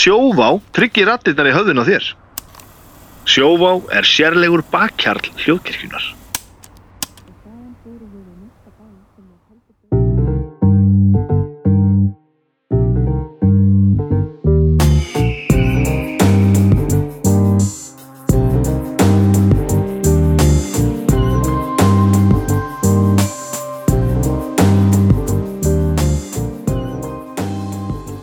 [0.00, 2.06] Sjóvá tryggir rattirnar í höfðun á þér.
[3.28, 6.06] Sjóvá er sérlegur bakkjarl hljóðkirkjunar.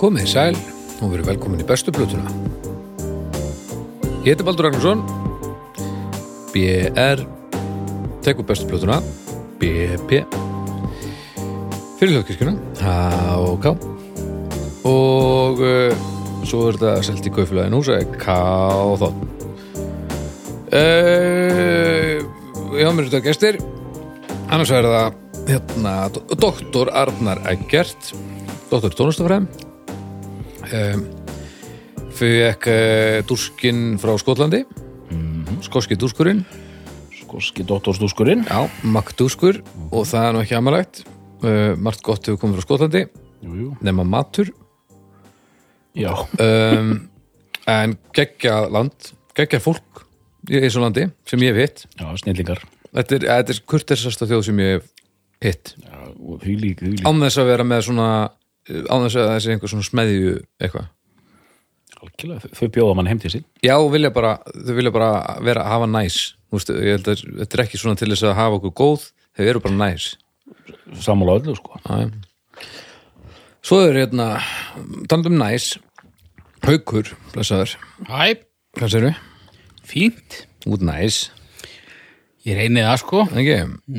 [0.01, 2.31] Komið sæl og verið velkomin í bestu blötuna.
[4.25, 5.03] Ég heiti Baldur Ragnarsson,
[6.53, 7.21] BR,
[8.25, 8.97] tekur bestu blötuna,
[9.61, 10.23] BP,
[11.99, 13.75] fyrir hljóðkirkjuna, HK
[14.87, 16.07] og uh,
[16.47, 19.07] svo er þetta selt í kaufélagin hús, Kþ.
[20.67, 22.19] Uh,
[22.75, 23.61] já, mér er þetta gestir,
[24.49, 25.95] annars er það hérna,
[26.35, 28.11] doktor Arnar Eggert,
[28.71, 29.66] doktor í tónlistafræðum, um,
[32.17, 34.63] fekk uh, dúskinn frá Skotlandi.
[35.65, 36.43] Skoski dúskurinn.
[37.17, 39.59] Skoski doktorstúskurinn já, makkdúskur
[39.91, 41.03] og það er nú ekki amalegt.
[41.41, 43.03] Uh, margt gott hefur komið frá Skotlandi.
[43.43, 43.69] Jú, jú.
[43.85, 44.51] Nema matur.
[45.97, 46.91] Já, um,
[47.67, 49.11] en geggja land.
[49.37, 50.05] Geggja fólk
[50.49, 51.85] í þessu landi sem ég hef hitt.
[51.97, 52.61] Já, snillingar.
[52.93, 54.91] Þetta er, þetta er kurtersasta þjóð sem ég hef
[55.43, 55.73] hitt.
[55.81, 58.09] Já, og hýlík, hýlík án þess að vera með svona
[58.67, 60.87] án þess að þessi einhver svona smeðju eitthvað.
[61.97, 63.45] Algjörlega, þau- bjóða mann heim til sín.
[63.65, 66.17] Já, vilja bara, þau vilja bara vera hafa næs.
[66.51, 69.07] Þú veist, ég held að þetta er ekki svona til þess að hafa okkur góð
[69.37, 70.09] þau eru bara næs.
[71.01, 71.79] Sammála öllu, sko.
[71.87, 72.11] Já, já.
[73.67, 74.27] Svo er hérna
[75.09, 75.77] tandum næs.
[76.67, 77.75] Haukur, blessaður.
[78.07, 78.37] Hæ,
[78.77, 79.15] Hvað sér við?
[79.87, 80.43] fínt.
[80.67, 81.29] Út næs,
[82.47, 83.21] Ég reyni það sko.
[83.27, 83.57] ekki?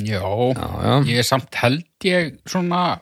[0.09, 2.99] Já, Já, já, ég er samt held ég svona eh,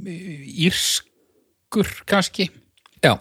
[0.00, 2.50] írskur kannski,
[3.04, 3.14] já.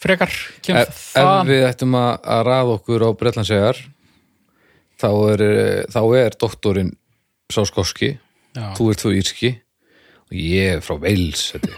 [0.00, 0.32] frekar
[0.68, 3.80] Ef, ef við ættum að, að raða okkur á Bretlandsegar
[5.00, 5.44] þá er,
[5.92, 6.94] þá er doktorinn
[7.52, 8.14] sá skoski,
[8.54, 8.70] Já.
[8.78, 9.50] þú ert þú írski.
[10.24, 11.68] Og ég er frá Wales þetta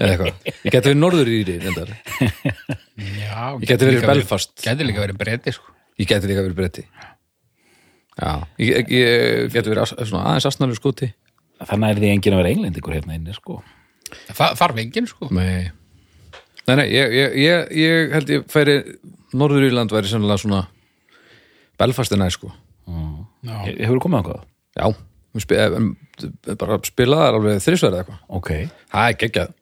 [0.00, 1.90] eða eitthvað, ég geti verið norður í reyndar.
[3.20, 4.54] Já, Ég geti verið Belfast.
[4.64, 5.74] Gæti líka verið breyti sko.
[6.00, 6.86] Ég geti líka verið breyti
[8.20, 11.10] Já, ég, ég, ég geti verið aðeins asnalur skúti
[11.60, 13.58] Þannig er því enginn að vera englendingur hérna inni, sko.
[14.32, 15.28] Það þarf enginn sko.
[15.36, 15.68] Nei,
[16.66, 18.76] nei, nei ég, ég, ég, ég held ég færi
[19.36, 20.64] Norður Írland væri sennilega svona
[21.80, 22.50] Belfast er næ sko.
[23.46, 23.56] Já.
[23.68, 24.40] Hefur komið ákvað?
[24.80, 24.86] Já,
[25.36, 25.90] við spi, em,
[26.60, 28.22] bara spila það alveg þrísverð eitthvað.
[28.40, 28.50] Ok,
[28.92, 29.52] Það er geggjað,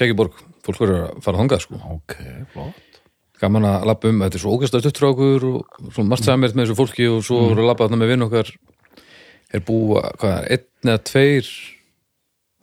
[0.00, 0.42] geggjað borg.
[0.64, 1.80] Fólk verður að fara þangað sko.
[1.96, 2.14] Ok,
[2.54, 3.00] flott.
[3.42, 6.54] Gaman að labba um, þetta er svo ógæslega stuttur á okkur og svo margt samert
[6.54, 8.52] með þessu fólki og svo voru að labba þarna með vinn okkar
[9.54, 11.50] er búa, hvað er, einn eða tveir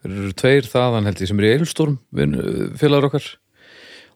[0.01, 1.99] þeir eru tveir þaðan held ég sem er í Eilstorm
[2.79, 3.29] félagur okkar.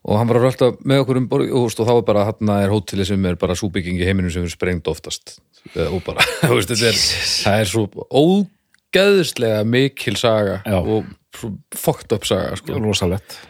[0.06, 2.70] Og hann var að rölda með okkur um borg og, þá er bara hann er
[2.70, 5.38] hóteli sem er bara súbygging í heiminum sem er sprengt oftast.
[5.74, 7.00] Og bara, þú veist, þetta er
[7.42, 10.78] það er svo ógeðslega mikil saga Já.
[10.78, 12.78] og svo fucked up saga sko.
[12.82, 13.40] Rosalett.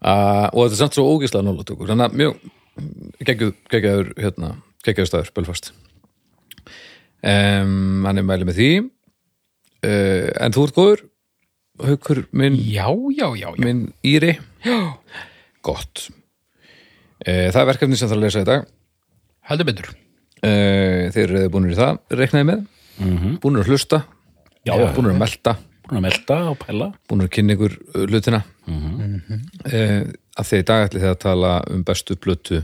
[0.00, 1.92] Uh, og þetta er samt svo ógislega nálægt okkur.
[1.92, 2.42] Þannig að mjög
[3.70, 5.72] geggjaður hérna, geggjaður staður, Belfast
[7.22, 8.70] um, hann er mæli með því.
[9.80, 11.06] Uh, en þú ert góður
[11.80, 13.64] haukur minn, Já, já, já, já.
[13.64, 14.34] minn Íri.
[14.64, 14.98] Já.
[15.64, 16.10] gott.
[17.24, 18.66] Uh, það er verkefni sem þarf að lesa í dag.
[19.48, 19.88] Heldur betur.
[20.44, 22.66] uh, þeir eru búinir í það, reiknaði með.
[23.00, 23.38] Mm -hmm.
[23.40, 24.02] búinir að hlusta.
[24.68, 25.56] Búinir að melta.
[25.88, 26.90] Búin að melda og pæla.
[27.08, 28.42] Búin að kynna ykkur uh, hlutina.
[28.66, 30.12] Mm -hmm.
[30.36, 32.62] að því í dag ætli þið að tala um bestu plötu.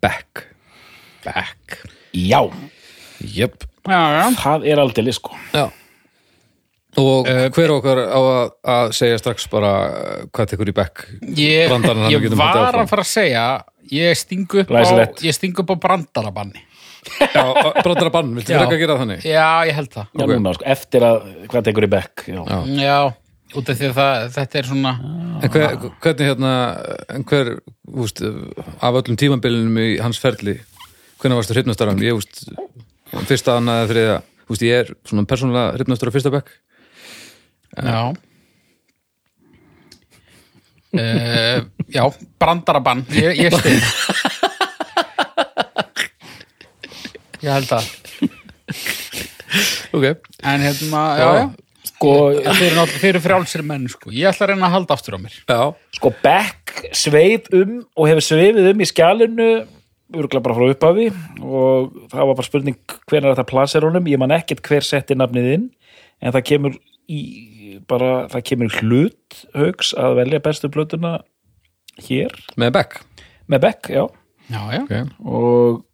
[0.00, 0.46] Beck.
[1.24, 1.80] Back.
[2.12, 2.40] Jöp Já,
[3.20, 4.30] Já.
[4.40, 5.68] það er aldrei, sko Já
[6.98, 11.04] Og hver okkar á að, að segja strax bara uh, hvað tekur í Beck
[11.38, 13.44] Ég, ég getum var að fara að segja,
[13.94, 15.22] ég stingu upp á, Glæsilegt.
[15.22, 16.64] ég stingu upp á brandarabanni.
[17.20, 17.44] Já,
[17.80, 19.22] brandara bann, viltu fyrir ekki að gera þannig?
[19.24, 20.08] Já, ég held það.
[20.10, 22.58] Já, núna, sko, eftir að, hvað tekur í bekk Já, Já.
[22.82, 22.98] Já,
[23.56, 24.92] út af því að það, þetta er svona,
[25.40, 26.52] En hver, hvernig hérna
[27.16, 27.52] en hver,
[28.04, 30.58] úst, af öllum tímabilinum í hans ferli
[31.20, 32.04] hvernig varstu hrifnastar hann?
[32.04, 32.44] Ég, úst,
[33.28, 34.16] fyrsta, annað, eða þriða
[34.50, 36.52] úst, ég er svona persónulega hrifnastar á fyrsta Beck
[37.76, 38.02] já.
[40.90, 41.60] Uh,
[41.94, 42.02] já,
[42.42, 43.84] brandarabann, ég, ég stið.
[47.40, 47.86] Ég held það.
[49.96, 50.04] Ok,
[50.46, 51.44] En hérna, já, já.
[51.90, 54.10] Sko, Þeir eru náttúrulega, þeir eru frjálsir menn, sko.
[54.14, 55.34] Ég ætla að reyna að halda aftur á mér.
[55.48, 55.60] já,
[55.96, 59.48] sko Beck sveif um og hefur sveifið um í skjalinu
[60.10, 61.08] örgulega bara frá upphafi
[61.40, 65.50] og það var bara spurning hvenær þetta plasir honum, ég man ekkert hver setti nafnið
[65.54, 65.68] inn
[66.20, 66.78] en það kemur
[67.10, 67.20] í
[67.90, 71.20] bara, það kemur hlut haugs að velja bestu plötuna
[72.06, 72.34] hér.
[72.60, 72.98] Með Beck?
[73.50, 74.04] Með Beck, já.
[74.50, 75.06] Já, já, okay.
[75.22, 75.84] og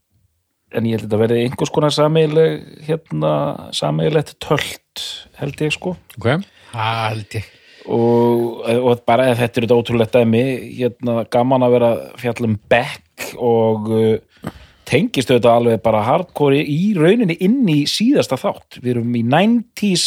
[0.77, 2.55] en ég held að þetta verði einhvers konar sameigileg
[2.87, 3.33] hérna,
[3.77, 5.05] sameigilegt tölt
[5.41, 5.93] held ég sko.
[6.17, 6.31] Ok,
[6.73, 7.51] það held ég.
[7.93, 10.43] Og, og bara ef þetta er þetta ótrúlegt dæmi
[10.75, 13.06] hérna gaman að vera fjallum Beck
[13.43, 14.53] og uh,
[14.87, 18.79] tengist auðvitað alveg bara hardcore í rauninni inn í síðasta þátt.
[18.83, 20.07] Við erum í 90s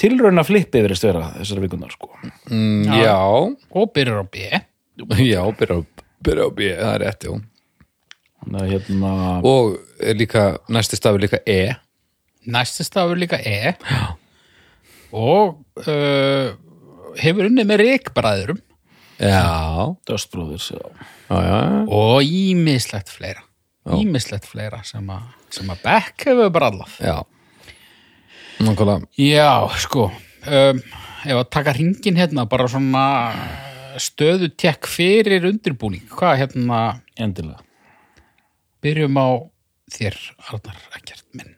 [0.00, 2.10] tilrauna flippi verið störa þessari vikunar sko.
[2.50, 2.98] Mm, Já.
[3.06, 3.16] já.
[3.78, 4.48] Og byrjar á B.
[5.34, 7.32] Já, byrja á, B, það er rétt, já.
[8.44, 9.10] Þannig að hérna
[9.48, 11.74] Og er líka, næsti stafur líka E.
[12.46, 13.72] Næsti stafur líka E.
[15.14, 15.56] Og
[15.86, 16.54] uh,
[17.20, 18.60] hefur unnið með reikbræðurum
[19.18, 20.80] Já, Dust Brothers já.
[21.30, 23.44] já, já og ímislegt fleira.
[23.94, 27.18] Ímislegt fleira sem að, sem að Beck hefur brallað Já.
[28.64, 29.06] Nákvæmlega.
[29.18, 30.80] Já, sko um,
[31.24, 33.04] ef að taka ringin hérna bara svona
[34.00, 36.80] stöðu tekk fyrir undirbúning hvað hérna,
[37.20, 37.62] endilega.
[38.84, 39.28] Byrjum á
[39.94, 40.16] þér,
[40.50, 41.54] Arnar Ekkert minn.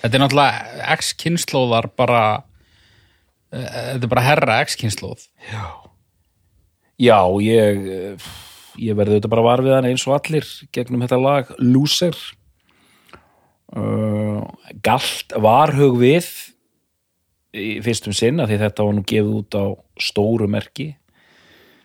[0.00, 2.22] Þetta er náttúrulega X-kynnslóðar bara
[3.52, 5.64] eh, þetta er bara herra X-kynnslóð Já,
[7.44, 8.30] ég eh,
[8.80, 12.16] ég verði auðvitað bara var við hann eins og allir gegnum þetta lag Loser.
[13.70, 14.42] Uh,
[14.82, 16.28] Galt varhug við
[17.54, 19.64] í fyrstum sinn að því þetta var nú gefið út á
[20.00, 20.92] stóru merki.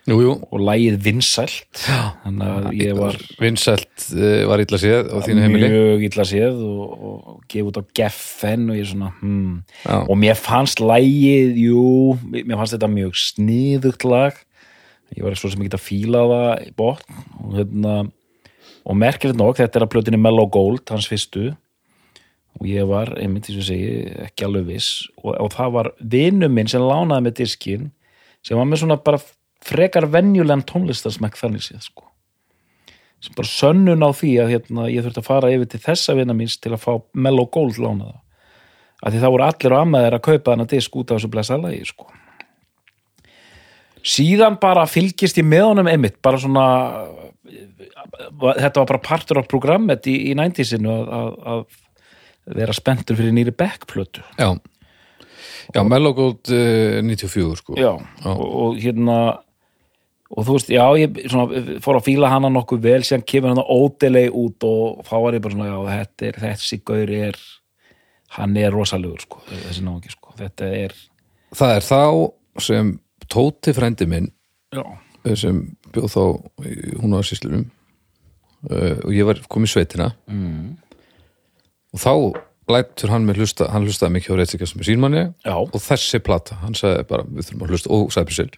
[0.05, 0.33] Jú, jú.
[0.53, 1.79] Og lagið vinsælt.
[2.21, 5.69] Þannig að ég var Vinsælt uh, var illa séð á þínu heimili.
[5.73, 9.55] Mjög illa séð og, og gefið út á Geffen og ég svona hmm.
[9.81, 9.95] Já.
[9.97, 11.87] og mér fannst lagið, jú
[12.35, 14.37] mér fannst þetta mjög sniðugt lag
[15.13, 17.93] ég var svo sem ekki að fíla það botn og, hérna,
[18.85, 21.53] og merkilegt nokk, þetta er að plötinni Mellow Gold, hans fyrstu.
[22.55, 23.93] Og ég var, einmitt því sem segi
[24.29, 24.89] ekki alveg viss.
[25.21, 27.89] Og, og það var vinur minn sem lánaði með diskin
[28.45, 29.19] sem var með svona bara
[29.65, 32.05] frekar venjulegan tónlistarsmekk þannig séð sko.
[33.23, 36.35] Sem bara sönnun á því að hérna, ég þurfti að fara yfir til þessa vina
[36.37, 38.21] míns til að fá Mellow Gold lánaða
[39.05, 41.57] að því það voru allir á ammaðir að kaupa hana disk út af þessu blessa
[41.61, 42.07] lagi sko.
[44.05, 46.65] Síðan bara fylgist ég með honum einmitt bara svona
[48.35, 51.65] þetta var bara partur af programmet í, í 90-sinu að, að,
[52.55, 54.21] vera spenntur fyrir nýri backplötu.
[54.37, 54.51] Já.
[55.73, 57.73] Já, Mellogóld uh, 94 sko.
[57.79, 57.95] Já,
[58.29, 59.17] og, og hérna
[60.29, 63.61] og þú veist, já, ég svona, fór að fíla hana nokkuð vel, síðan kemur hann
[63.63, 67.39] ódelei út og þá var ég bara svona, já, þetta er þessi gaur er
[68.35, 70.33] hann er rosalegur, sko, þessi náungi, sko.
[70.37, 70.95] Þetta er,
[71.55, 71.99] Það er þá
[72.65, 72.93] sem
[73.31, 74.31] Tóti frændi minn
[74.73, 74.83] já,
[75.25, 75.61] eh, sem
[75.93, 76.23] bjóð þá
[77.01, 77.63] hún á síslunum
[78.69, 80.11] uh, og ég var komið sveitina.
[80.27, 80.75] Mm.
[81.95, 82.13] og þá
[82.71, 86.19] lætur hann mig hlusta hann hlustaði mikið á reytsika sem er sínmanni já, og þessi
[86.25, 88.49] plata, hann sagði bara við þurfum að hlusta, og Sæbrisil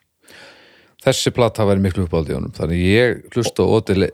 [1.04, 2.54] þessi plata væri miklu uppáldi í honum.
[2.56, 3.68] Þannig ég hlusta á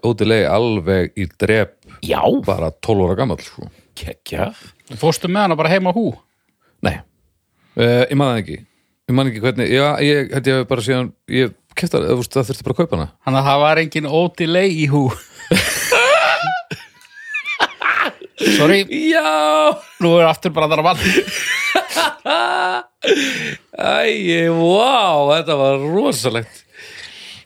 [0.04, 2.22] ódilegi alveg í drep já.
[2.46, 3.70] bara 12 ára gamall sko.
[3.98, 4.52] kekkja,
[5.00, 6.12] fórstu með hana bara heima hú?
[6.84, 6.98] Nei,
[7.78, 8.60] uh, ég man það ekki
[9.10, 12.18] ég man ekki hvernig, já, ég held ég hafi bara síðan ég kefti það, þú
[12.22, 13.08] veist, það þurfti bara að kaupa hana.
[13.28, 15.04] Hann að það var engin ódilei í hú.
[18.58, 18.80] Sorry,
[19.12, 19.34] já.
[20.04, 21.02] Nú er aftur bara þar að vann
[23.74, 26.62] Æ, wow, þetta var rosalegt.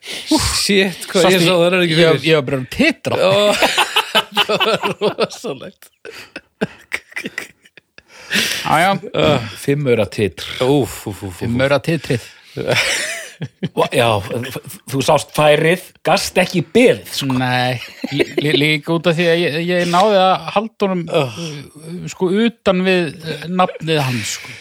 [0.08, 2.22] Shit, hvað ég sá það er ekki fyrir.
[2.24, 3.16] ég var bara að titra.
[5.02, 5.90] Rosalegt
[6.58, 7.57] já, já, fimmur
[10.12, 11.46] titr Úf, úf, úf, úf.
[11.50, 12.26] mörra titrið
[13.94, 14.08] já,
[14.90, 17.78] þú sást færið gast ekki byrð, sko Nei,
[18.12, 21.38] lí- lí- líka út af því að ég, ég náði að halda honum uh,
[22.10, 24.56] sko utan við uh, nafnið hans sko.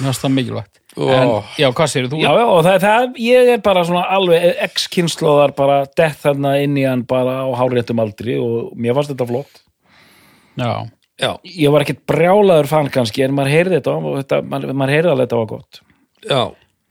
[0.00, 2.18] Finnst það mikilvægt En já, hvað segir þú?
[2.18, 6.82] Já, já, það, það, ég er bara svona alveg ex-kynnslóðar bara dett þarna inn í
[6.88, 9.62] hann bara á háréttum aldri og mér fannst þetta flott.
[10.58, 10.72] já.
[11.20, 14.94] Já, Ég var ekkert brjálaður fann kannski en maður heyrði þetta og þetta, maður, maður
[14.96, 15.80] heyrði alveg þetta var gott.
[16.24, 16.42] já,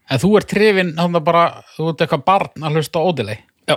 [0.10, 1.42] En þú ert trefin, þannig að bara
[1.76, 3.36] þú ert eitthvað barn að hlusta á ódilei
[3.70, 3.76] Já.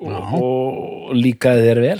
[0.00, 1.98] Og, og líkaði þér vel.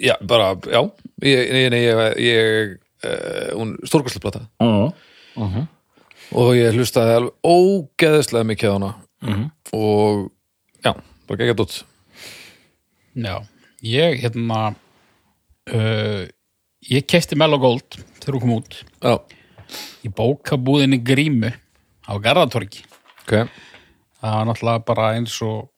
[0.00, 0.80] já, bara, já.
[1.22, 2.72] Ég, ég, ég, ég, ég
[3.06, 4.42] uh, hún stórkostlega plata.
[4.62, 5.60] Uh.
[6.34, 8.92] og ég hlustaði alveg ógeðislega mikið á hana.
[9.76, 10.30] Og
[10.82, 10.92] já,
[11.28, 11.76] bara geggjað dótt
[13.14, 13.36] Já,
[13.86, 14.60] ég hérna
[15.70, 16.24] uh,
[16.90, 18.78] ég kefti Mellow Gold þegar hún kom út.
[19.02, 19.14] Já,
[20.04, 22.84] í bókabúðinni Grímu á Garðatorgi.
[23.22, 23.34] Ok.
[24.22, 25.68] Það var náttúrulega bara eins og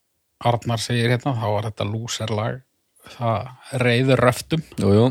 [0.44, 2.61] Arnar segir hérna, þá var þetta lúserlag.
[3.14, 4.64] Það reyður röftum.
[4.80, 5.06] Jú, jú,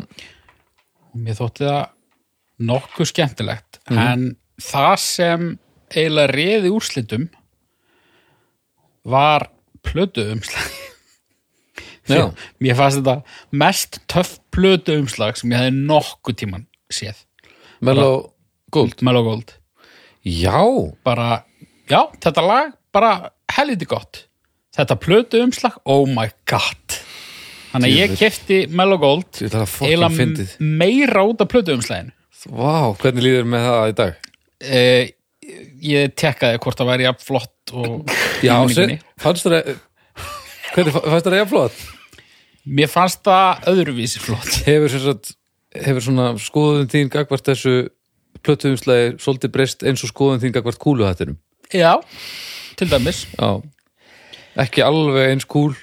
[1.10, 1.84] og mér þótti það
[2.70, 3.82] nokkuð skemmtilegt.
[3.90, 4.32] En
[4.62, 5.50] það sem
[5.94, 7.28] eiginlega reyði úrslitum
[9.10, 9.50] var
[9.84, 10.72] plötu umslag
[12.08, 13.16] mér fannst þetta
[13.56, 17.20] mest töff plötu umslag sem ég hefði nokkuð tíman séð.
[17.84, 18.30] Mellow
[18.74, 19.02] Gold?
[19.06, 19.56] Mellow Gold.
[20.24, 20.56] Já,
[21.04, 21.42] bara,
[21.92, 23.14] já, þetta lag bara
[23.52, 24.24] helviti gott.
[24.74, 27.00] Þetta plötu umslag, oh my god.
[27.74, 29.66] Þannig að ég kefti Mellow Gold er
[30.14, 30.54] fyndið.
[30.62, 32.14] meira út af plötu umslaginu.
[32.54, 34.30] Vá, hvernig líður með það í dag?
[34.64, 35.04] uh,
[35.84, 38.54] ég tekkaði hvort það væri jafn flott og Já,
[39.20, 39.74] fannst það
[40.74, 41.82] Hvernig fa- fannst það að flott?
[42.64, 44.62] Mér fannst það öðruvísi flott.
[44.68, 45.34] Hefur, sem sagt,
[45.76, 47.76] hefur svona skoðun þín gagvart þessu
[48.44, 51.40] plötuumslæði svolítið breyst eins og skoðun þín gagvart kúluhattinum
[51.74, 51.96] já,
[52.80, 53.24] til dæmis.
[53.38, 53.62] Já.
[54.64, 55.74] Ekki alveg eins kúl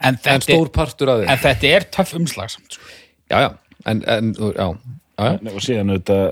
[0.00, 2.92] en en stór partur af en þér þetta er töff umslag samt, sko.
[3.30, 3.50] Já, já,
[3.86, 4.68] en, en já, já,
[5.18, 5.52] já.
[5.52, 6.24] og síðan auðvitað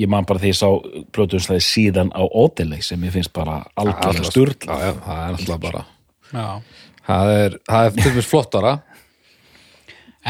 [0.00, 0.68] ég man bara því ég sá
[1.14, 5.64] plötuðslega síðan á Odelay sem ég finnst bara algjörlega sturl Já, já, það er náttúrulega
[5.66, 5.84] bara
[6.30, 6.48] já
[7.06, 8.76] Það er, það er til dæmis flottara.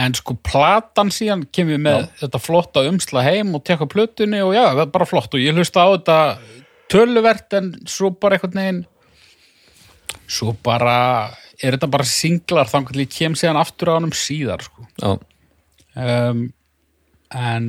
[0.00, 4.62] En sko platan síðan kemur með þetta flotta umsla heim og tekka plötunni og já,
[4.71, 5.35] það er bara flott.
[5.35, 6.19] Og ég hlusta á þetta
[6.91, 8.81] töluvert en svo bara einhvern veginn
[10.31, 10.97] svo bara
[11.61, 14.87] er þetta bara singlar þannig að ég kem síðan aftur á honum síðar sko.
[15.03, 15.11] Já,
[16.07, 16.47] um,
[17.35, 17.69] en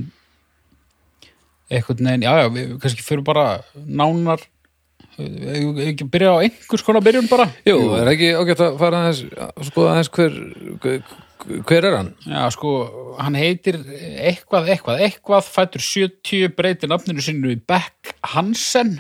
[1.71, 6.37] einhvern veginn, já já, við kannski fyrir bara nánar Eigum við ekki að byrja á
[6.41, 10.37] einhvers konar byrjun bara jú, er ekki ágætt að fara aðeins sko aðeins hver
[10.81, 11.03] hver,
[11.67, 12.11] hver er hann?
[12.25, 12.73] Já, sko,
[13.19, 18.99] hann heitir eitthvað, eitthvað, eitthvað, fættur 70, breytir nafninu sinu Beck Hansen.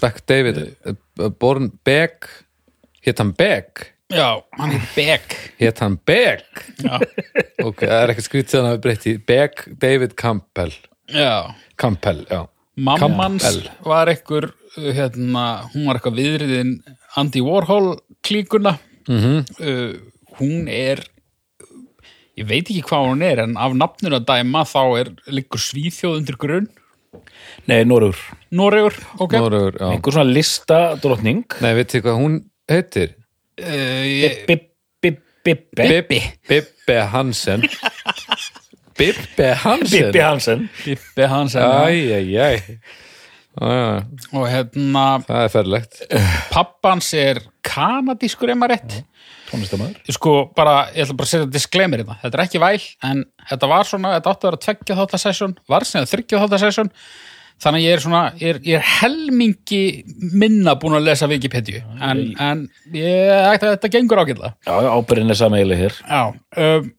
[0.00, 2.28] Beck David uh, Born Beck
[3.04, 3.90] Hétt hann Beck?
[4.14, 5.34] Já, hann heitir Beck.
[5.58, 6.64] Hétt hann Beck?
[6.80, 6.98] Já,
[7.66, 10.72] Ok, það er ekkert skrítið hann að við breytti Beck David Campbell
[11.10, 11.54] já.
[11.80, 12.44] Campbell, já
[12.74, 13.44] Mammans
[13.86, 16.76] var einhver, hérna, hún var eitthvað viðriðin
[17.20, 18.78] Andy Warhol klíkuna.
[19.08, 19.94] mm Uh,
[20.38, 21.02] hún er,
[22.34, 26.16] ég veit ekki hvað hún er, en af nafninu að dæma þá er liggur svíþjóð
[26.18, 26.66] undir grunn.
[27.70, 28.18] Nei, Norur,
[28.50, 29.36] Noregur, ok.
[29.38, 32.40] Norður, já einhver svona lista drotning Nei, veit þið hvað hún
[32.70, 33.14] heitir?
[33.60, 34.74] Uh, ég, Bibbi
[35.44, 36.98] Bibbi Bibbi.
[37.12, 37.62] Hansen
[38.98, 41.62] Bibbe Hansen Bibbi Hansen Bibbi Hansen.
[42.32, 42.48] já.
[43.62, 46.00] Og hérna, Það er ferlegt.
[46.50, 48.96] pappans er kanadískur maður rétt.
[49.50, 52.80] Tónlistamæður sko bara, ég ætla bara að setja disclaimer í það þetta er ekki væl,
[53.06, 53.20] en
[53.50, 56.90] þetta var svona þetta átti að vera tveggja þáttasesjón, var sem þryggja þáttasesjón,
[57.62, 59.82] þannig ég er svona ég er, ég er helmingi
[60.34, 61.84] minna búin að lesa Wikipedia.
[62.02, 62.64] En, en
[62.96, 64.54] ég ætti að þetta gengur ágætlega.
[64.66, 66.00] Já, ábyrðin er sameigli hér.
[66.08, 66.24] Já,
[66.66, 66.90] um,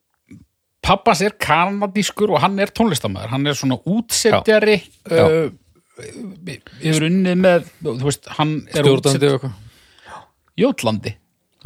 [0.86, 4.78] pappans er kanadískur og hann er tónlistamæður hann er svona útsetjari
[5.10, 5.24] Já.
[5.26, 5.48] uh,
[5.96, 9.62] hefur unnið með þú veist, hann er Stjórnandi eitthvað?
[10.56, 11.16] Jótlandi.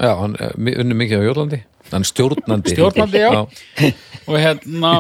[0.01, 1.61] Já, hann mi- unnur mikið á Jólandi
[1.91, 2.75] Hann stjórnandi.
[2.75, 3.41] Stjórnandi, já.
[4.29, 4.93] og hérna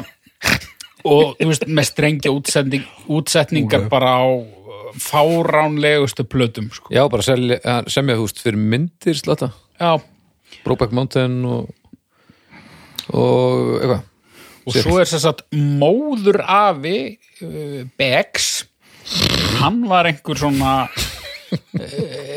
[1.06, 6.90] og þú veist með strengja útsetning, útsetningar bara á uh, fáránlegustu plötum sko.
[6.92, 10.00] Já, bara selja, hann semja húst fyrir myndir slata já,
[10.64, 11.70] Brokeback Mountain og
[13.10, 14.02] og eitthvað.
[14.68, 15.40] Og svo er þess að
[15.80, 16.96] móður afi
[17.42, 18.50] uh, Beggs
[19.60, 21.60] hann var einhver svona uh,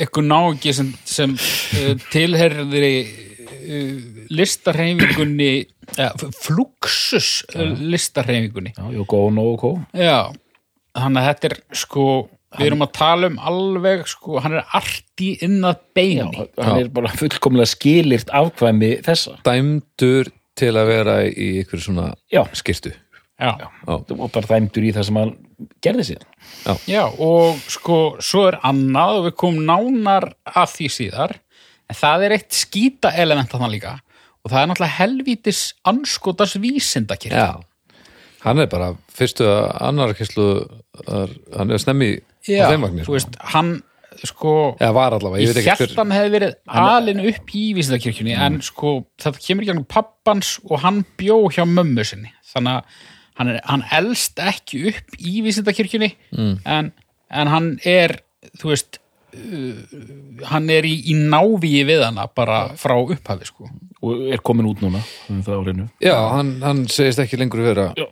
[0.01, 3.97] einhver náungi sem, sem uh, tilherði uh,
[4.33, 5.51] listarhefingunni
[5.97, 9.09] uh, fluxus uh, listarhefingunni Já, og
[9.61, 10.31] Kó Já,
[10.97, 12.07] þannig að þetta er sko,
[12.57, 16.47] við erum að tala um alveg sko, hann er arti inn að Já, beini.
[16.59, 19.37] hann er bara fullkomlega skilirt afkvæmi þessa.
[19.45, 22.43] Dæmdur til að vera í ykkur svona Já.
[22.57, 22.93] skirtu
[23.43, 23.51] Já.
[23.59, 25.33] Já, og bara dæmdur í það sem hann
[25.83, 26.23] gerði sér
[26.87, 31.35] Já, og sko, svo er annað og við komum nánar að því síðar,
[31.91, 33.93] en það er eitt skýta element að það líka
[34.43, 37.47] og það er náttúrulega helvítis anskotas vísindakirkja.
[37.47, 38.03] Já,
[38.43, 40.47] hann er bara fyrstu að annar kyslu
[41.07, 42.13] hann er snemmi
[42.47, 43.75] Já, á þeim vagnir þú veist, hann
[44.27, 44.53] sko...
[44.79, 48.35] eða var allavega, ég Ég veit ekki held hann hefði verið alin upp í vísindakirkjunni
[48.47, 52.31] en sko það kemur ekki hann pappans og hann bjó hjá mömmu sinni.
[52.53, 53.01] Þannig að
[53.39, 56.53] hann, er, hann elst ekki upp í vísindakirkjunni mm.
[56.69, 56.91] en,
[57.33, 58.17] en hann er
[58.59, 58.99] þú veist
[59.37, 59.79] uh,
[60.51, 63.69] hann er í, í návíi við hana bara frá upphafi sko
[64.03, 68.07] og er komin út núna um Já, hann, hann segist ekki lengur vera Já.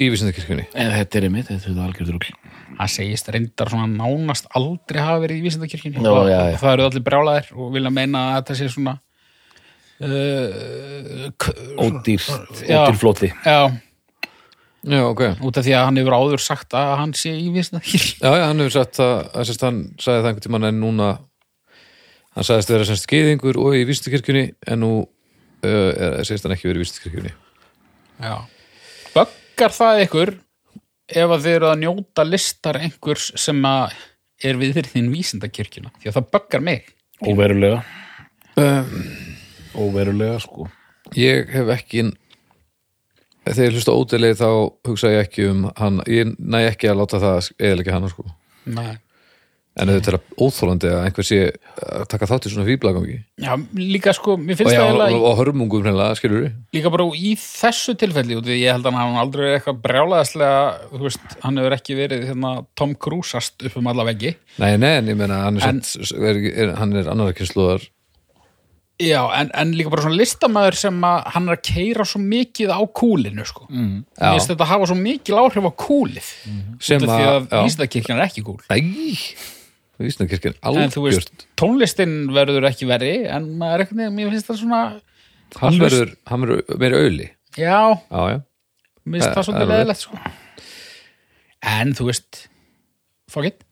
[0.00, 2.30] í vísindakirkjunni en þetta er einmitt, þetta er algjörður
[2.76, 6.86] hann segist reyndar svona nánast aldrei hafa verið í vísindakirkjunni Já, og, og það eru
[6.90, 9.00] allir brjálæðir og vilja meina að þetta sé svona
[10.00, 11.26] uh,
[11.82, 12.30] ódýr,
[12.62, 12.78] Já.
[12.86, 13.60] ódýr flóti já
[14.86, 15.22] Já, ok.
[15.42, 18.44] Út af því að hann hefur áður sagt að hann sé í vísindakirkju Já, já,
[18.46, 21.08] hann hefur sagt að, að sérst, hann sagði það einhvern tímann en núna
[22.36, 26.82] hann sagðist vera semst skeiðingur og í vísindakirkjunni en nú uh, segist hann ekki verið
[26.82, 27.32] í vísindakirkjunni.
[28.22, 28.36] Já.
[29.16, 30.34] Böggar það ykkur
[31.06, 33.96] ef að þið eru að njóta listar einhvers sem að
[34.44, 35.92] er við þinn vísindakirkjuna?
[36.00, 36.90] Því að það böggar mig.
[37.24, 37.82] Óverulega.
[39.76, 40.68] Óverulega sko.
[41.16, 42.06] Ég hef ekki
[43.54, 44.48] þegar ég hlusta ódeglega þá
[44.90, 48.24] hugsa ég ekki um hann, ég næ ekki að láta það eða ekki hann sko.
[48.66, 48.96] Nei.
[49.76, 51.38] en þetta er óþólandi að einhver sé
[51.84, 55.84] að taka þátt í svona fýblagangi Já, líka sko, mér finnst það og, og hörmungum
[55.84, 59.58] hreinlega, skilur við líka bara í þessu tilfelli við ég held að hann aldrei verið
[59.58, 60.62] eitthvað brjálaðislega
[60.94, 64.32] þú veist, hann hefur ekki verið hérna, Tom Cruise-ast upp um alla veggi.
[64.62, 65.84] Nei, nei, en ég meina, hann er, En-
[66.24, 67.84] er, er, er annar kynsluðar
[68.96, 72.70] Já, en, en líka bara svona listamæður sem að hann er að keira svo mikið
[72.72, 73.66] á kúlinu sko.
[73.68, 73.98] mm.
[74.16, 76.30] Mér finnst þetta hafa svo mikil áhrif á kúlið
[76.80, 77.58] sem út af því að já.
[77.66, 79.18] vísindakirkjan er ekki kúl Nei,
[80.00, 84.48] vísnakirkjan En þú veist, algjört tónlistin verður ekki verri en maður er eitthvað, mér finnst
[84.48, 84.80] það svona
[85.60, 87.76] hann verður, hann verður meiri auðli Já,
[88.08, 88.40] Já, já,
[89.04, 89.76] mér finnst það svolítið alveg.
[89.76, 90.18] leðilegt sko.
[91.76, 92.40] En þú veist
[93.32, 93.62] fuck it,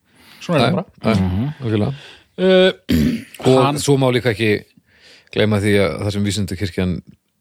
[0.45, 1.91] svona er það bara bara
[2.37, 2.71] uh,
[3.49, 4.53] og Hann- svo má líka ekki
[5.35, 6.97] gleyma því að það sem vísindakirkjan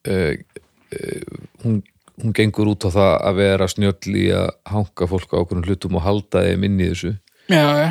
[0.10, 1.80] uh, uh, hún,
[2.22, 6.00] hún gengur út á það að vera snjöll í að hanga fólk á okkur hlutum
[6.00, 7.16] og halda þeim inn í þessu.
[7.52, 7.90] Já, já,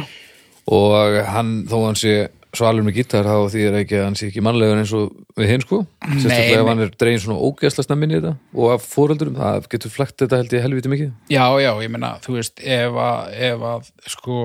[0.73, 2.15] og hann, þó hann sé
[2.53, 5.49] svalur með gítar þá því er ekki að hann sé ekki mannlegur eins og við
[5.49, 5.79] hinn sko.
[6.05, 9.95] Sérstaklega ef hann er dregin svona ógeðsla snemmin í þetta og af fóröldurum, það getur
[9.95, 11.15] flekt þetta held ég helviti mikið.
[11.33, 14.43] Já, já, ég meina þú veist, ef að, ef að sko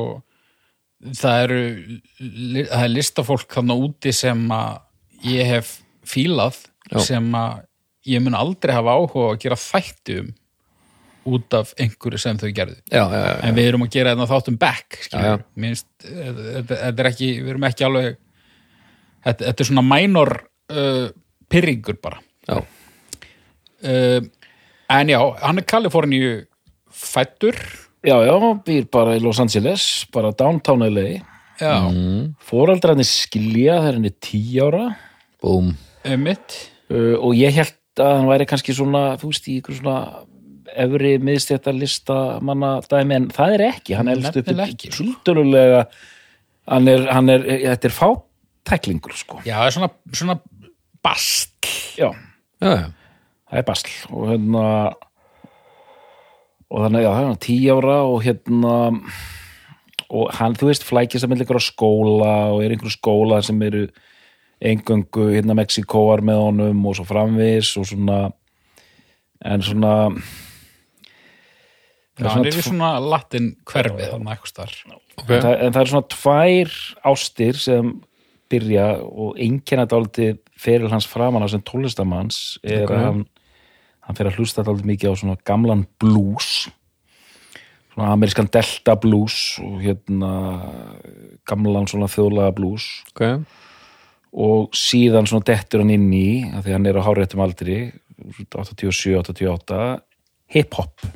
[1.19, 1.59] það eru
[2.71, 4.79] það er listafólk þannig úti sem að
[5.25, 6.59] ég hef fílað
[6.91, 6.99] Já.
[7.03, 7.63] sem að
[8.07, 10.29] ég mun aldrei hafa áhuga að gera þætti um
[11.27, 12.77] út af einhverju sem þau gerðu.
[12.87, 15.07] Já, já, já, en við erum að gera þetta þáttum back Já, já.
[15.09, 18.07] skilur, minnst þetta er ekki, við erum ekki alveg
[19.25, 20.31] þetta, þetta er svona mænor
[20.71, 21.09] uh,
[21.51, 22.21] pyrringur bara.
[22.47, 22.61] Já.
[23.83, 24.21] uh,
[24.95, 26.31] en já, hann er Kaliforníu
[26.87, 27.57] fættur
[28.07, 31.19] já, já, býr bara í Los Angeles bara downtown LA
[31.59, 31.73] já,
[32.47, 34.85] fóraldrarnir skilja þegar hann er tíu ára
[35.43, 35.73] búm
[36.91, 39.97] uh, og ég held að hann væri kannski svona, þú veist, í ykkur svona
[40.77, 43.95] efri miðstjættar lista manna dæmi, en það er ekki.
[43.97, 45.05] Hann elst upp Nefnilega ekki, sko.
[46.67, 49.89] hann er, hann er, þetta er fátæklingur sko, já, það er svona,
[50.21, 50.37] svona
[51.05, 52.11] bast já,
[52.61, 52.87] já, já,
[53.49, 53.91] það er basl.
[54.11, 54.65] Og hérna
[56.67, 58.75] og þannig, já, það er hann tíu ára og hérna
[60.07, 63.59] og hann, þú veist, flækist að mynda ykkur á skóla og er einhverju skóla sem
[63.67, 63.87] eru
[64.61, 68.19] engöngu hérna Mexikóar með honum og svo framvis og svona
[69.45, 69.93] en svona
[72.17, 75.29] já, hann er í svona latin hverfi þannig eitthvað starf ok.
[75.29, 76.77] Það, en það er svona tvær
[77.13, 77.93] ástir sem
[78.47, 82.95] byrja og einkenna dálítið feril hans framan á sem tónlistamanns er Ok.
[82.95, 83.23] að hann,
[84.07, 86.69] hann fer að hlusta dálítið mikið á svona gamlan blues
[87.97, 90.31] svona amerískan delta blues og hérna
[91.49, 92.85] gamlan svona þjóðlaga blues.
[93.09, 93.41] Ok,
[94.37, 97.77] og síðan svona dettur hann inn í að því hann er á háréttum aldri
[98.37, 99.79] 87-88
[100.53, 101.07] hip-hop.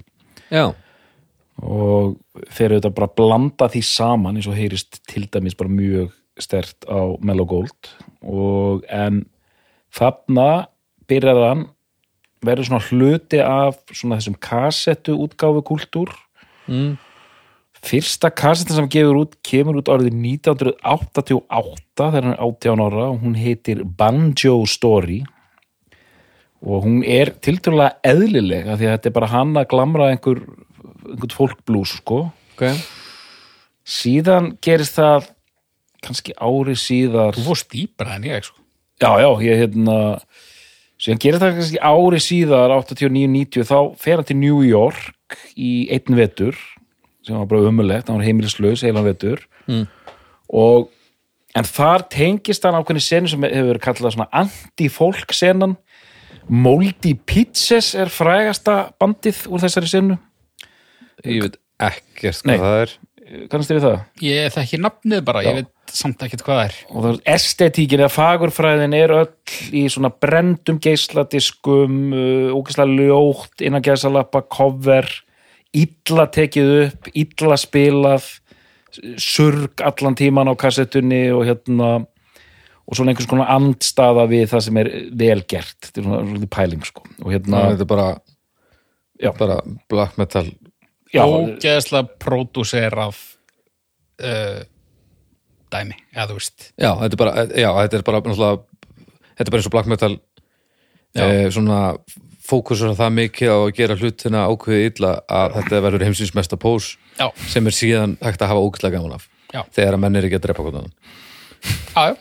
[1.62, 2.16] Og
[2.50, 6.10] þeir auðvitað bara blanda því saman eins og heyrist til dæmis bara mjög
[6.42, 7.92] stert á Mellow Gold.
[8.26, 9.24] Og en
[9.94, 10.66] þarna
[11.10, 11.68] byrjar hann
[12.42, 16.14] verður svona hluti af svona þessum kassettu útgáfu kultúr
[16.66, 16.96] mm.
[17.86, 23.22] Fyrsta kassetta sem gefur út kemur út árið 1988 þegar hann er 18 ára og
[23.24, 25.22] hún heitir Banjo Story.
[26.62, 30.44] Og hún er tiltölulega eðlileg af því að þetta er bara hann að glamra einhver,
[31.10, 32.28] einhvern fólkblús sko.
[32.54, 32.68] Ok.
[33.82, 35.32] Síðan gerist það
[36.06, 38.58] kannski ári síðar þú fórst dýpra en ég sko.
[39.02, 39.98] já, já, ég hérna
[41.02, 46.18] síðan gerist það kannski ári síðar 89-90 þá fer hann til New York í einn
[46.18, 46.58] vetur
[47.26, 49.86] sem var bara umulegt, hann var heimilislaus heilan vetur Mm.
[50.50, 50.90] og
[51.56, 55.78] en þar tengist hann ákveðni senu sem hefur verið kallað svona anti-folk senan
[56.50, 60.18] Moldy Pizzas er frægasta bandið úr þessari senu
[61.24, 62.58] ég veit ekkert Nei.
[62.58, 62.98] hvað það er
[63.52, 64.00] kannast þið við það?
[64.26, 65.50] ég þekki nafnið bara, Já.
[65.52, 69.32] ég veit samt ekkert hvað það er og það er estetíkin eða fagurfræðin er öll
[69.78, 75.08] í svona brendum geisladiskum uh, ógeðslega ljótt innan gæsalappa, cover
[75.78, 78.28] illa tekið upp illa spilað
[79.22, 84.80] surg allan tíman á kassettunni og hérna og svona einhvers konar andstaða við það sem
[84.82, 84.90] er
[85.22, 87.06] vel gert, þetta er svona svona pæling sko.
[87.22, 88.08] og Ná, hérna þetta er bara,
[89.40, 89.60] bara
[89.94, 90.50] black metal.
[91.12, 93.22] Ógeðslega pródúserað
[94.24, 94.60] uh,
[95.72, 96.68] dæmi, eða þú veist.
[96.76, 98.24] Já, þetta er bara, já, þetta er bara
[99.42, 100.18] þetta er bara eins og black metal
[101.12, 101.26] Já.
[101.26, 101.80] e, svona
[102.52, 106.96] fókusur það mikið á að gera hlutina ákveðið illa að þetta verður heimsins mesta pós
[107.18, 109.30] Já, sem er síðan hægt að hafa ógæslega gaman af.
[109.52, 109.64] Já.
[109.76, 110.94] þegar að menn er ekki að drepa hvernig
[111.92, 112.16] já, já,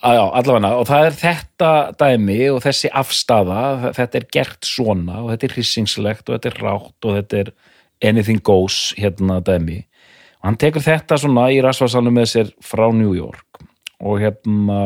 [0.00, 5.20] að, já, allavega, og það er þetta dæmi og þessi afstafa þetta er gert svona
[5.22, 7.52] og þetta er hrisingslegt og þetta er rátt og þetta er
[8.04, 9.84] anything goes hérna dæmi.
[10.42, 13.62] Og hann tekur þetta svona í rasvarsalum með sér frá New York
[14.04, 14.80] og hérna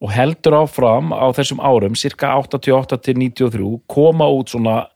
[0.00, 4.86] og heldur áfram á þessum árum cirka 88 til 93 koma út svona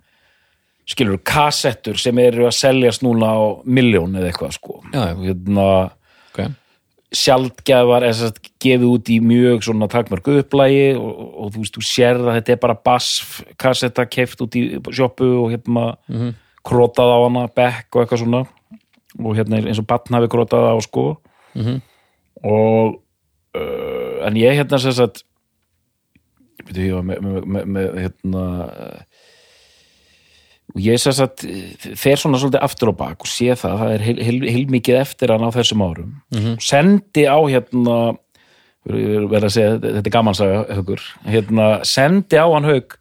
[0.87, 5.67] skilur kassettur sem eru að seljast núna á miljón eða eitthvað sko Já, og hérna
[6.33, 6.49] okay.
[7.13, 12.29] sagt, gefið út í mjög svona takmörg upplægi og, og, og þú veist, þú sérð
[12.31, 13.09] að þetta er bara bass
[13.61, 16.33] kassetta keft út í sjoppu og hérna Mhm.
[16.63, 18.43] krótað á hana, back og eitthvað svona
[19.19, 21.17] og hérna eins og batn hafi krótað á sko
[21.55, 21.81] Mhm.
[22.45, 22.99] og
[23.55, 24.79] uh, en ég hérna
[26.77, 28.43] ég var með, hérna
[30.73, 31.43] og ég sem sagt
[32.01, 35.33] fer svona svolítið aftur á bak og sé það, það er heil, heil, heilmikið eftir
[35.35, 36.13] hann á þessum árum.
[36.63, 37.97] Sendi á hérna
[38.87, 42.97] verða að segja, þetta er gamansaga hugur, hérna, sendi á hann haug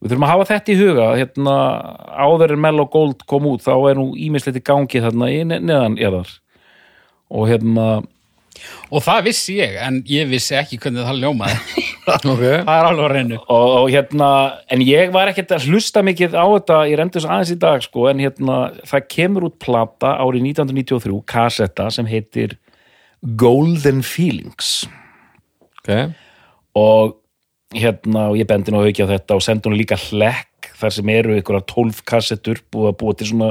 [0.00, 1.56] við þurfum að hafa þetta í huga hérna,
[2.24, 5.60] áður en Mellow Gold kom út þá er nú ímislegt í gangi þarna í ne-
[5.64, 6.30] neðan eðar
[7.34, 7.86] og hérna
[8.90, 11.56] og það vissi ég en ég vissi ekki hvernig það ljómaði
[12.32, 12.58] okay.
[12.64, 14.30] það er alveg að reynu og, og hérna,
[14.74, 17.86] en ég var ekkert að hlusta mikið á þetta, ég reyndi þess aðeins í dag
[17.86, 18.58] sko, en hérna,
[18.90, 22.58] það kemur út plata árið 1993, kassetta sem heitir
[23.40, 24.84] Golden Feelings
[25.84, 26.14] Okay.
[26.72, 27.18] og
[27.76, 31.10] hérna, og ég bendi nú auki á þetta og sendi hún líka hlekk þar sem
[31.12, 33.50] eru ykkur 12 kassettur búið að búa til svona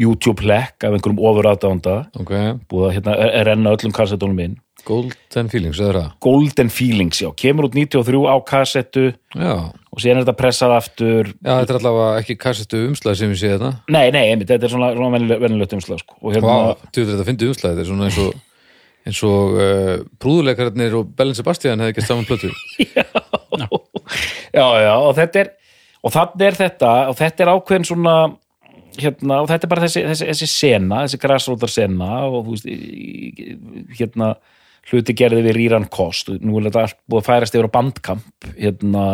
[0.00, 2.34] YouTube hlekk af einhverjum ofur aðdánda ok,
[2.70, 3.14] búið að hérna,
[3.48, 4.58] renna öllum kassettunum inn.
[4.88, 6.12] Golden feelings, eða það?
[6.24, 9.02] Golden Feelings, já, kemur út 93 á kassettu.
[9.36, 11.32] Já, og síðan er þetta pressað aftur.
[11.36, 14.70] Já, þetta er allavega ekki kassetu umslag sem við séð þetta Nei, nei, einmitt, þetta
[14.70, 16.16] er svona, svona venjulegt umslag sko.
[16.22, 18.46] og hérna, Vá, þú veit þetta fyndi umslag, þetta er svona eins og
[19.10, 22.52] eins og uh, prúðuleikararnir og Bellin Sebastian hefði ekki saman plötu.
[24.50, 25.50] Já, já, og þetta er
[26.04, 28.14] og þannig er þetta, og þetta er ákveðin svona
[28.98, 32.68] hérna, og þetta er bara þessi, þessi, þessi sena, þessi græsrótar sena og þú veist,
[34.00, 34.34] hérna
[34.90, 36.32] hluti gerði við Ríran Kost.
[36.32, 39.06] Og nú er þetta búið að færast yfir á bandkamp hérna,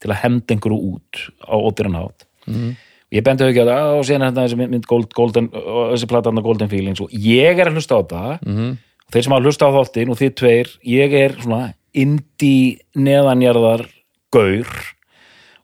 [0.00, 2.26] til að henda einhverju út á ódýran hátt.
[2.48, 2.76] Mm.
[3.12, 6.42] ég bendi ekki á það og síðan þetta þessi mynd- Gold, Golden, og þessi platan
[6.42, 8.70] Golden Feelings og ég er að hlusta á þetta mm
[9.10, 13.82] og þeir sem hafa hlusta á þáttin og þið tveir, ég er svona indie neðanjarðar
[14.30, 14.68] gaur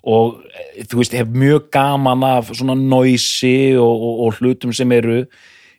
[0.07, 4.93] og eh, þú veist, hef mjög gaman af svona noisi og, og, og hlutum sem
[4.95, 5.25] eru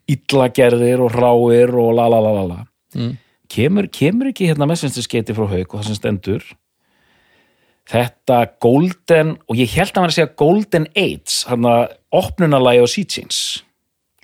[0.08, 2.62] illagerðir og ráir og la la la la la.
[2.96, 3.18] Mm.
[3.52, 6.48] kemur, kemur ekki hérna messengerskeiti frá haug og það sem stendur?
[7.88, 12.88] Þetta Golden og ég held að að segja Golden AIDS hann að opnunarlægi á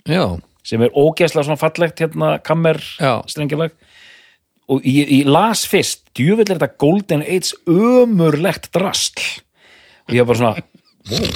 [0.04, 0.24] já,
[0.64, 2.80] sem er ógeðslega svona fallegt hérna kammer
[3.30, 3.72] strengilag
[4.68, 9.40] og ég, ég las fyrst djúvill er þetta Golden AIDS ömurlegt drastl
[10.08, 11.34] og ég var bara svona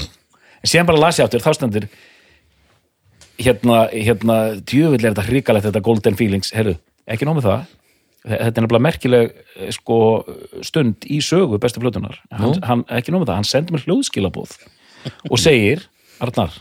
[0.58, 1.88] en síðan bara las ég áttur þá stendur
[3.38, 6.52] hérna, hérna djúvill er þetta hrikalegt þetta Golden Feelings.
[6.56, 6.74] Herru,
[7.06, 7.74] ekki nóg með það.
[8.28, 9.98] Þetta er nefnilega merkileg eh, sko,
[10.66, 14.56] stund í sögu bestu plötunar hann, hann, ekki nóg með það, hann sendir mér hljóðskilabóð
[15.30, 15.84] og segir,
[16.20, 16.56] Arnar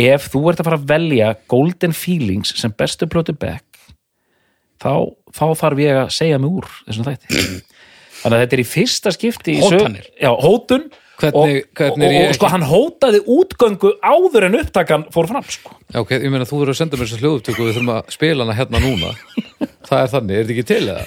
[0.00, 3.78] ef þú ert að fara að velja Golden Feelings sem bestu plötu back
[4.80, 7.44] þá, þá þarf ég að segja mig úr þessum þætti
[8.26, 10.08] þannig að þetta er í fyrsta skipti Hótanir.
[10.20, 10.88] já, hótun.
[11.16, 15.30] Hvernig- og, hvernig og, er ég og, sko hann hótaði útgöngu áður en upptakan fór
[15.30, 15.72] fram sko.
[15.88, 18.10] já, ok, ég meina þú verður að senda mér þessa hljóðupptöku og við þurfum að
[18.12, 19.14] spila hana hérna núna.
[19.88, 21.06] Það er þannig, er þetta ekki til eða?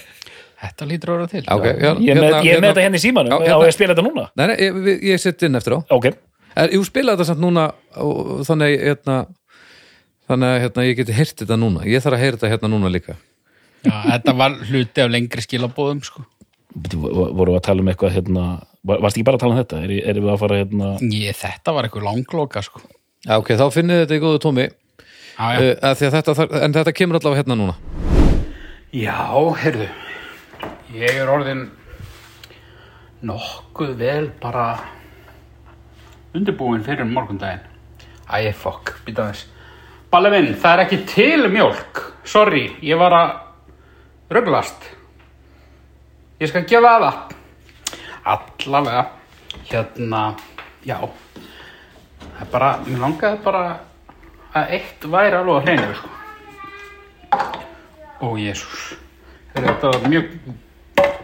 [0.60, 1.44] þetta lítur vera til.
[1.46, 3.32] Já, ok, já, ég er með, ég er með þetta hérna í símanum.
[3.32, 3.60] Já, á hérna.
[3.60, 4.26] ég að spila þetta núna?
[4.36, 5.80] Nei, nei, ég, ég sett inn eftir á.
[5.96, 7.68] Ok, er, Jú, spila þetta samt núna
[8.04, 9.20] og, þannig, hérna
[10.30, 11.86] þannig að hérna, ég geti heyrt þetta núna.
[11.90, 13.16] Ég þarf að heyra þetta hérna núna líka.
[13.88, 16.26] Já, þetta var hluti af lengri skilabóðum sko.
[16.76, 18.44] Bíddu, vo- vorum við að tala um eitthvað hérna,
[18.86, 19.80] var- varst ekki bara að tala um þetta?
[19.84, 20.90] Er, erum við að fara hérna?
[21.02, 22.82] Ég, þetta var eitthvað langloka sko.
[23.26, 24.68] Já, ok, þá finnið þetta í góðu tómi.
[25.40, 25.74] Já, já.
[25.82, 27.76] uh, þetta, en þetta kemur allavega hérna núna.
[28.94, 29.18] Já,
[29.64, 29.90] heyrðu.
[30.94, 31.68] Ég er orðin
[33.26, 34.68] nokkuð vel bara
[36.36, 37.66] undirbúin fyrir morgundaginn.
[38.30, 39.48] Æ, fokk, býta þess
[40.10, 42.00] Balli minn, það er ekki til mjólk.
[42.26, 43.34] Sorry, ég var að
[44.34, 44.88] rugglast
[46.40, 47.16] Ég skal gefa það.
[48.24, 49.02] Allavega.
[49.68, 50.22] Hérna,
[50.88, 50.96] já.
[52.22, 53.64] Það er bara, mér langaði bara
[54.56, 56.14] að eitt væri alveg að hreinu sko.
[58.24, 58.88] Ó, jésús.
[59.52, 60.32] Þetta var mjög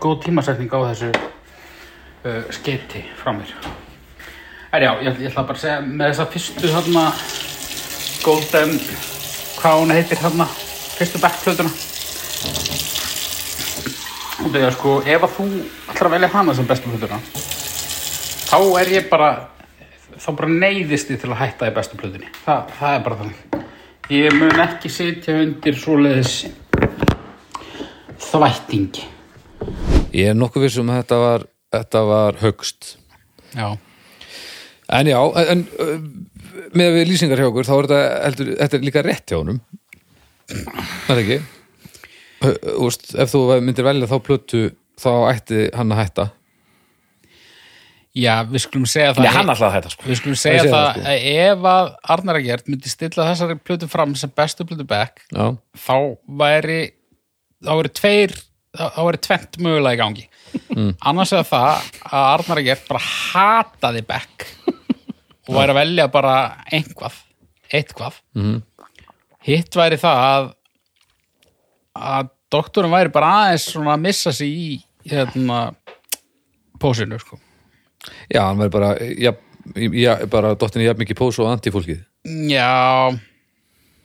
[0.04, 3.56] góð tímasetning á þessu uh, skeiti frá mér.
[4.76, 7.08] En já, ég, ég ætla bara að segja með þessa fyrstu þarna
[8.26, 8.80] Golden,
[9.62, 10.52] hvað hún heitir þarna,
[11.00, 11.24] fyrstu
[14.46, 14.46] backplötuna.
[14.46, 15.46] Og það er sko, ef að þú
[15.92, 17.20] ætlar að velja hana sem bestu plötuna,
[18.46, 19.30] þá er ég bara,
[20.18, 22.30] þá bara neyðist ég til að hætta í bestu plötunni.
[22.46, 23.64] Þa, það er bara þannig.
[24.14, 26.36] Ég mun ekki sitja undir svoleiðis
[28.28, 29.08] þvættingi.
[30.16, 32.94] Ég er nokkuð vissum að þetta var, þetta var högst.
[33.56, 33.74] Já.
[34.94, 35.66] En já, en
[36.78, 39.60] með við lýsingar hjá okkur, þá er þetta, heldur, þetta er líka rétt hjá honum.
[40.46, 41.44] Það er ekki?
[42.86, 44.64] Úst, ef þú myndir velja þá plötu,
[45.00, 46.26] þá ætti hann að hætta.
[48.16, 50.86] Já, við skulum segja það Nei, hann alltaf þetta sko Við skulum segja segi það,
[50.86, 51.10] það, sko.
[51.12, 55.50] að ef að Arnar Egert myndi stilla þessari plötu fram sem bestu plötu back Já,
[55.84, 55.96] þá
[56.44, 56.78] væri
[57.66, 58.36] þá væri tveir
[58.80, 60.26] þá væri tvent mögulega í gangi
[60.72, 60.94] Mm.
[61.04, 66.36] annars er það að Arnar Egert bara hataði back og væri að velja bara
[66.72, 67.18] einhvað
[67.76, 68.62] eitthvað Mhm.
[69.50, 70.48] hitt væri það að
[71.96, 74.70] að doktorum væri bara aðeins svona að missa sig í
[75.10, 75.66] hérna
[76.80, 77.40] pósinu sko
[78.30, 79.34] já hann væri bara, já,
[79.76, 82.04] já, bara dottinni jafn mikið pós og antifólkið.
[82.50, 83.16] Já,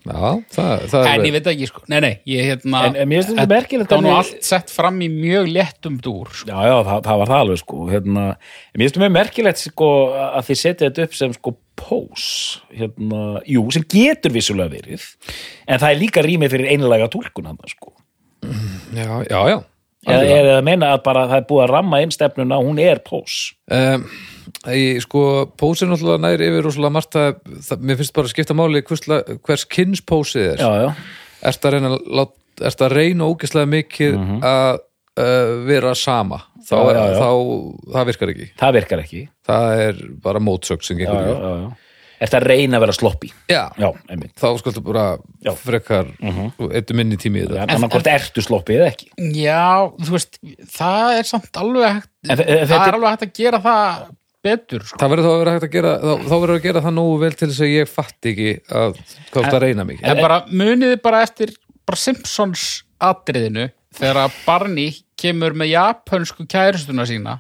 [0.01, 1.83] Já, það, það en er ég veit ekki sko.
[1.93, 4.45] Nei, nei, ég hérna En- en mér finnst þetta þetta- merkilegt Það var nú allt
[4.49, 6.49] sett fram í mjög léttum dúr sko.
[6.49, 7.81] Já, já, það, það var það alveg sko.
[7.91, 11.55] Hérna, en Mér finnst það mjög merkilegt sko að þið setja þetta upp sem sko
[11.77, 12.25] pós.
[12.73, 15.05] Hérna, jú, sem getur vissulega verið
[15.69, 17.93] en það er líka rýmið fyrir einlega túlkun hann sko.
[18.97, 19.59] Já, já, já.
[20.09, 22.81] eða er það að meina að bara það er búið að ramma inn stefnuna hún
[22.81, 23.53] er pós.
[23.71, 24.07] Um,
[24.75, 25.23] ég, sko,
[25.61, 28.83] pósið er náttúrulega næri yfir rosalega margt að, það, mér finnst bara að skipta máli
[28.87, 29.05] hvers,
[29.47, 30.63] hvers kynns pósið er.
[30.63, 30.95] Já, já,
[31.51, 32.33] Ertu að reyna, lát,
[32.69, 36.43] ertu að reyna ógeðslega mikið að uh, vera sama?
[36.61, 36.75] Þá.
[36.77, 37.21] Já, já, já.
[37.21, 37.31] þá,
[37.95, 38.49] það virkar ekki.
[38.61, 41.41] það virkar ekki Það er bara mótsögn sem gengur já, ekki.
[41.41, 41.87] já, já
[42.21, 45.05] Ertu að reyna að vera sloppi Já, Já, einmitt þá skaltu bara
[45.41, 45.55] Já.
[45.57, 47.65] frekar mm eittu minni tími í þetta.
[47.65, 49.09] En annað ertu sloppi eða ekki
[49.41, 50.37] Já, þú veist,
[50.77, 54.03] það er samt alveg hægt En Það er er- alveg hægt að gera það
[54.45, 54.99] betur sko.
[55.01, 57.17] Það verður þá að vera hægt að gera, þá, þá verður að gera það nógu
[57.25, 58.51] vel til þess að ég fatt ekki
[58.81, 59.01] að
[59.33, 60.07] hvað það reyna mikið.
[60.11, 61.55] En bara muniði bara eftir
[61.89, 62.65] bara Simpsons
[63.01, 67.39] atriðinu þegar að Barney kemur með japansku kæristuna sína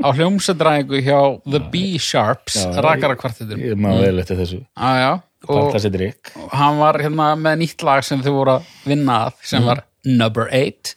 [0.00, 4.60] á hljómsendræðingu hjá The B-Sharps Já, rakarakvartetinu Ég maður vel eftir þessu.
[4.76, 5.10] Ah, já,
[5.50, 9.82] og hann var hérna með nýtt lag sem þau voru að vinna að sem var
[10.06, 10.94] Number 8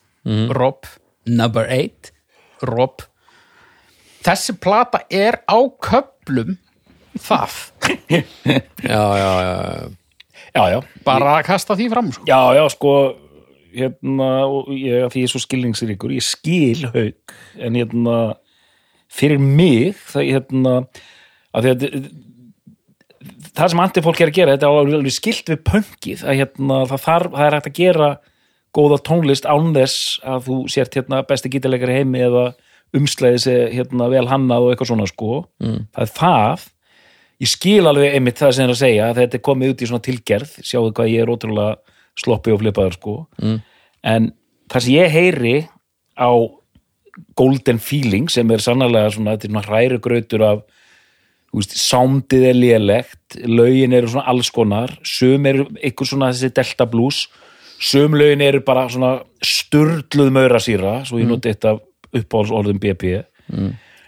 [0.55, 0.87] Rob,
[1.27, 2.13] Number 8
[2.69, 3.03] Rob
[4.23, 6.55] þessi plata er á köplum
[7.19, 7.57] það,
[8.93, 9.91] Já, já, já.
[10.53, 12.25] Já, já, bara að kasta því fram sko.
[12.29, 12.91] já, já, sko
[13.73, 14.27] hérna,
[14.77, 18.17] ég, því ég er svo skilningsríkur ég skil haug en hérna
[19.13, 20.75] fyrir mig það, hérna,
[21.53, 21.87] að því að
[23.53, 27.03] það sem antifólk er að gera þetta er alveg skilt við pöngið að hérna, það,
[27.07, 28.11] þarf, það er hægt að gera
[28.73, 32.45] góða tónlist án þess að þú sért hérna, besti gítarleikari heimi eða
[32.93, 35.43] umslæði sig hérna, vel hannað og eitthvað svona sko.
[35.63, 35.81] Mm.
[35.95, 36.67] það er það.
[37.43, 39.89] Ég skil alveg einmitt það sem er að segja að þetta er komið út í
[39.89, 40.51] svona tilgerð.
[40.63, 43.15] Sjáðu hvað ég er ótrúlega sloppi og flipaður sko.
[43.41, 43.61] Mm.
[44.03, 44.33] en
[44.71, 45.55] það sem ég heyri
[46.19, 46.31] á
[47.37, 50.63] golden feeling sem er sannarlega svona, þetta er svona hræru grautur af
[51.53, 56.87] veist, soundið er lélegt lögin eru svona alls konar sum eru ykkur svona þessi delta
[56.89, 57.27] blues
[57.83, 61.81] sum lögin eru bara svona sturluð maurasýra svo ég noti eitt af
[62.13, 63.17] uppáhaldsorðum BP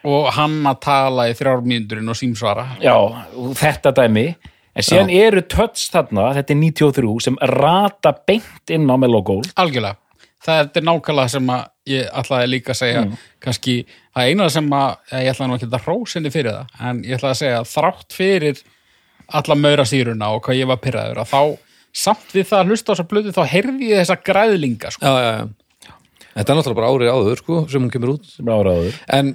[0.05, 2.65] og hann að tala í þrjár mínúturinn og símsvara.
[2.83, 4.27] Já, og þetta dæmi.
[4.75, 9.95] En síðan eru tötts þarna, þetta er 93 sem rata beint inn á Melogól algjörlega,
[10.43, 13.03] það er nákvæmlega sem að ég ætlaði líka að segja.
[13.45, 13.75] Kannski,
[14.13, 17.31] það eina sem að ég ætlaði nú ekki að hrósinni fyrir það en ég ætlaði
[17.37, 18.63] að segja að þrátt fyrir
[19.39, 21.41] alla maura sýruna og hvað ég var pyrraður að þá,
[21.95, 25.07] samt við það að hlusta á þessa blödu þá heyrði ég þessa græðlinga sko.
[25.07, 25.64] Já, já, já.
[26.35, 28.25] Þetta er náttúrulega bara árið áður, sko, sem hún kemur út.
[28.27, 29.29] sem áraður En,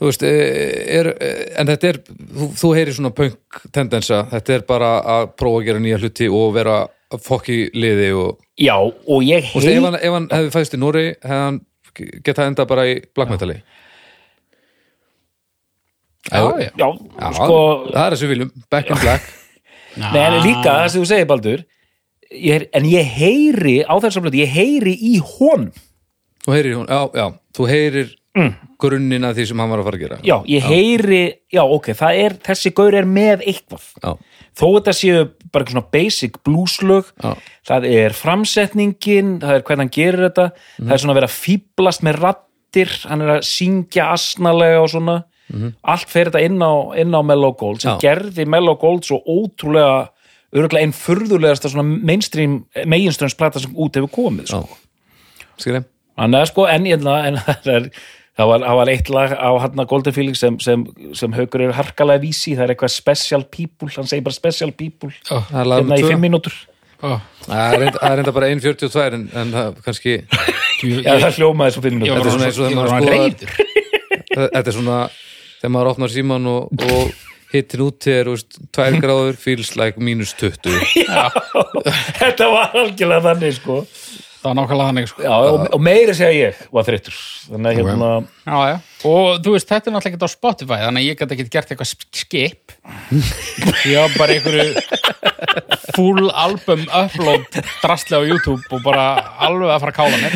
[0.00, 1.10] veist, er,
[1.58, 5.66] en þetta er, þú, þú heyrir svona punk tendensa, þetta er bara að prófa að
[5.70, 6.76] gera nýja hluti og vera
[7.18, 10.80] fokk í liði og, já, og ég og ef ef hann hefði fæðist í
[11.26, 11.60] hann
[11.98, 13.58] geta enda bara í black metali.
[16.30, 16.70] já, já.
[16.78, 16.88] já,
[17.18, 17.58] Já, sko
[17.90, 19.28] það er þessu viljum, back in black.
[20.00, 21.62] Nei, en líka það sem þú segir Baldur
[22.30, 25.72] ég, en ég heyri á þessar blötu, ég heyri í honum
[26.44, 27.26] Þú heyrir hún, já, já,
[27.56, 28.16] þú heyrir
[28.80, 30.18] grunninn að því sem hann var að fara að gera.
[30.24, 31.22] Já, ég heyri,
[31.52, 33.88] já ok, það er þessi gaur er með eitthvað.
[34.00, 34.12] Já,
[34.60, 37.10] þó þetta séu bara eitthvað svona basic blueslög,
[37.66, 40.46] það er framsetningin, það er hvernig hann gerir þetta
[40.78, 45.18] það er svona að vera fýblast með rattir, hann er að syngja asnalega og svona,
[45.82, 46.72] allt fer þetta inn á,
[47.02, 50.04] inn á Mellow Gold sem gerði Mellow Gold svo ótrúlega
[50.54, 54.78] örgulega einn furðulegasta svona mainstream meginströmsplata sem út hefur komið sko.
[55.58, 55.82] skilja
[56.20, 57.86] Þannig að sko, en, en, það, er,
[58.36, 60.84] það, var, það var eitt lag á hann Golden Feeling sem, sem,
[61.16, 65.12] sem haugur er harkalega vísi, það er eitthvað special people, hann segir bara special people
[65.30, 66.56] lag hérna í fimm mínútur.
[67.00, 70.18] Ó, það er reynda- er reynda bara 1.42 en, en það kannski
[70.80, 72.20] Já, það hljómaði svo fimm mínútur.
[72.20, 73.80] Þetta er svona eins og
[74.30, 74.98] þetta er svona
[75.60, 77.10] þegar maður opnar síman og, og
[77.52, 80.76] hittin út er veist, 2 gráður feels like mínus 20
[82.20, 83.80] Þetta var algjörlega þannig sko
[84.40, 85.24] það var nákvæmlega þannig sko.
[85.26, 87.18] Já, og, og meiri segja ég var þreyttur
[87.50, 88.78] Þannig að hérna já, já.
[89.08, 91.70] Og þú veist, þetta er náttúrulega ekki á Spotify þannig að ég gæti ekki gert
[91.72, 92.64] eitthvað sk- skip.
[93.88, 94.68] Ég var bara einhverju
[95.96, 97.46] full album upload
[97.82, 99.06] drastlega á YouTube og bara
[99.46, 100.32] alveg að fara að kála mér.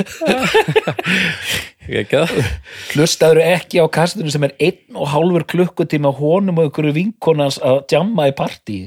[2.94, 7.83] Hlustaður ekki á kastunum sem er einn og hálfur klukkutíma honum og ykkur vinkonans að
[7.92, 8.79] djamma í partí?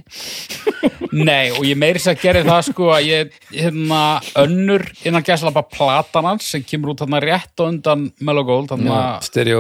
[1.14, 4.02] Nei, og ég meiri sér að gera það sko að ég, hérna,
[4.42, 8.98] önnur innan gæslapa platan hans sem kemur út þarna rétt og undan Mellow Gold þarna,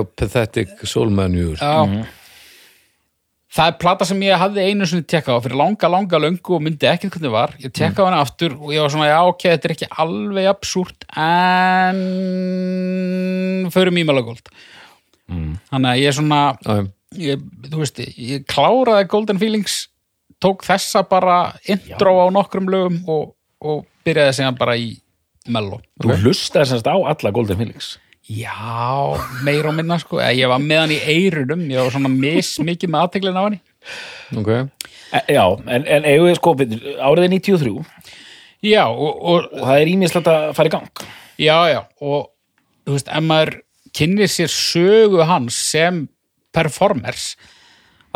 [0.07, 2.05] stereopathetic soul manure já,
[3.57, 6.63] það er plata sem ég hafði einu sinni tekkað á fyrir langa, langa löngu og
[6.63, 7.53] myndi ekkert hvernig var.
[7.61, 8.09] Ég tekkaði mm.
[8.09, 11.99] hana aftur og ég var svona, já, ok, þetta er ekki alveg absúrt en
[13.73, 14.45] förum í Mellow Gold.
[15.27, 16.83] Þannig að ég er svona Já, já.
[17.23, 17.35] ég,
[17.67, 19.75] þú veist, ég kláraði Golden Feelings
[20.43, 23.23] tók þessa bara intro á nokkrum lögum og,
[23.59, 24.91] og byrjaði síðan bara í
[25.51, 25.81] mello.
[26.03, 27.95] Þú hlustaði semst á alla Golden Feelings
[28.27, 29.15] Já,
[29.47, 30.19] meir og minna sko.
[30.19, 31.61] Ég var með hann í eyrunum.
[31.71, 33.59] Ég var svona mis mikið með aðteglin á henni.
[34.35, 34.49] Ok.
[35.15, 37.85] E, Já, en, en eigum við sko árið er 93 og
[38.65, 41.03] Já, og, og það er ímislegt að fara í gang.
[41.37, 42.31] Já, já og
[42.87, 43.53] þú veist, ef maður
[43.95, 46.03] kynnir sér sögu hans sem
[46.55, 47.35] performers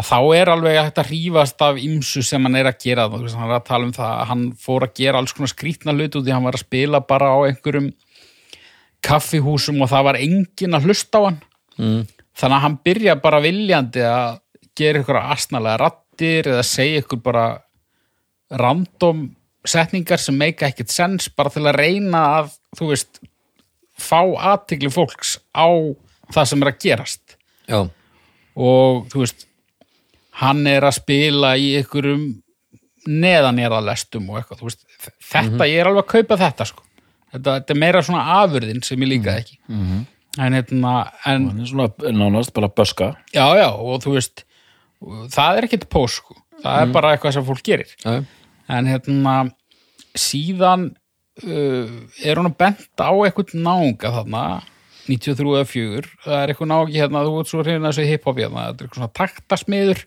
[0.02, 3.08] að þá er alveg hægt að hrífast af ymsu sem hann er að gera.
[3.12, 5.54] Þú veist, hann er að tala um það að hann fór að gera alls konar
[5.54, 7.91] skrítna hlut út því hann var að spila bara á einhverjum
[9.05, 11.41] kaffihúsum og það var enginn að hlusta á hann.
[11.81, 12.01] Mm.
[12.37, 14.39] þannig að hann byrja bara viljandi að
[14.77, 17.45] gera ykkur asnalega rattir eða segja ykkur bara
[18.59, 19.29] random
[19.67, 23.21] setningar sem meika ekkert sens bara til að reyna að þú veist
[24.01, 24.19] fá
[24.51, 25.67] aðtigli fólks á
[26.31, 27.37] það sem er að gerast.
[27.69, 27.79] Já,
[28.55, 29.47] og þú veist
[30.41, 32.25] hann er að spila í einhverjum
[33.09, 34.85] neðanérðalestum og eitthvað, veist,
[35.31, 36.85] þetta ég er alveg að kaupa þetta sko,
[37.31, 39.57] þetta, þetta er meira svona afurðin sem ég líka ekki.
[40.39, 40.93] En hérna,
[41.27, 43.13] en hann er svona nánast bara böska.
[43.35, 44.45] Já, já, og þú veist
[45.33, 47.91] það er ekkert pós sko, það er bara eitthvað sem fólk gerir.
[48.05, 48.21] Já.
[48.71, 49.33] en hérna
[50.15, 50.85] síðan
[51.43, 51.87] uh,
[52.23, 54.43] er hún að benda á eitthvað náunga þarna
[55.09, 58.67] 93 eða 4 það er eitthvað náungi hérna, þú ert svo að þessu hip-hop hérna,
[58.69, 60.03] þetta er eitthvað svona taktasmiður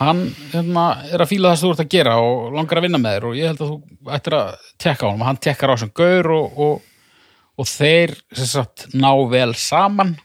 [0.00, 3.00] hann hérna, er að fíla það sem þú ert að gera og langar að vinna
[3.02, 5.72] með þér og ég held að þú ættir að tekka á hann og hann tekkar
[5.72, 7.14] á sem gaur og, og,
[7.60, 10.16] og þeir sagt ná vel saman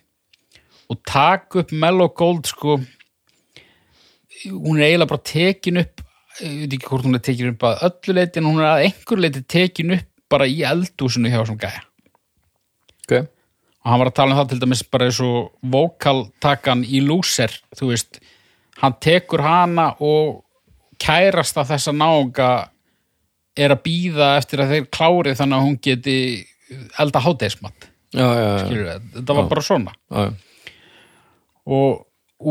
[0.92, 2.78] og taka upp Mellow Gold sko.
[4.46, 6.04] Hún er eiginlega bara tekin upp
[6.44, 8.86] ég veit ekki hvort hún er tekin upp að öllu leiti en hún er að
[8.90, 11.84] einhver leiti tekin upp bara í eldúsinu hjá sem gæja.
[13.06, 13.14] Ok.
[13.86, 17.54] Og hann var að tala um það til dæmis bara eins og vokaltakan í Loser
[17.78, 18.20] þú veist,
[18.82, 20.42] hann tekur hana og
[21.02, 22.50] kærast að þessa náunga
[23.56, 26.18] er að býða eftir að þeir klári þannig að hún geti
[27.00, 27.22] elda
[28.72, 29.96] við, þetta var bara svona.
[30.12, 30.74] Já, já.
[31.76, 32.04] og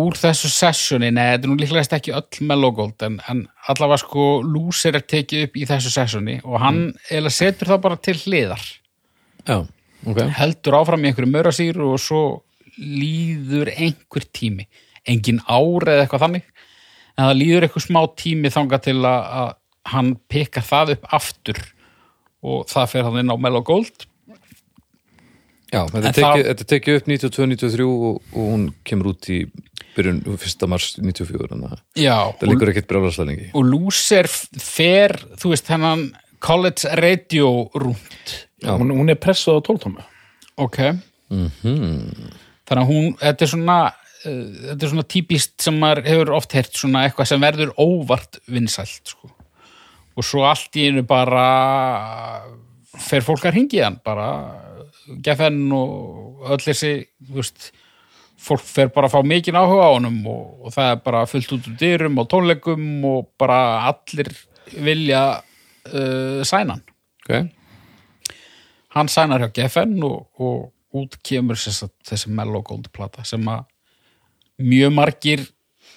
[0.05, 4.25] úr þessu sessioni, neða, þetta er nú líklegast ekki öll Mellogold, en, en allavega sko
[4.45, 6.81] Loser er tekið upp í þessu sessioni og hann
[7.13, 8.65] eða setur það bara til hliðar.
[9.45, 9.59] Já,
[10.09, 10.23] ok.
[10.41, 12.25] Heldur áfram í einhverju mörasýru og svo
[12.81, 14.67] líður einhver tími
[15.11, 16.49] engin ár eða eitthvað þannig.
[17.15, 19.53] En það líður einhver smá tími þangað til að, að
[19.95, 21.61] hann pekar það upp aftur
[22.45, 24.07] og það fer hann inn á Mellow Gold.
[25.75, 29.41] Já, þetta En tekið, tekið upp 92-93 og, og hún kemur út í
[29.95, 30.67] byrjun 1.
[30.71, 33.49] mars 94 þannig að Já, það líkur ekkert brjálarslega lengi.
[33.55, 36.05] og Loser fer, þú veist, hennan
[36.45, 38.35] college radio rúnt.
[38.63, 38.75] Já.
[38.79, 40.05] hún, hún er pressuð á tóltómu
[40.61, 40.79] ok.
[41.65, 43.79] Þannig að hún, þetta er svona
[44.25, 49.15] þetta er svona típist sem maður hefur oft heyrt svona eitthvað sem verður óvart vinsælt
[49.15, 49.31] sko.
[50.15, 51.47] og svo allt í einu bara
[53.01, 54.29] fer fólk að ringi hann bara
[55.25, 56.95] Geffen og öll þessi
[57.29, 57.67] veist,
[58.41, 61.53] fólk fer bara að fá mikinn áhuga á honum og, og það er bara fullt
[61.59, 63.59] út úr dyrum og tónleikum og bara
[63.91, 64.31] allir
[64.81, 65.25] vilja
[65.93, 66.87] uh, sæna hann
[67.25, 68.33] ok,
[68.97, 73.67] hann sænar hjá Geffen og, og út kemur þessi, þessi Mellow Gold plata sem að
[74.63, 75.45] mjög margir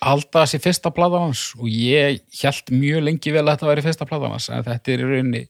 [0.03, 4.08] halda þessi fyrsta plata hans og ég held mjög lengi vel að þetta væri fyrsta
[4.10, 5.43] plata hans en þetta er í rauninni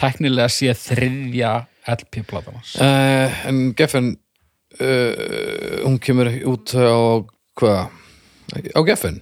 [0.00, 1.52] teknilega sé þriðja
[1.92, 2.76] LP plata hans.
[2.80, 4.14] Uh, en Geffen
[4.80, 6.96] uh, hún kemur út á
[7.58, 8.00] hvað?
[8.52, 9.20] Á Geffen,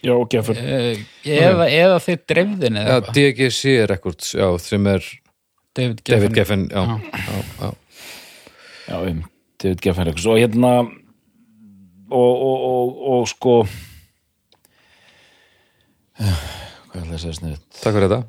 [0.00, 3.18] Já, og gefur uh, eða, eða þeir dreifðin eða ja, eitthvað.
[3.18, 5.04] DGC Records já, sem er
[5.76, 6.64] David David Geffen.
[6.70, 7.74] Geffen já, já, já.
[8.88, 9.20] Já, um,
[9.60, 10.28] David Geffen Records.
[10.30, 10.72] Og hérna
[12.10, 13.54] og, og, og, og sko
[16.20, 18.20] hvað er það að segja sniðut takk fyrir þetta.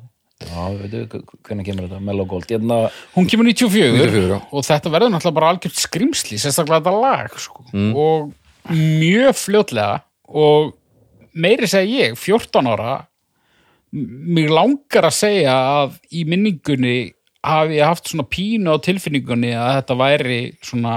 [0.42, 2.48] Já, veitu, hvernig kemur þetta, Mellow Gold.
[2.50, 2.78] Hérna,
[3.14, 4.38] hún kemur 94, 94, já.
[4.50, 7.64] og þetta verður náttúrulega bara algjört skrimsli, sérstaklega þetta lag sko.
[7.72, 8.32] og
[8.72, 10.00] mjög fljótlega
[10.32, 10.72] og
[11.34, 12.96] meiri segi ég, 14 ára
[13.94, 16.96] m- mig langar að segja að í minningunni
[17.42, 20.96] hafi ég haft svona pínu á tilfinningunni að þetta væri svona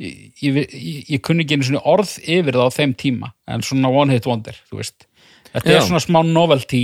[0.00, 3.92] ég, ég, ég, kunni ekki einu svona orð yfir það á þeim tíma en svona
[3.92, 5.06] one hit wonder, þú veist.
[5.50, 5.76] Þetta Já.
[5.76, 6.82] er svona smá novelty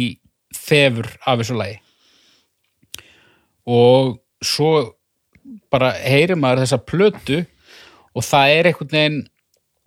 [0.57, 1.79] þefur af þessu lagi.
[3.67, 4.73] Og svo
[5.73, 7.41] bara heyrir maður þessa plötu
[8.17, 9.19] og það er einhvern veginn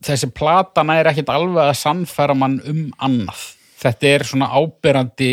[0.06, 3.42] þessi platan er ekkert alveg að sannfæra mann um annað.
[3.80, 5.32] Þetta er svona áberandi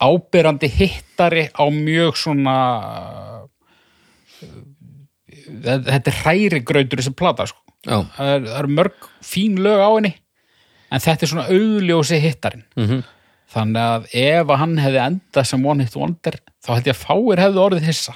[0.00, 2.56] áberandi hittari á mjög svona
[5.66, 7.60] þetta er hræri grautur þessi plata sko.
[7.86, 10.12] já, það er, það er mörg fín lög á henni
[10.90, 12.66] en þetta er svona augljósi hittarinn.
[12.76, 13.02] Mhm.
[13.50, 17.00] þannig að ef að hann hefði endað sem One Hit Wonder þá held ég að
[17.02, 18.12] fáir hefði orðið hissa.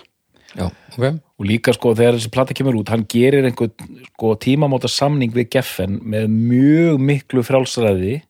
[0.54, 1.06] Já, ok.
[1.40, 3.72] Og líka sko þegar þessi plata kemur út hann gerir einhvern
[4.12, 8.20] sko tímamóta samning við Geffen með mjög miklu frálsræði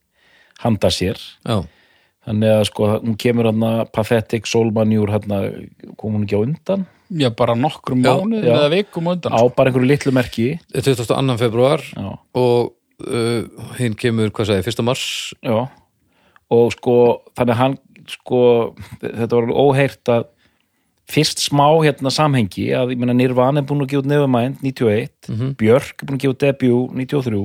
[0.64, 1.20] handa sér.
[1.44, 1.58] Já,
[2.24, 5.34] þannig að sko hún kemur hann að Pathetic Soulmanjur hann
[6.00, 8.14] kom hún ekki á undan já bara nokkrum já.
[8.42, 11.38] eða vikum undan á bara einhverju litlu merki 22.
[11.40, 12.72] februar já, og
[13.04, 14.86] uh, hinn kemur, hvað sagði, 1.
[14.86, 15.06] mars
[15.44, 15.58] já
[16.54, 16.96] og sko
[17.34, 17.76] þannig að hann
[18.10, 18.40] sko
[19.00, 20.30] þetta var alveg óheyrt að
[21.10, 25.54] fyrst smá hérna samhengi að ég meina Nirvana er búin að gefa út Nevermind 91,
[25.60, 27.42] Björk er búin að gefa út Debut 93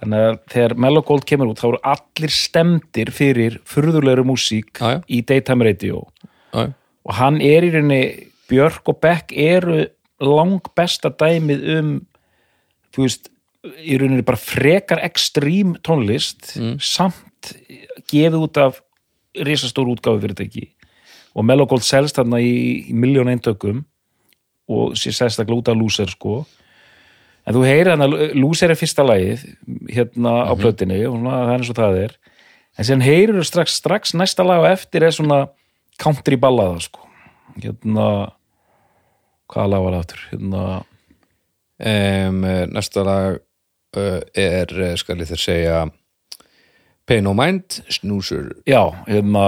[0.00, 5.02] þannig að þegar Mellow Gold kemur út þá eru allir stemdir fyrir furðulegri músík já.
[5.06, 6.06] í Daytime Radio.
[6.54, 6.72] Já,
[7.04, 8.02] og hann er í rauninni
[8.50, 9.84] Björk og Beck eru
[10.22, 11.94] lang besta dæmið um
[12.94, 13.30] þú veist,
[13.80, 17.54] í rauninni bara frekar ekstrím tónlist samt
[18.10, 18.80] gefið út af
[19.34, 20.66] risastór útgáfi fyrirtæki
[21.34, 23.82] og Mellow Gold selst þarna í, í miljón eintökum
[24.70, 26.44] og sér sérstaklega út af Loser sko
[27.44, 29.44] en þú heyrir hann að Loser er fyrsta lagið
[29.92, 32.16] hérna á plötinni og svona, það er eins og það er.
[32.74, 35.44] En síðan heyrir þú strax, strax næsta lag á eftir er svona
[36.00, 37.04] country ballaða sko.
[37.60, 38.06] Hérna
[39.52, 40.24] hvaða lag var það aftur?
[40.32, 40.62] Hérna,
[41.92, 42.40] um,
[42.74, 45.84] næsta lag uh, er, uh, skal ég þér segja
[47.04, 48.54] Pay No Mind, Snoozer.
[48.66, 49.46] Já, hérna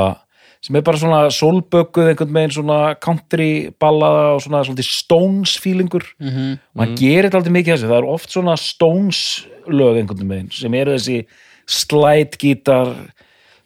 [0.66, 3.50] sem er bara svona solbökuð einhvern veginn svona country
[3.80, 6.58] ballaða og svona svolítið Stones feelingur Mhm.
[6.74, 9.20] og hann gerir þetta aldrei mikið þessi það er oft svona Stones
[9.68, 11.20] lög einhvern veginn sem eru þessi
[11.66, 12.92] slide gítar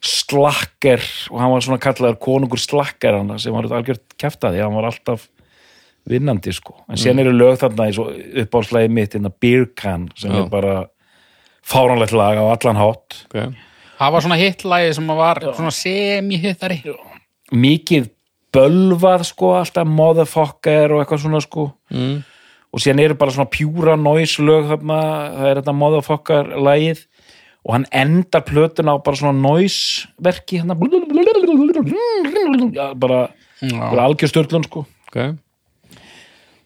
[0.01, 4.89] slacker og hann var svona kallaður konungur slacker hann sem var algjört kæftaði, hann var
[4.89, 5.27] alltaf
[6.09, 7.89] vinnandi sko en síðan eru lög þarna
[8.43, 10.43] uppáhaldslægi mitt innan Beer Can sem Já.
[10.43, 10.77] er bara
[11.61, 13.51] fáranlegt lag á allan hátt okay.
[14.01, 16.81] Það var svona hittlægi sem var svona semi-hittari.
[17.53, 18.09] Mikið
[18.55, 21.69] bölvað sko alltaf motherfucker og eitthvað svona sko.
[21.93, 22.21] Mm.
[22.71, 24.99] og síðan eru bara svona pjúra noise lög þarna,
[25.35, 27.05] það er þetta motherfucker lagið.
[27.61, 30.73] Og hann endar plötuna á bara svona noise verki hérna.
[32.73, 33.19] Já, bara,
[33.61, 34.85] bara algjör störlun sko.
[35.11, 35.19] Ok.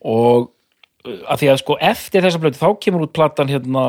[0.06, 0.54] Og
[1.04, 3.86] uh, að því að sko eftir þessa plötu þá kemur út platan hérna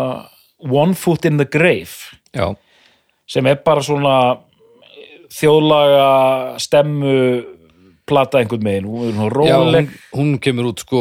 [0.59, 2.17] One Foot in the Grave.
[2.35, 2.57] Já,
[3.27, 4.17] sem er bara svona
[5.37, 6.09] þjóðlaga
[6.63, 7.15] stemmu
[8.07, 9.89] plata einhvern megin, hún er svona já hún, róleg.
[10.15, 11.01] hún kemur út sko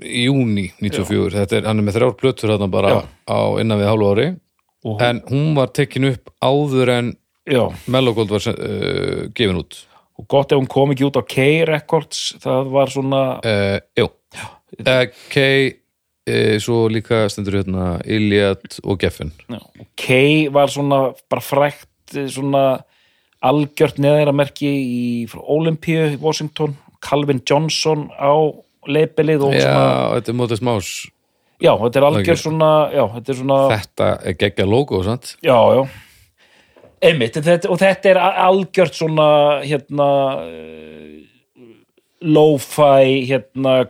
[0.00, 3.00] í júni 94 þetta er, hann er með þrjár plötur þarna bara Já.
[3.28, 4.28] á innan við hálfu ári.
[4.88, 7.12] Og- en hún var tekin upp áður en
[7.90, 9.76] Mellogold var uh, gefin út.
[10.18, 14.08] Og gott ef hún kom ekki út á K-Records það var svona uh, jú.
[14.78, 15.44] Uh, K
[16.28, 19.32] uh, svo líka stendur hérna Iliad og Geffen.
[19.48, 21.00] Já, og K var svona
[21.30, 22.82] bara frækt eh, svona
[23.42, 25.02] algjört neðra merki í
[25.34, 28.30] Olympíu Washington Calvin Johnson á
[28.86, 30.92] leipilið og Já, svona þetta er mótið smás
[31.62, 35.36] já, þetta er algjör svona já, þetta er svona Þetta er geggja logo, sant?
[35.42, 35.82] já, já.
[37.02, 39.28] Einmitt, þetta, og þetta er algjört svona
[39.66, 40.08] hérna
[40.46, 41.22] eh,
[42.22, 43.80] lo-fi hérna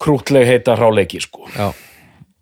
[0.00, 1.70] krútleg heita hráleiki sko Já,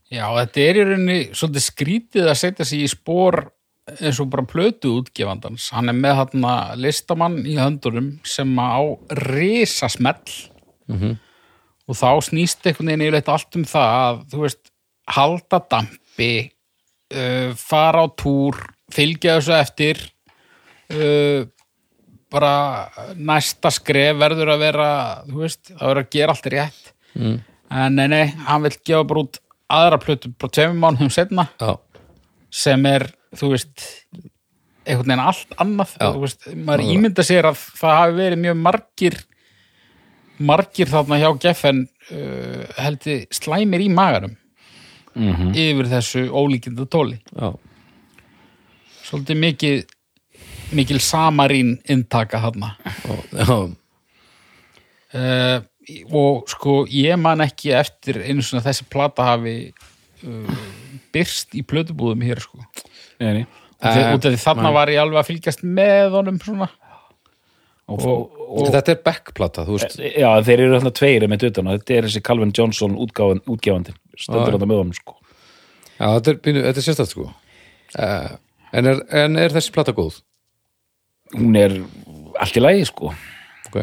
[0.09, 3.43] Já, þetta er í rauninni svolítið skrítið að setja sig í spór
[3.97, 5.71] eins og bara plötu útgefandans.
[5.73, 6.47] Hann er með hann
[6.81, 8.81] listamann í höndunum sem á
[9.29, 10.21] risasmell
[11.89, 14.73] og þá snýst einhvern veginn yfirleitt allt um það að, þú veist,
[15.09, 16.33] halda dampi,
[17.17, 18.59] uh, fara á túr,
[18.93, 20.03] fylgja þessu eftir,
[20.93, 21.49] uh,
[22.29, 22.53] bara
[23.17, 24.91] næsta skref verður að vera,
[25.25, 26.95] þú veist, það verður að gera allt rétt.
[27.15, 27.37] Mm.
[27.79, 31.75] En nei, nei, hann vil gefa bara út aðra plötu bara tveimum mánuðum setna já,
[32.55, 33.05] sem er,
[33.37, 33.85] þú veist
[34.89, 35.95] einhvern veginn allt annað.
[35.99, 36.07] Já.
[36.15, 39.19] þú veist, maður ímynda sér að það hafi verið mjög margir
[40.39, 44.37] margir þarna hjá Geffen uh, heldur slæmir í maganum
[45.19, 47.17] yfir þessu ólíkinda tóli.
[47.35, 47.51] Já,
[49.09, 49.81] svolítið mikið
[50.79, 52.77] mikil samarín inntaka þarna.
[53.35, 53.57] Já,
[55.19, 55.59] uh,
[56.12, 59.55] og sko ég man ekki eftir einu svona þessi plata hafi
[60.26, 60.59] uh,
[61.14, 62.61] byrst í plötubúðum hér sko.
[63.22, 63.47] Nei, nei.
[63.78, 66.68] út af- út af því þarna var ég alveg að fylgjast með honum svona.
[67.89, 69.95] Og, og, og, Þetta er backplata, þú veist.
[69.97, 73.95] Já, þeir eru þarna tveir með utan og þetta er þessi Calvin Johnson útgáfan, útgefandi.
[74.18, 74.57] Stendur Já.
[74.59, 75.14] þetta með honum sko.
[75.97, 77.30] Já, þetta er, þetta er sérstætt sko.
[77.97, 78.34] Uh,
[78.76, 80.20] en, er, en er þessi plata góð?
[81.34, 81.74] hún er
[82.41, 83.11] allt í lagi sko.
[83.68, 83.74] Ok,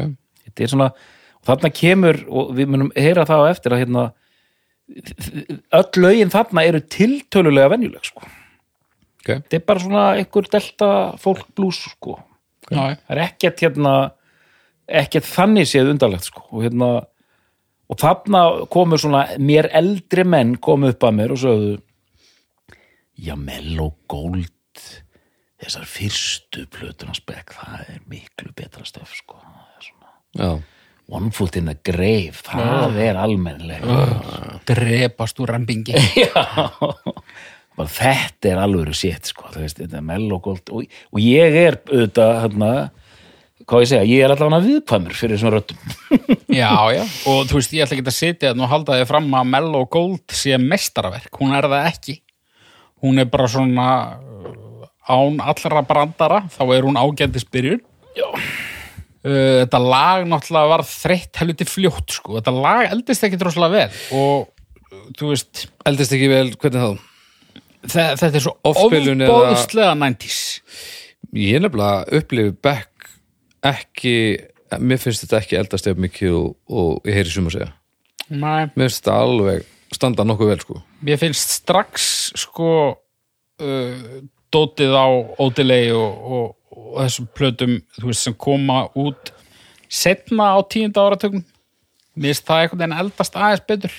[0.46, 1.15] þetta er svona, og
[1.46, 4.06] þarna kemur og við munum heyra það á eftir að hérna
[5.74, 8.22] öll lögin þarna eru tiltölulega venjuleg sko.
[9.20, 12.20] Ok, þetta er bara svona einhver delta folk blues sko
[12.70, 13.94] Já, það er ekkert hérna
[14.86, 16.44] ekkert þannig séð undarlegt sko.
[16.54, 16.90] Og hérna
[17.86, 18.42] og þarna
[18.72, 21.74] komu svona mér eldri menn komu upp að mér og sögðu
[23.26, 24.82] já Mellow Gold
[25.62, 29.38] þessar fyrstu plötuna spekk það er miklu betra stöf sko.
[29.40, 30.10] Það er svona
[30.42, 30.50] já
[31.06, 35.94] One Foot in the Grave það er almennilega drepast úr rembingi
[37.76, 40.72] bara þetta er alvöru sétt sko, veist, þetta er Mellow Gold.
[40.72, 42.70] Og, og ég er auðvitað hérna,
[43.66, 45.96] hvað ég segja, ég er allavega viðkvæmur fyrir þessum röddum.
[46.56, 49.26] Já, já, og þú veist, ég ætla ekki að sitja þarna og halda þig fram
[49.36, 52.14] að Mellow Gold sé mestaraverk, hún er það ekki.
[53.04, 57.82] Hún er bara svona uh, án allra brandara þá er hún ágændis byrjun
[58.16, 58.24] Já.
[59.26, 64.18] Uh, þetta lag náttúrulega var þreytt helviti fljótt sko, þetta lag eldist ekki droslega vel
[64.20, 64.46] og
[64.92, 67.08] uh, þú veist Eldist ekki vel, hvernig þá?
[67.86, 70.38] þe þetta er svo Ofspilun eða- ofbóðslega 90s
[71.36, 73.10] Ég nefnilega upplifi back
[73.66, 74.14] ekki,
[74.78, 77.72] mér finnst þetta ekki eldast ef mikið og, og ég heyri suma segja.
[78.30, 80.78] Nei, Mér finnst þetta alveg standa nokkuð vel sko.
[81.06, 82.06] Mér finnst strax
[82.38, 84.06] sko uh,
[84.54, 85.06] dótið á
[85.42, 89.32] Odelay og, og, og þessum plötum veist, sem koma út
[89.88, 91.44] setna á tíunda áratökum
[92.16, 93.94] mér finnst það einhvern veginn eldast aðeins betur.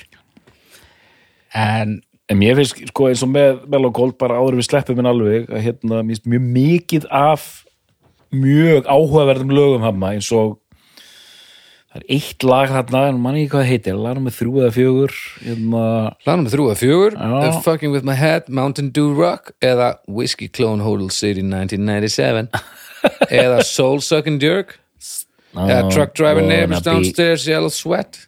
[1.54, 4.98] En en mér finnst sko eins og með Mellow Gold bara áður en við sleppum
[5.00, 7.46] minn alveg að hérna, mér finnst mjög mikið af
[8.36, 10.58] mjög áhugaverðum lögum hafna eins og
[11.98, 15.14] það er eitt lag þarna, en manni ekki hvað heitir lag með þrjú eða fjögur
[15.44, 15.84] hérna,
[16.28, 17.18] Lagnum með þrjú að fjögur?
[17.66, 22.52] Fucking with my head, Mountain Dew Rock eða Whiskey Clone Hodel City 1997
[23.44, 24.78] eða Soul Sucking Jerk.
[25.58, 28.20] Eða Truck Driving Neighbors Downstairs Yellow Sweat.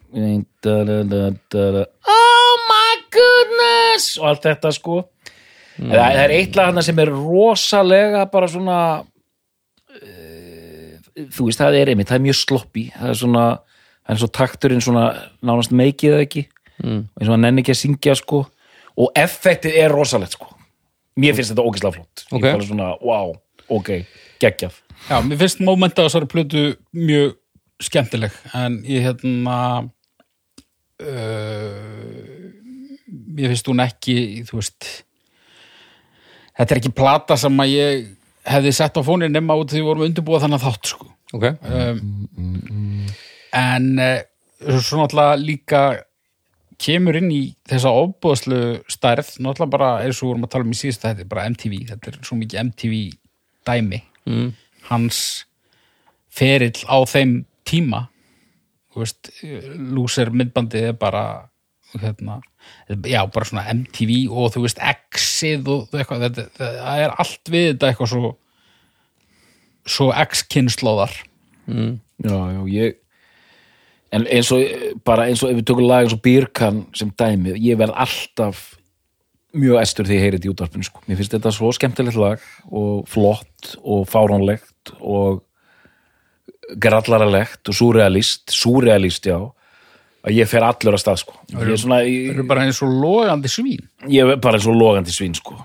[2.09, 4.15] Oh my goodness!
[4.17, 5.03] Og allt þetta sko.
[5.79, 8.79] Það, það er eitt lag þarna sem er rosalega bara svona
[11.35, 12.85] þú veist það er einmitt, það er mjög sloppy.
[12.95, 13.47] Það er svona,
[14.05, 15.05] það er svo takturinn svona
[15.45, 16.47] nánast meikið eða ekki.
[16.79, 17.01] Mm.
[17.19, 18.45] eins og hann nenni ekki að syngja sko.
[18.99, 20.53] Og effektið er rosalegt sko.
[21.19, 22.23] Mér finnst þetta ógislega flott.
[22.29, 22.43] Ok.
[22.43, 23.33] ég bara svona, wow,
[23.67, 23.97] ok,
[24.39, 26.63] geggjaf já, mér finnst mómenta á þessari plötu
[26.95, 27.37] mjög
[27.79, 28.33] skemmtileg.
[28.57, 29.57] En ég hérna
[30.99, 32.39] uh,
[33.07, 34.17] mér finnst hún ekki
[34.49, 34.89] þú veist
[36.57, 38.09] þetta er ekki plata sem að ég
[38.49, 41.09] hefði sett á fónir nema út því við vorum undirbúið þannig þátt sko.
[41.37, 43.09] Ok, um,
[43.55, 44.21] en uh,
[44.81, 45.81] svo náttúrulega líka
[46.79, 50.79] kemur inn í þessa ofbúðslu stærð, náttúrulega bara eins og vorum að tala um í
[50.79, 53.01] síðust þetta er bara MTV, þetta er svo mikið MTV
[53.69, 54.01] dæmi.
[54.29, 54.49] Mm.
[54.91, 55.19] hans
[56.29, 57.31] ferill á þeim
[57.65, 58.03] tíma
[58.99, 59.29] veist,
[59.95, 61.23] lúser myndbandið er bara
[61.95, 62.39] hérna,
[63.05, 67.67] já, bara svona MTV og þú veist, X-ið og eitthvað, þetta, það er allt við
[67.73, 68.31] þetta eitthvað svo
[69.89, 71.13] svo X-kynnslóðar
[71.69, 72.97] já, já, ég
[74.15, 74.65] en eins og
[75.05, 78.63] bara eins og ef við tökum lag eins og Bírkan sem dæmi, ég verð alltaf
[79.57, 81.03] mjög estur því ég heyri þetta í útvarpinu sko.
[81.07, 85.43] mér finnst þetta svo skemmtilegt lag og flott og fáránlegt og
[86.77, 89.39] grallaralegt og súrealist súrealist, já
[90.25, 91.35] að ég fer allur að stað sko.
[91.53, 93.85] Ég er, svona, Það ég, eru bara eins og logandi svín?
[94.11, 95.55] Ég er bara eins og logandi svín sko.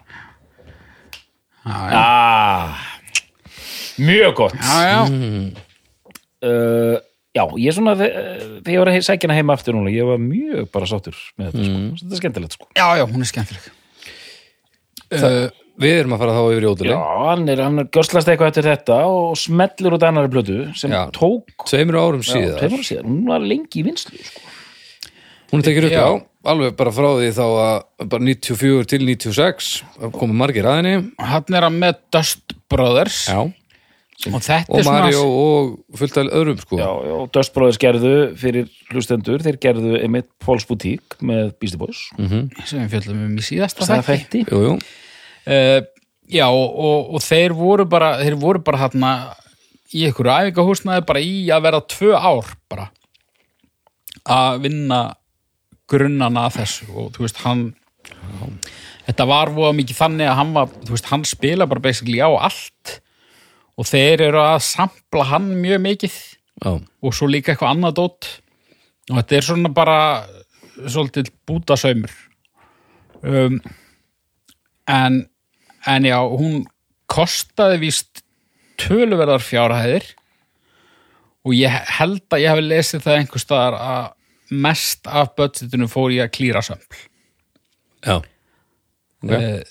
[1.65, 2.83] Já, já, ah,
[3.99, 4.55] mjög gott.
[4.61, 4.99] Já, já.
[6.45, 6.99] uh,
[7.35, 8.13] já, ég er svona þe-
[8.61, 11.51] þegar ég var að sækja hana heima aftur núna ég var mjög bara sáttur með
[11.55, 11.81] þetta sko.
[12.03, 12.69] þetta er skemmtilegt sko.
[12.77, 13.71] Já, já, hún er skemmtileg.
[15.15, 18.29] Uh, Við erum að fara þá yfir í já, ótrúlega hann er, hann er görslast
[18.31, 21.01] eitthvað eftir þetta og smellur út annari plötu sem Já.
[21.17, 24.45] tók Tveimur árum já, síðar tveimur árum síðan, hún var lengi í vinslu sko.
[25.51, 26.07] Hún tekið upp Já.
[26.55, 29.75] alveg bara frá því þá að bara 94 til 96
[30.15, 33.43] komu margir aðinni hann er að með Dust Brothers Já.
[33.43, 37.83] og þetta og er svona Mario og fullt af öðrum sko já, já, Dust Brothers
[37.83, 42.07] gerðu fyrir hlustendur, þeir gerðu einmitt Pauls Boutique með Beastie Boys
[42.63, 44.77] sem við fjöldum um í síðasta þætti Jú, jú.
[45.47, 45.81] Uh,
[46.31, 49.11] já og, og, þeir voru bara þeir voru bara hérna
[49.95, 52.89] í einhverju æfingahúsnaði bara í að vera tvö ár bara
[54.25, 55.01] að vinna
[55.91, 56.89] grunnana að þessu.
[56.93, 57.65] Og þú veist hann
[59.05, 62.31] þetta var voða mikið þannig að hann var þú veist hann spila bara basically á
[62.33, 62.99] allt.
[63.75, 66.23] Og þeir eru að sampla hann mjög mikið.
[66.65, 66.79] Já.
[67.03, 68.29] og svo líka eitthvað annað dót.
[69.11, 69.99] Og þetta er svona bara
[70.79, 72.13] svolítið bútasaumur.
[73.25, 73.59] Um,
[74.89, 75.19] en
[75.91, 76.65] en já, hún
[77.11, 78.25] kostaði víst
[78.81, 80.07] töluverðar fjárhæðir
[81.45, 84.07] og ég held að ég hefði lesið það einhver staðar að
[84.65, 87.01] mest af budgetinu fór ég að klíra sömpl
[88.05, 88.19] Já.
[88.21, 89.31] Ok.
[89.31, 89.63] okay.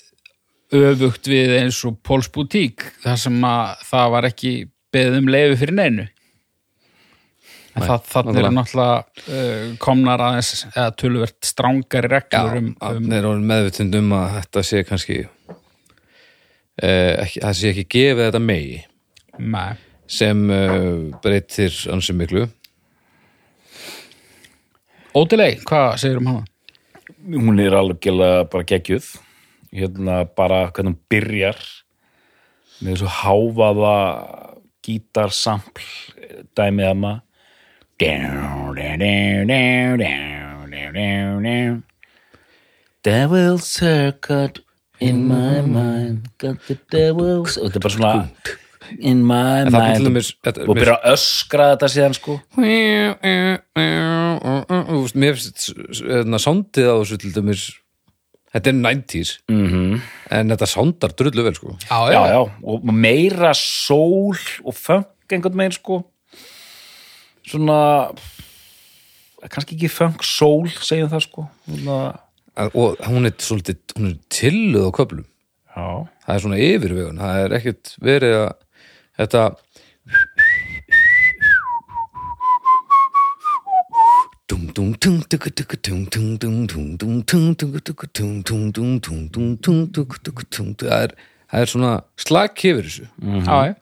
[0.74, 4.54] öfugt við eins og Póls Boutique þar sem að það var ekki
[4.94, 6.08] beðið um leifi fyrir neinu
[7.74, 8.98] en Nei, það, þannig er náttúrulega
[9.34, 14.64] uh, komnar aðeins eða töluvert strángari Já, reglur um, um orðin meðvitund um að þetta
[14.70, 15.56] sé kannski eh,
[16.82, 18.80] ekki, það sé ekki gefið þetta megi.
[19.38, 22.48] Með, sem uh, breytir ansið miklu.
[25.14, 26.44] Ódilei, hvað segir um hana?
[27.24, 28.10] hún er alveg
[28.50, 29.06] bara geggjuð.
[29.74, 31.60] Hérna bara hvernig hún byrjar.
[32.82, 33.98] Með þessu háfaða
[34.84, 35.86] gítarsampl
[36.58, 37.22] dæmið að maður
[43.04, 44.63] Devil's haircut
[45.08, 47.56] in my mind got the devil's.
[47.58, 48.28] Og þetta er bara svona
[49.00, 49.96] in my En það mind.
[49.96, 52.34] til dæmis- þetta- og byrja að öskra þetta síðan sko.
[53.74, 55.72] Þú veist, mér finnst
[56.04, 57.64] hérna, sándið á þessu til dæmis
[58.54, 60.00] þetta er 90s -hmm.
[60.30, 61.76] en þetta sándar drullu vel sko.
[61.90, 66.04] Já, já, já, og meira sól og funk einhvern meginn sko.
[67.46, 68.10] Svona
[69.50, 71.48] kannski ekki funk sól segjum það sko.
[71.68, 72.12] Svona,
[72.56, 75.26] og hún er svolítið hún er tilluð á köplum
[75.74, 75.86] Já.
[76.26, 78.52] það er svona yfirvegun það er ekkert verið að
[79.18, 79.46] þetta
[91.50, 93.48] það er svona slakk yfir þessu mm -hmm.
[93.48, 93.74] ah,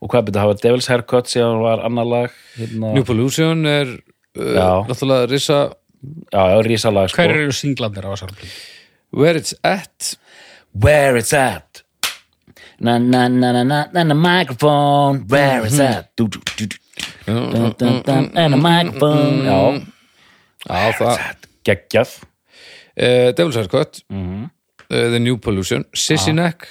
[0.00, 2.92] og hvað betur það að hafa Devil's Haircut síðan var annar lag hérna...
[2.94, 3.88] New Pollution er
[4.38, 5.58] uh, náttúrulega risa
[6.32, 7.22] já, já, rísalag sko.
[7.22, 8.52] Hver eru singlandir á þessari plötu?
[9.14, 10.14] Where It's At.
[10.74, 11.84] Where it's at.
[12.80, 15.24] Na na na na na na na microphone.
[15.30, 16.10] Where it's at.
[16.16, 16.76] Du, du, du, du.
[17.26, 19.44] Dun, dun, dun, and a microphone.
[19.46, 19.86] Já,
[20.66, 21.20] Já, það
[21.64, 22.16] geggjað.
[22.94, 24.02] Uh, Devil's Haircut.
[24.10, 24.48] Uh,
[24.88, 26.66] The New Pollution, Sissy Neck.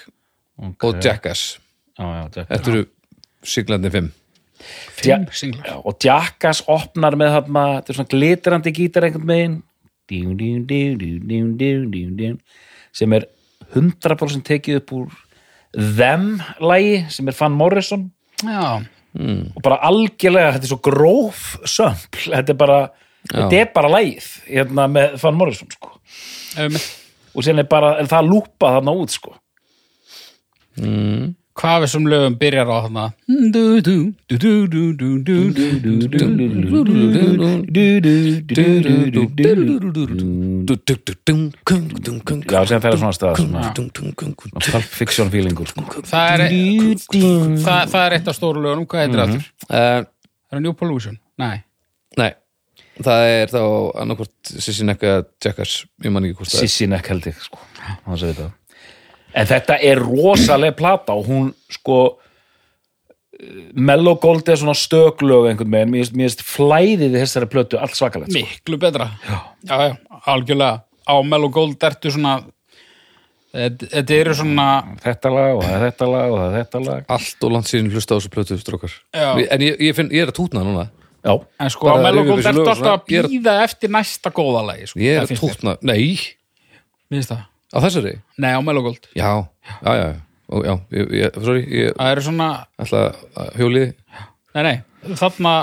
[0.59, 1.57] Og Jackass.
[1.97, 2.84] Þetta eru
[3.43, 4.11] siglandi fimm
[4.97, 5.68] Fimm singlar.
[5.68, 9.61] Já, og Jackass opnar með þarna, þetta er svona glitrandi gítar einhvern veginn
[10.09, 12.39] dým, dým, dým, dým, dým, dým, dým
[12.93, 13.28] sem er
[13.74, 15.14] 100% tekið upp úr
[15.74, 18.09] Them-lægi sem er Van Morrison
[18.43, 18.84] Já.
[19.14, 19.53] Hmm.
[19.53, 23.38] og bara algjörlega þetta er svo gróf sömpl, þetta er bara Já.
[23.38, 25.95] þetta er bara lægið hérna, með Van Morrison sko.
[26.59, 26.78] um.
[27.34, 29.36] og sen er bara, er það lúpað þarna út sko
[30.82, 33.06] mm hvað við sem lögum byrjar á þarna
[42.54, 45.74] Já, sem fer að svona staða svona Pulp Fiction feelingur
[46.10, 46.45] Það er
[47.64, 49.38] það er eitt af stóru lögunum, hvað heitir það?
[49.70, 51.20] Það er New Pollution?
[51.41, 51.62] Nei
[52.18, 52.32] Nei,
[53.01, 53.62] það er þá
[54.04, 57.62] annarkort Sissi Nekka Jackars, ég man ekki hvort það er Sissi Nekk held ég, sko,
[58.06, 58.51] hann segir það
[59.34, 62.19] en þetta er rosaleg plata og hún sko
[63.75, 68.31] Mellow Gold er svona stöklög einhvern veginn, mér finnst- flæðið í þessari plötu allt svakalegt
[68.31, 68.39] sko.
[68.45, 69.09] miklu betra.
[69.27, 70.84] Já, já, algjörlega.
[71.09, 72.43] Á Mellow Gold ertu svona
[73.53, 74.67] þetta eru svona
[75.03, 77.05] þetta lag og þetta lag og þetta lag.
[77.09, 78.93] Allt og langt síðan hlusta á þessu plötu strókar.
[79.13, 79.34] Já.
[79.51, 80.89] en ég, ég, finn, ég er að tútna núna.
[81.23, 84.63] Já, en sko Bara á Mellow Gold ertu alltaf að er- býða eftir næsta góða
[84.71, 84.99] lagi sko.
[84.99, 86.15] ég er að tútna, nei.
[87.11, 87.43] Mér finnst það
[87.74, 89.09] á þessari, nei, á Mellow Gold.
[89.17, 89.32] Já,
[89.82, 90.07] já, já,
[90.53, 92.47] Ó, já ég, ég, sorry, ég það eru svona
[92.84, 93.03] ætla
[93.41, 93.86] að hjóli.
[94.53, 94.76] Nei, nei,
[95.17, 95.53] þarna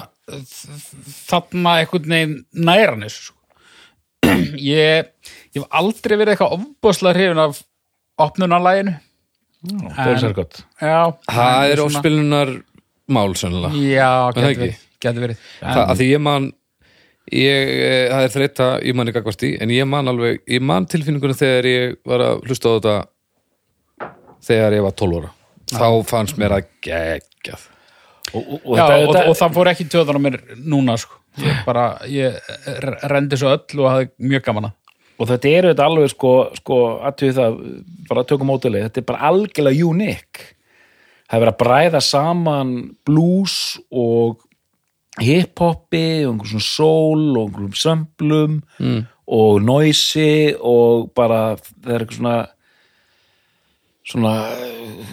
[1.29, 2.35] þarna einhvern veginn
[2.67, 3.37] næranis sko.
[4.57, 5.11] ég,
[5.55, 7.61] ég hef aldrei verið eitthvað ofbóðslega hrifin af
[8.21, 8.97] opnunarlæginu
[10.01, 10.63] er gott.
[10.81, 12.53] Já, það en er svona- ofspilunar
[13.11, 13.83] mál sennilega.
[13.85, 14.61] Já, ekki?
[14.71, 15.43] verið, geti verið.
[15.61, 16.51] það, að því ég man
[17.35, 20.65] ég, eh, það er þreita, ég man ekki akkvart í en ég man alveg, ég
[20.65, 22.97] man tilfinningunum þegar ég var að hlusta á þetta
[24.47, 25.33] þegar ég var 12 ára.
[25.71, 27.69] Þá fannst mér að geggjað.
[28.31, 31.17] Og, og, og Já, þetta, og, það fór ekki tjóðan á mér núna sko.
[31.41, 32.37] ég bara, ég
[33.07, 34.77] rendi svo öll og hafði mjög gaman að
[35.21, 37.59] og þetta eru þetta alveg sko, sko aðtöðu það,
[38.09, 42.73] bara tökum mótileg þetta er bara algjörlega unik það er verið að bræða saman
[43.07, 43.57] blues
[43.91, 44.41] og
[45.25, 49.03] hiphopi og einhver svona soul og einhverjum sömblum mm.
[49.37, 52.39] og noisi og bara það er eitthvað svona
[54.11, 54.33] svona,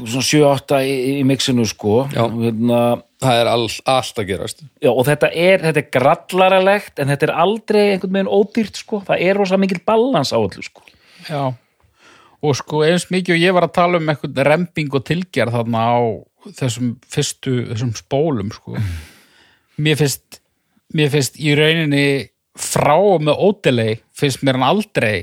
[0.03, 2.81] svona 7-8 í, í mixinu sko hérna,
[3.23, 7.29] það er all, allt að gerast Já, og þetta er, þetta er grallaralegt en þetta
[7.29, 9.01] er aldrei einhvern veginn ódýrt sko.
[9.07, 10.85] það er rosa mikil balans á öllu sko.
[11.27, 11.43] Já,
[12.37, 15.83] og sko eins mikið og ég var að tala um eitthvað remping og tilgerð þarna
[15.83, 15.97] á
[16.57, 18.77] þessum fyrstu, þessum spólum sko.
[19.77, 20.41] Mér finnst
[20.97, 22.05] mér finnst í rauninni
[22.57, 25.15] frá og með ódelei finnst mér hann aldrei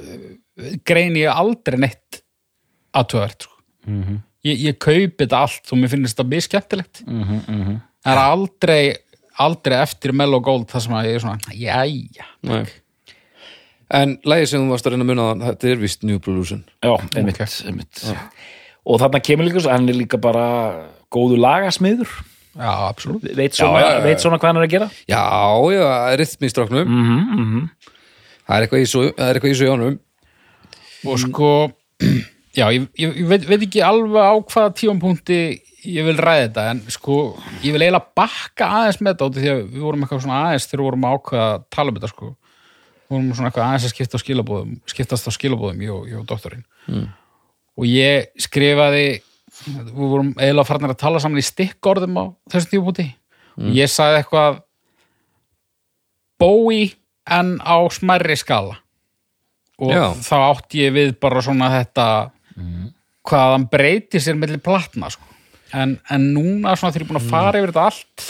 [0.00, 0.28] uh,
[0.86, 2.22] greini ég aldrei neitt
[2.96, 3.56] aðtöðart sko.
[4.46, 7.02] ég, ég kaupi þetta allt og mér finnst þetta mjög skemmtilegt.
[7.02, 8.82] Það er aldrei
[9.40, 12.64] aldrei eftir Mellow Gold það sem að ég er svona, jæja Nei.
[13.96, 16.64] en lægi sem þú varst að reyna að muna þetta er vist New Pollution.
[16.84, 18.02] Já, einmitt, einmitt.
[18.84, 20.46] og þarna kemur líka hann er líka bara
[21.12, 22.12] góðu lagasmiður
[22.52, 23.24] Já, absolutt.
[23.36, 24.02] Veit svona, Já.
[24.04, 24.88] Veit svona hvað hann er að gera?
[25.08, 25.22] Já,
[25.72, 25.86] já,
[26.20, 26.90] rithmi í stráknum.
[26.90, 27.68] Mm
[28.46, 29.98] það er eitthvað í svo, það er eitthvað í svo jónum.
[31.08, 31.50] Og sko
[32.60, 35.40] já, ég, ég, veit, veit ekki alveg á hvaða tíumpunkti
[35.92, 37.16] ég vil ræða þetta en sko,
[37.64, 40.68] ég vil eiginlega bakka aðeins með þetta af því að við vorum eitthvað svona aðeins
[40.68, 42.30] þegar við vorum að ákveða að tala um þetta sko.
[43.02, 46.20] Við vorum svona eitthvað aðeins að skipta á skilabóðum skiptast á skilabóðum, ég og, ég
[46.20, 46.64] og doktorinn.
[46.86, 47.10] Mm.
[47.78, 49.06] og ég skrifaði
[49.66, 53.08] við vorum eiginlega farnir að tala saman í stikkorðum á þessu tíumpunkti
[53.60, 54.62] og ég sagði eitthvað
[56.42, 56.92] bói
[57.30, 58.78] en á smærri skala.
[59.82, 60.12] Og Já.
[60.14, 62.06] þá átti ég við bara svona þetta
[63.26, 65.26] hvað hann breyti sér mellir platna sko.
[65.72, 68.24] en, en núna svona þegar ég er búin að fara yfir þetta allt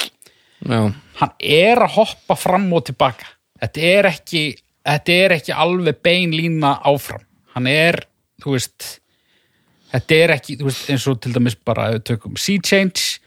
[0.63, 0.81] já,
[1.19, 3.33] hann er að hoppa fram og tilbaka.
[3.63, 4.43] Þetta er ekki,
[4.87, 7.25] þetta er ekki alveg bein lína áfram.
[7.55, 8.03] Hann er,
[8.43, 9.02] þú veist
[9.93, 13.19] þetta er ekki, þú veist, eins og til dæmis bara ef við tökum Sea Change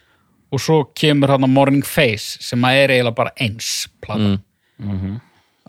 [0.53, 3.69] og svo kemur hann að Morning Face sem að er eiginlega bara eins
[4.01, 4.35] plata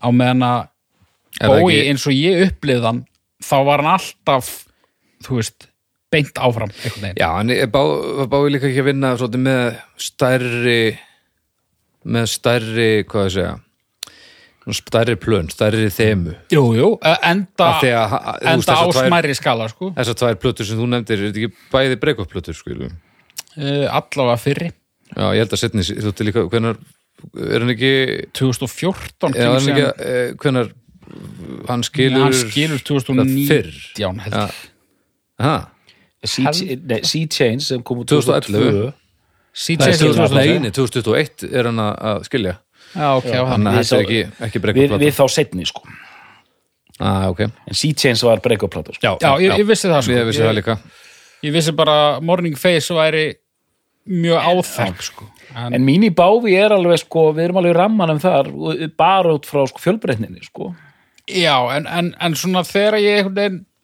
[0.02, 0.66] á meðan að
[1.36, 3.00] Er Bói ekki- eins og ég upplið hann
[3.44, 4.46] þá var hann alltaf
[5.26, 5.66] þú veist,
[6.12, 6.70] beint áfram
[7.18, 7.82] já en ég bá,
[8.48, 10.98] líka ekki að vinna svolítið með stærri
[12.06, 13.54] með stærri, hvað ég segja
[14.74, 18.16] stærri plön, stærri þemu jú, jú, eh, enda, Af því að,
[18.52, 19.92] enda á smærri skala sko.
[19.94, 22.90] þessar tvær plötur sem þú nefndir er þetta ekki bæði break-up plötur skilum
[23.56, 26.76] uh, allavega fyrri já, ég held að setni, þú veist líka hvenar
[27.46, 27.92] er hann ekki,
[28.36, 30.72] 2014 er hann ekki síðan- eh, hvenar
[31.68, 34.46] hann skilur hann skilur það fyrr 2019 held Já.
[34.50, 34.60] ég.
[35.46, 35.56] ha,
[36.26, 38.50] Sea, Change sem kom úr 2011.
[38.50, 38.92] 2002
[39.56, 40.34] CJ Nei, 2021.
[40.34, 42.56] nei, nei, 2021 er hann að skilja
[42.96, 45.16] Já, ok, já, þannig að við þetta er ekki, ekki við, break-up við plata.
[45.16, 45.82] þá setni sko.
[46.96, 49.02] Ah, ok, en Sea Change var break-up plata sko.
[49.04, 50.14] já, já ég, ég vissi það sko.
[50.16, 50.78] ég vissi ég, það líka.
[51.44, 53.26] ég vissi bara Morning Face væri
[54.06, 55.28] mjög áþekk sko.
[55.52, 59.34] en, en mín í báfi er alveg sko við erum alveg rammanum þar og bara
[59.36, 60.72] út frá sko, fjölbreytninni sko.
[61.26, 63.28] Já, en, en, en svona þegar ég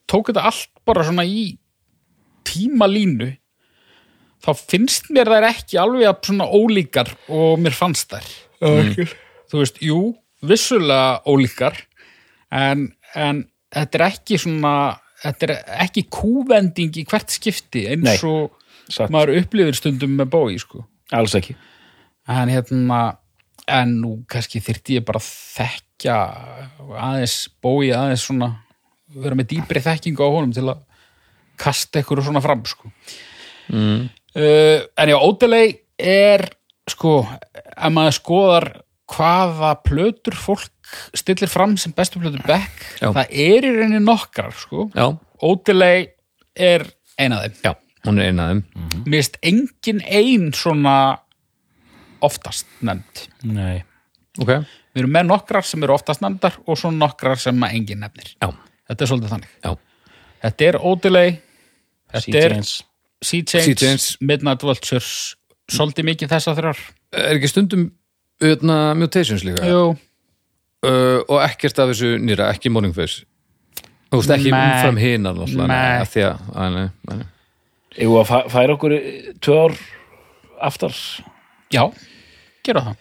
[0.08, 1.52] tók þetta allt bara svona í
[2.48, 3.32] tímalínu
[4.42, 8.32] þá finnst mér þær ekki alveg að svona ólíkar og mér fannst þær
[8.62, 9.14] mm.
[9.50, 10.00] þú veist, jú,
[10.42, 11.78] vissulega ólíkar
[12.52, 14.74] en, en þetta er ekki svona
[15.22, 15.54] þetta er
[15.84, 18.58] ekki kúvending í hvert skipti eins og
[18.90, 19.12] Satt.
[19.14, 20.82] maður upplifir stundum með bói sko.
[21.14, 21.54] alls ekki
[22.30, 23.02] en hérna
[23.70, 26.16] en nú kannski þyrfti ég bara að þekkja
[26.98, 28.50] aðeins bói aðeins svona
[29.12, 30.82] vera með dýpri þekkingu á honum til að
[31.62, 32.90] kasta ykkur svona fram sko.
[33.70, 34.02] mm.
[34.34, 36.48] uh, en já, Odelay er
[36.90, 37.22] sko,
[37.76, 38.66] ef maður skoðar
[39.12, 40.70] hvaða plötur fólk
[41.16, 43.10] stillir fram sem bestu plötur Beck, Já.
[43.12, 45.06] það er í rauninni nokkrar sko, Já,
[45.42, 46.06] Odelay
[46.54, 46.84] er
[47.18, 47.56] ein af þeim.
[47.64, 47.72] Já,
[48.06, 48.62] hún er eina af þeim.
[49.06, 50.96] Mér finnst engin ein svona
[52.22, 53.24] oftast nefnd.
[53.50, 53.82] Nei.
[54.40, 54.52] Ok,
[54.94, 58.34] við erum með nokkrar sem eru oftast nefndar og svo nokkrar sem að engin nefnir.
[58.38, 58.48] Já,
[58.88, 59.56] þetta er svolítið þannig.
[59.64, 59.72] Já.
[60.42, 61.34] Þetta er Odelay
[62.12, 62.56] þetta er
[63.22, 64.16] Sea Change.
[64.20, 65.36] Midnight Vultures
[65.72, 66.80] svolítið mikið þess að þrjár
[67.22, 67.84] Er ekki stundum
[68.42, 69.66] öðna, mutations líka?
[69.68, 73.24] Jú, uh, og ekkert af þessu nýra, ekki morning face
[74.12, 74.60] Þú veist ekki Nei.
[74.60, 74.98] umfram
[75.38, 76.00] náttúrulega, Nei.
[76.02, 77.28] að því að, að nei, nei.
[78.04, 79.00] Egu að fæ- færa okkur í
[79.40, 79.76] tvö ár
[80.68, 80.98] aftar
[81.72, 81.84] já,
[82.64, 82.98] gera það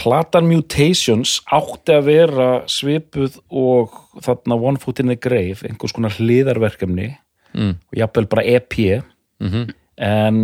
[0.00, 6.14] Platan Mutations átti að vera svipuð og þarna One Foot in the Grave einhvers konar
[6.18, 7.10] hliðarverkefni
[7.50, 7.72] Mm.
[7.90, 8.76] og jafnvel bara EP
[9.42, 10.36] Mm en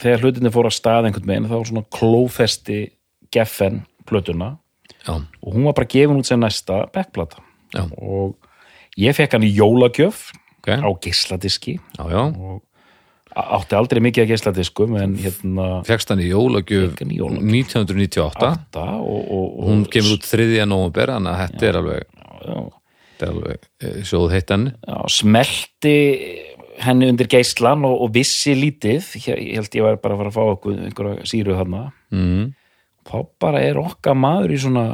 [0.00, 2.80] þegar hlutinni fór að stað einhvern veginn þá var svona klófesti
[3.30, 4.56] Geffen plötuna.
[5.06, 7.38] Já, og hún var bara gefin út sem næsta backplata.
[7.72, 8.34] Já, og
[8.98, 10.72] ég fekk hann í jólagjöf ok.
[10.82, 12.58] á já, og
[13.30, 17.46] átti aldrei mikið að geisladiskum en hérna fegst hann í jólagjöf Fékk hann í jólagjöf.
[17.46, 18.86] 1998 átta.
[18.98, 20.50] Og, og, og Hún kemur út 3.
[20.66, 22.20] nóvember, þannig að þetta er alveg,
[23.30, 25.96] alveg eh, sjóð heitt já, smelti
[26.80, 30.38] henni undir geislan og, og vissi lítið ég held ég var bara að fara að
[30.38, 32.50] fá okkur einhverja síru þarna mm.
[33.10, 34.86] þá bara er okkar maður í svona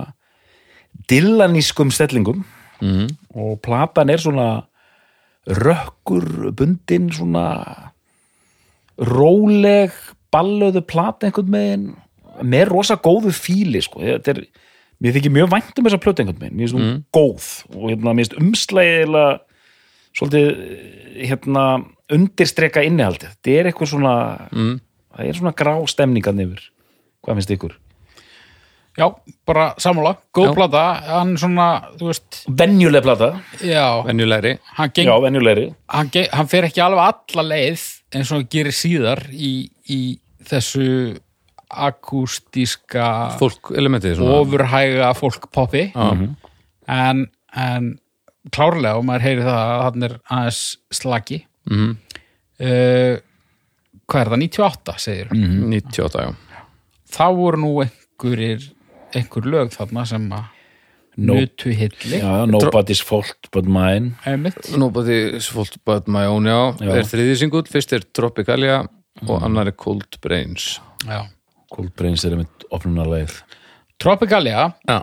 [1.11, 2.45] dillanískum stellingum
[2.77, 3.09] Mm.
[3.33, 4.67] og platan er svona
[5.49, 7.47] rökkur bundin svona
[9.01, 9.95] róleg
[10.35, 11.87] ballöðu plata einhvern veginn
[12.45, 14.03] með rosa góðu fíli sko.
[14.05, 14.43] þetta er,
[15.01, 18.13] mér þykir mjög vænt um þessa plötu einhvern veginn, mér finnst hún góð og hérna,
[18.13, 19.39] mér finnst umslægilega
[20.17, 20.51] svolítið
[21.27, 21.65] hérna,
[22.13, 24.15] undirstreka innihaldið þetta er eitthvað svona
[24.53, 24.79] Mm.
[25.17, 26.63] það er svona grá stemningan yfir
[27.25, 27.75] hvað finnst ykkur?
[28.97, 29.07] já,
[29.47, 30.55] bara sammála, góð Já.
[30.57, 31.67] plata hann svona,
[31.99, 36.81] þú veist Venjuleg plata, já, Venjulegri hann, geng, já, venjulegri hann, geng, hann fer ekki
[36.81, 37.83] alveg alla leið
[38.17, 40.01] eins og gerir síðar í, í
[40.49, 41.19] þessu
[41.69, 43.07] akústíska
[43.41, 46.07] Fólk elementið svona ofurhæga fólkpoppi Já.
[46.89, 47.89] en, en
[48.55, 50.63] klárlega og maður heyri það að hann er aðeins
[50.95, 51.97] slagi Mhm.
[52.61, 53.17] uh,
[54.07, 55.65] hvað er það, 98 segir mm.
[55.73, 56.35] 98, já.
[57.17, 58.69] Þá voru nú einhverjir
[59.17, 60.45] einhver lög þarna sem að
[61.19, 61.33] No.
[61.33, 62.19] nutu hilli.
[62.21, 64.17] Já, Nobody's Fault But Mine.
[64.77, 66.91] Nobody's fault but my own, já, Já.
[66.93, 68.83] er þriði singull, fyrst er Tropicalia
[69.27, 70.79] og annar er Cold Brains.
[71.07, 71.23] Já.
[71.73, 73.33] Cold Brains er einmitt opnunarleið.
[73.99, 74.99] Tropicalia Já,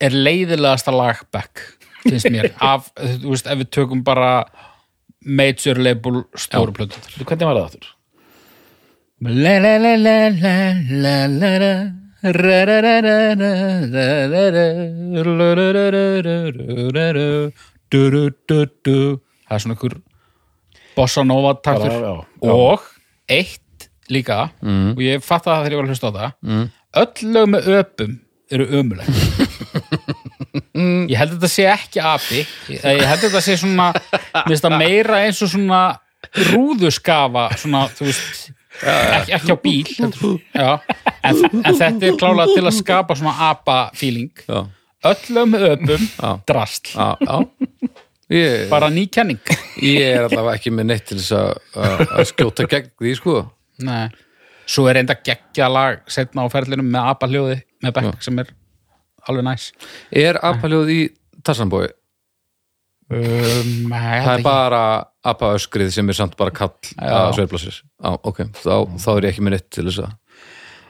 [0.00, 4.32] er leiðilegasta lag back finnst mér af, þú veist, ef við tökum bara
[5.24, 7.94] major label stóru plötu Hvernig var það þáttur?
[19.48, 19.96] Það er svona einhver
[20.98, 22.86] bossa nova taktur og
[23.30, 24.96] eitt líka mm.
[24.96, 26.64] og ég fatt að það þegar ég var að hlusta á það mm.
[27.02, 28.12] öll lög með öpum
[28.48, 29.06] eru ömuleg
[31.10, 32.42] ég held að þetta sé ekki api.
[32.74, 33.88] Ég, ég held að þetta sé svona
[34.48, 35.82] það meira eins og svona
[36.52, 38.48] rúðuskafa svona, þú veist
[38.82, 44.42] ekki, ekki á bíl heldur, en, en þetta er klálega til að skapa svona apa-feeling
[44.46, 44.60] já,
[45.10, 46.06] öll lög með öpum
[46.94, 47.38] já.
[48.28, 49.40] Ég, bara ný kenning.
[49.80, 53.36] Ég er allavega ekki með neitt til þess að- skjóta gegn því, sko.
[53.86, 54.08] Nei.
[54.68, 57.54] svo er enda geggja lag setna á ferlinum með apa-hljóði
[57.86, 58.50] með bekk sem er
[59.28, 59.70] alveg næs.
[60.10, 61.00] Er apaljóð í
[61.44, 61.88] Tassanbói?
[63.12, 64.82] um, Það er bara
[65.28, 67.82] apaöskrið sem er samt bara kall að sveiflasir.
[67.82, 70.16] Já, ok, þá, þá er ég ekki með neitt til þess að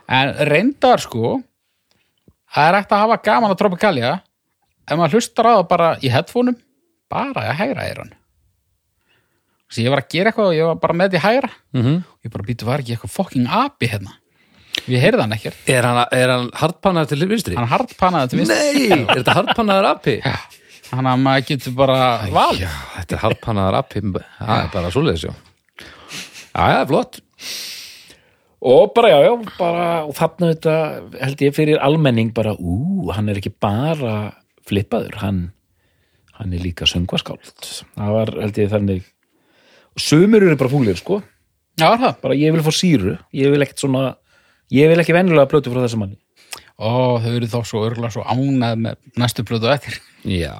[0.08, 1.34] En reyndar sko
[2.48, 4.12] það er hægt að hafa gaman að Tropicalia
[4.88, 6.56] ef maður hlustar á það bara í headphoneum
[7.12, 8.14] bara að hægra er hann
[9.68, 11.50] Þessi ég var að gera eitthvað og ég var bara með því hægra.
[11.76, 11.96] Mm -hmm.
[12.24, 14.14] ég bara býtu var ekki eitthvað fucking api hérna
[14.94, 15.58] ég heyrði hann ekkert.
[15.70, 17.56] Er hann, hann hardpannaður til vinstri?
[17.58, 20.16] hann hardpannaði til vinst Nei, er þetta hardpannaður api?
[20.88, 21.96] hann að maður getur bara
[22.32, 24.02] valið Já, þetta er hardpannaður api.
[24.38, 25.34] Það er bara svoleiðis, já.
[26.58, 27.20] Já, er flott.
[28.68, 30.72] Og bara, já, já, bara, og þarna þetta
[31.22, 34.14] held ég fyrir almenning bara, ú, hann er ekki bara
[34.66, 35.42] flippaður, hann,
[36.40, 37.52] hann er líka söngvaskáld.
[37.94, 39.04] Það var, held ég, þannig,
[39.94, 41.20] og sumur eru bara fúlir, sko,
[41.78, 42.16] Já, það?
[42.24, 44.02] bara ég vil fá síru, ég vil ekkert svona,
[44.74, 46.18] ég vil ekki venjulega plötu frá þessum manni.
[46.78, 49.96] Ó, þau eru þá svo örgulega svo ánæð með næstu plötu á eftir.
[50.28, 50.54] Já,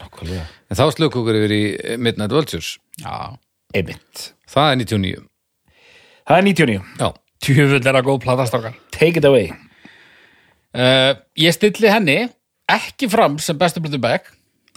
[0.00, 0.44] Nákvæmlega.
[0.70, 1.62] en þá slökk okkur yfir í
[2.00, 2.78] Midnight Vultures.
[3.02, 3.36] Já,
[3.74, 4.30] Einmitt.
[4.50, 5.26] Það er 99
[6.30, 7.08] Það er 99, Já,
[7.40, 9.50] Tjöfull er að góð platastrákar take it away.
[10.74, 12.18] Uh, Ég stilli henni
[12.70, 14.28] ekki fram sem bestu Blötu Beck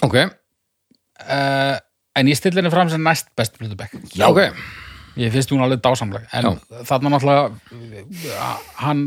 [0.02, 0.16] ok,
[1.30, 1.76] uh,
[2.18, 4.40] en ég stilli henni fram sem næst bestu Blötu Beck já, ok
[5.20, 6.58] Ég finnst hún alveg dásamleg en
[6.90, 8.48] þarna náttúrulega
[8.82, 9.06] hann,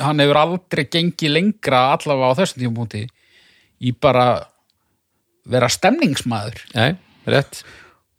[0.00, 3.04] hann hefur aldrei gengið lengra allavega á þessum tímapunkti
[3.86, 4.26] í bara
[5.46, 6.96] vera stemningsmaður Nei,
[7.30, 7.62] rétt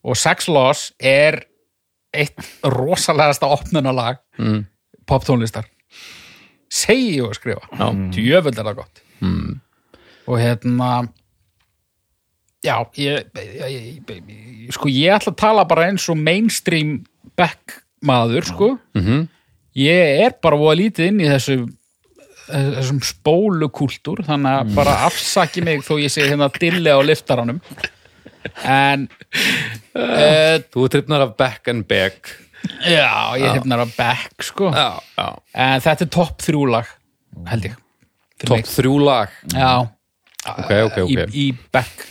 [0.08, 1.42] og Sex Loss er
[2.16, 4.62] eitt rosalegasta opnunalag mm.
[5.10, 5.68] poptónlistar
[6.72, 7.88] segi að skrifa Já.
[8.16, 9.60] djöfull er það gott mm.
[10.28, 10.92] og hérna
[12.66, 17.04] já ég, ég, ég, sko ég ætla að tala bara eins og mainstream
[17.38, 18.70] back maður sko.
[18.98, 19.28] Mhm.
[19.78, 21.58] ég er bara voða lítið inn í þessu
[22.48, 27.60] þessum spólukúltúr þannig að bara afsaki mig þó ég segi hérna dilli á liftaranum.
[28.64, 29.10] En
[29.98, 32.32] uh, Þú trippnar af back and back.
[32.88, 34.72] Já, ég hefnar að back sko.
[34.72, 35.28] Já, já.
[35.54, 36.88] En þetta er topp þrjúlag
[37.52, 37.76] held ég
[38.38, 38.70] Fyrir Top mig.
[38.70, 39.36] þrjú lag?
[39.54, 39.70] Já,
[40.54, 41.34] Ok, ok, ok.
[41.34, 42.06] Í, í back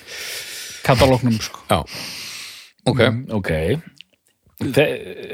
[0.86, 1.62] katalóknum sko.
[1.70, 1.78] Já,
[2.86, 3.56] ok.
[4.56, 4.84] Þe,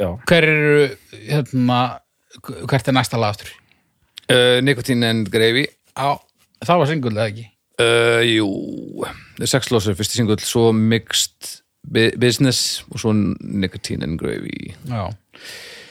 [0.00, 0.86] Já, hver eru
[1.28, 1.80] hérna,
[2.66, 3.50] hvert er næsta lag aftur
[4.32, 5.66] uh, Nicotine and Gravy.
[5.94, 6.16] Já,
[6.64, 7.44] það var singull eða ekki?
[7.82, 8.48] Uh, Jú
[9.48, 11.48] Sex Loss er fyrsti singull Svo Mixed
[11.88, 14.74] Bu- Business Og svo Nicotine and Gravy.
[14.90, 15.06] Já,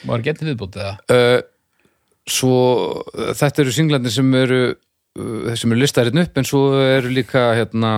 [0.08, 1.40] var getið viðbútið það uh,
[2.30, 2.54] Svo
[3.02, 4.60] uh, Þetta eru singlandir sem eru
[5.18, 7.92] uh, sem eru listaðirinn upp en svo eru líka hérna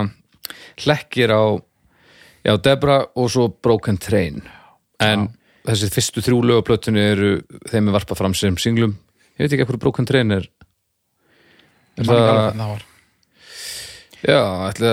[0.83, 1.43] hlekkir á
[2.45, 4.41] já, Debra og svo Broken Train.
[5.01, 5.29] En
[5.65, 7.31] þessi fyrstu þrjú lögaplötunni eru
[7.71, 8.97] þeim er varpað fram sem singlum.
[9.35, 10.45] Ég veit ekki hvað Broken Train er
[11.95, 12.83] er það, það
[14.25, 14.91] já, ætla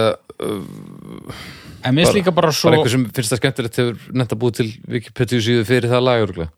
[1.83, 4.57] en minnst líka bara svo bara einhver sem finnst það skemmtilegt hefur nefnt að búið
[4.59, 6.51] til Wikipedia síðu fyrir það lag örugglega.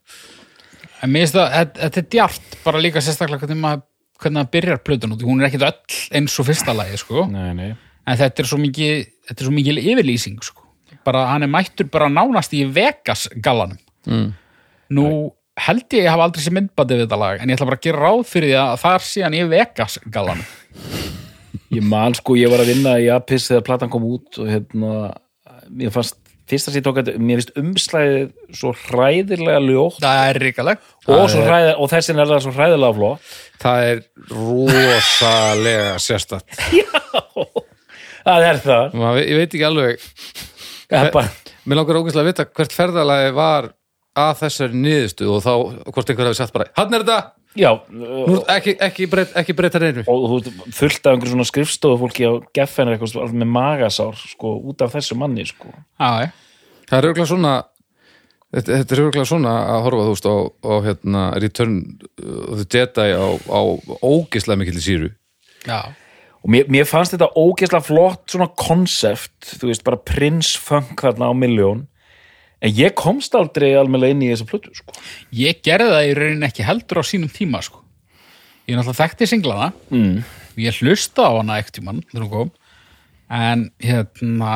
[1.05, 3.83] en minnst það, þetta- þetta er djart bara líka sérstaklega hvernig maður
[4.23, 7.51] hvernig það byrjar plötun út, hún er ekkit öll eins og fyrsta lagi sko, nei,
[7.57, 7.71] nei.
[8.05, 10.65] En þetta er svo mikið þetta er svo mikið yfirlýsing sko.
[11.05, 14.29] Bara hann er mættur bara nánast í Vegas gallanum mm.
[14.97, 15.09] Nú
[15.61, 17.87] held ég að hafa aldrei sér myndbandi við þetta lag en ég ætla bara að
[17.87, 20.49] gera ráð fyrir því að þar sé hann í Vegas gallanum
[21.75, 24.95] Ég man sko, ég var að vinna í Apis þegar platan kom út og hérna
[25.71, 26.19] mér fannst,
[26.51, 28.24] fyrsta sér tók þetta mér finnst umslæðið
[28.59, 30.01] svo hræðilega ljótt.
[30.05, 33.30] Það er ríkaleg og, hræði, og þessin er það svo hræðilega flott.
[33.64, 34.03] Það er
[34.34, 36.59] rosalega sérstætt
[38.24, 38.95] Það er það.
[38.97, 40.05] Maður- ég veit ekki alveg.
[41.12, 41.26] Bara,
[41.64, 43.66] Mér langar ógæslega að vita hvert ferðalagi var
[44.20, 45.53] að þessari niðurstu og þá
[45.90, 47.18] hvort einhver hafi sagt bara, hann er þetta
[47.59, 52.00] já Nú, ekki, ekki, breyt, ekki breyta reynu og þú fullt af einhverjum svona skrifstofu
[52.02, 55.70] fólki á geffen er eitthvað með magasár sko, út af þessu manni sko.
[56.00, 56.32] Já.
[56.88, 57.55] Það er auðvitað svona
[58.55, 61.76] þetta, þetta er auðvitað svona að horfa þú veist á, á hérna, Return
[62.48, 63.61] of the Jedi á, á
[64.02, 65.11] ógeðslega mikill síru
[65.64, 65.80] já.
[66.42, 71.30] og mér, mér fannst þetta ógeðslega flott svona konsept, þú veist, bara Prince Funk þarna
[71.30, 71.86] á miljón
[72.61, 74.94] en ég komst aldrei alveg inn í þessa plötu sko.
[75.34, 77.82] Ég gerði það í rauninni ekki heldur á sínum tíma sko.
[78.68, 80.22] Ég náttúrulega þekkti singlana mm.
[80.62, 82.52] Ég hlusta á hana ekkert tímann þegar hún kom
[83.34, 84.55] en hérna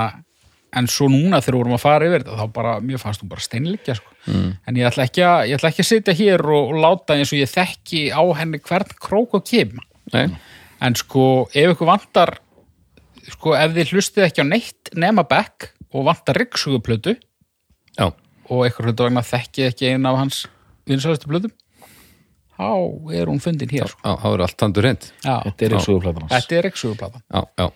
[0.76, 3.30] en svo núna þegar við vorum að fara yfir þetta þá bara, mér fannst hún
[3.30, 4.12] bara steinleikja sko.
[4.28, 4.50] mm.
[4.68, 7.32] en ég ætla, ekki að, ég ætla ekki að sitja hér og, og láta eins
[7.32, 9.78] og ég þekki á henni hvern krók og kim
[10.12, 10.28] Nei,
[10.84, 12.36] en sko, ef ykkur vantar
[13.32, 17.16] sko, ef þið hlustið ekki á neitt nema back og vantar ryggsuguplutu
[17.98, 18.06] já,
[18.48, 20.42] og ykkur hlutu vegna þekkið ekki einn af hans
[20.88, 21.52] vinsælustu plötum.
[22.58, 22.70] Þá
[23.14, 24.00] er hún fundin hér sko.
[24.02, 26.32] já, það verður allt tandur reynd Já, þetta er hans.
[26.32, 27.68] Þetta er ryggsuguplutan Já, já,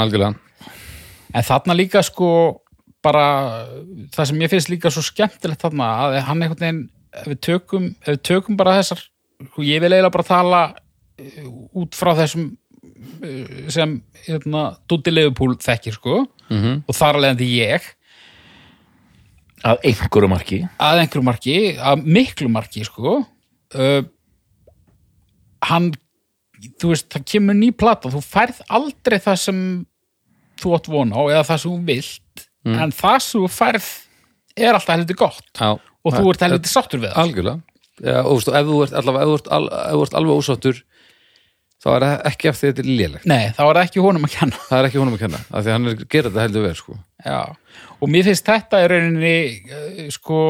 [0.00, 0.70] algjörlega.
[1.32, 2.28] En þarna líka sko
[3.02, 3.26] bara
[4.14, 7.88] það sem ég finnst líka svo skemmtilegt þarna að hann einhvern veginn ef við tökum,
[8.00, 10.60] ef við tökum bara þessar sko, ég vil eiginlega bara tala
[11.20, 11.42] eh,
[11.82, 12.52] út frá þessum
[13.26, 16.22] eh, sem hérna, Dúti Leifupúl þekkir sko.
[16.52, 16.82] Mhm.
[16.86, 17.84] og þar alveg ég
[19.66, 20.60] að einhverju marki?
[20.82, 23.20] Að einhverju marki, að miklu marki sko.
[23.72, 24.02] Uh,
[25.68, 25.92] hann
[26.78, 28.12] þú veist, það kemur ný plata.
[28.12, 29.60] Þú færð aldrei það sem
[30.62, 33.90] þú átt vona á eða það sem þú vilt en það sem þú færð
[34.54, 35.44] er alltaf heldur gott.
[35.58, 37.62] Já, og þú ert heldur sáttur við það Algjörlega.
[38.02, 40.42] Já, og, veist, og ef þú ert allavega, ef þú ert, al, þú ert alveg
[40.42, 40.78] ósáttur
[41.82, 44.36] þá er það ekki eftir þetta er lélegt Nei, þá er það ekki honum að
[44.36, 46.66] kenna það er ekki honum að kenna, af því að hann er gera þetta heldur
[46.66, 46.96] vel sko.
[47.26, 47.40] Já,
[47.98, 50.40] og mér finnst þetta í rauninni eh, sko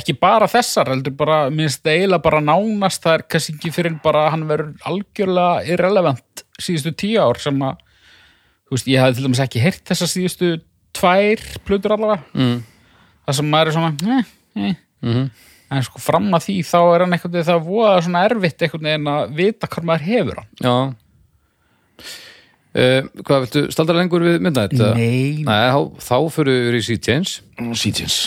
[0.00, 4.26] ekki bara þessar, heldur bara þetta eiginlega bara nánast það er kannski ekki fyrir bara
[4.26, 7.80] að hann verður algjörlega irrelevant síðustu tíu ár sem að
[8.70, 10.52] þú veist, ég hafði til dæmis ekki heyrt þessar síðustu
[10.94, 12.58] tvær plötur allavega mm.
[13.26, 14.82] það sem maður er svona eh, eh.
[15.00, 15.30] Mm
[15.70, 19.12] en sko fram að því þá er hann veginn það voða svona erfitt einhvern veginn
[19.12, 20.50] að vita hvað maður hefur hann.
[20.64, 20.74] Já.
[22.70, 24.92] Uh, Hvað viltu, staldar lengur við mynda þetta?
[24.94, 28.18] Nei, Nei, þá, þá fyrir við í Change Sítjens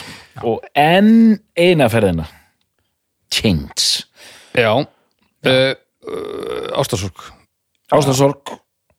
[0.43, 2.25] og enn eina ferðina.
[3.31, 4.03] Change
[4.59, 4.73] Já.
[5.47, 7.23] Uh, uh, Ástarsorg.
[7.95, 8.51] Ástasorg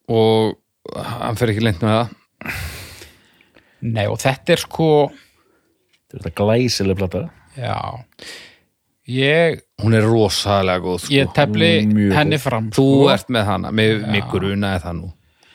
[0.08, 0.56] og
[0.96, 2.56] hann fer ekki lengt með það.
[3.84, 4.88] Nei og þetta er sko
[6.08, 7.26] þetta er glæsileg plata
[7.56, 8.04] já
[9.06, 11.12] ég, Hún er rosalega góð sko.
[11.14, 12.44] ég tefli Mjög henni góð.
[12.46, 13.10] fram Þú sko.
[13.14, 15.10] ert með hana, mig, mig grunaði það nú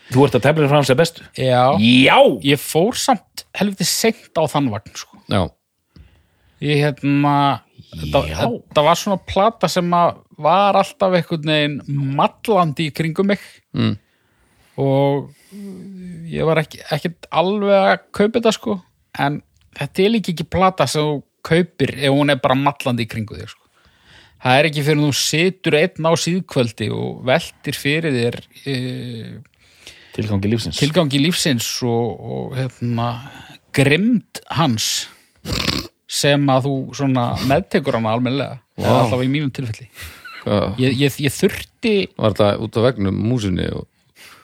[0.10, 4.44] þú ert að tefla fram sér bestu já, já ég fór samt helviti seint á
[4.50, 5.18] þann vagn sko.
[5.30, 5.44] Já,
[6.62, 7.36] ég hérna
[7.94, 8.38] þetta, Já.
[8.46, 11.82] þetta var svona plata sem var alltaf einhvern veginn
[12.18, 13.40] mallandi í kringum mig
[13.74, 13.98] Mm.
[14.82, 15.30] og
[16.30, 18.80] ég var ekki, ekkert alveg að kaupa þetta sko
[19.20, 19.42] en
[19.78, 23.52] þetta er líka ekki plata sem kaupir ef hún er bara mallandi í kringu þig
[23.52, 23.64] sko.
[24.44, 28.76] það er ekki fyrir þú situr einn á síðkvöldi og veltir fyrir þér e,
[30.18, 33.10] tilgangi lífsins tilgangi lífsins og, og hérna,
[33.76, 35.10] grimd hans
[36.10, 39.04] sem að þú svona meðtekur hana almennilega wow.
[39.04, 39.90] alltaf í mínum tilfelli
[40.80, 43.86] ég, ég, ég þurfti var þetta út á vegnum músinni og...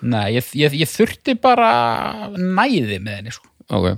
[0.01, 3.49] nei, ég, ég, ég þurfti bara næði með henni sko.
[3.73, 3.95] Ok,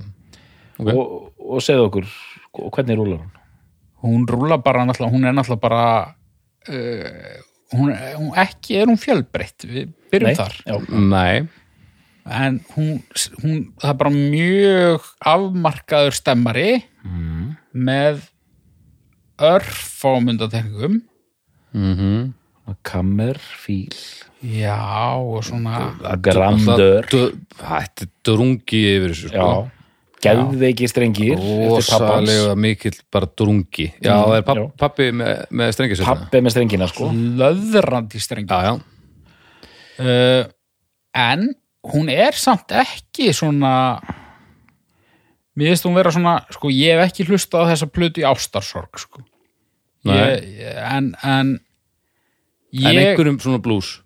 [0.78, 2.10] ok og, og segðu okkur
[2.58, 3.34] og hvernig rúlar hún?
[4.02, 5.84] Hún rúla bara náttúrulega, hún er náttúrulega bara
[6.68, 7.38] uh,
[7.74, 9.66] hún, hún ekki er hún fjölbreytt.
[9.66, 10.60] Við byrjum þar.
[10.66, 10.76] já.
[10.88, 11.48] Nei,
[12.28, 12.98] en hún,
[13.42, 16.70] hún það er bara mjög afmarkaður stemmari
[17.72, 18.26] með
[19.38, 21.00] örfámyndatekningum
[21.72, 22.34] mhm.
[22.84, 23.96] Kammer, fíl
[24.44, 27.88] já og svona grandör er
[28.26, 29.46] drungi yfir þessu já,
[30.24, 33.88] geðveiki strengir Rosalega mikill bara drungi.
[34.02, 34.66] Já, það er papp, já.
[34.82, 37.10] pappi með, með strengisveitna pappi með strengina sko.
[37.42, 38.74] Löðrandi strengi Já, já,
[40.02, 40.42] uh,
[41.18, 41.48] en
[41.92, 43.72] hún er samt ekki svona
[45.58, 49.00] mér finnst hún vera svona sko ég hef ekki hlustað á þessa plötu í ástarsorg
[49.00, 49.24] sko.
[50.08, 50.44] Ég,
[50.88, 51.56] en, en
[52.72, 53.98] en ég, einhverjum svona blues?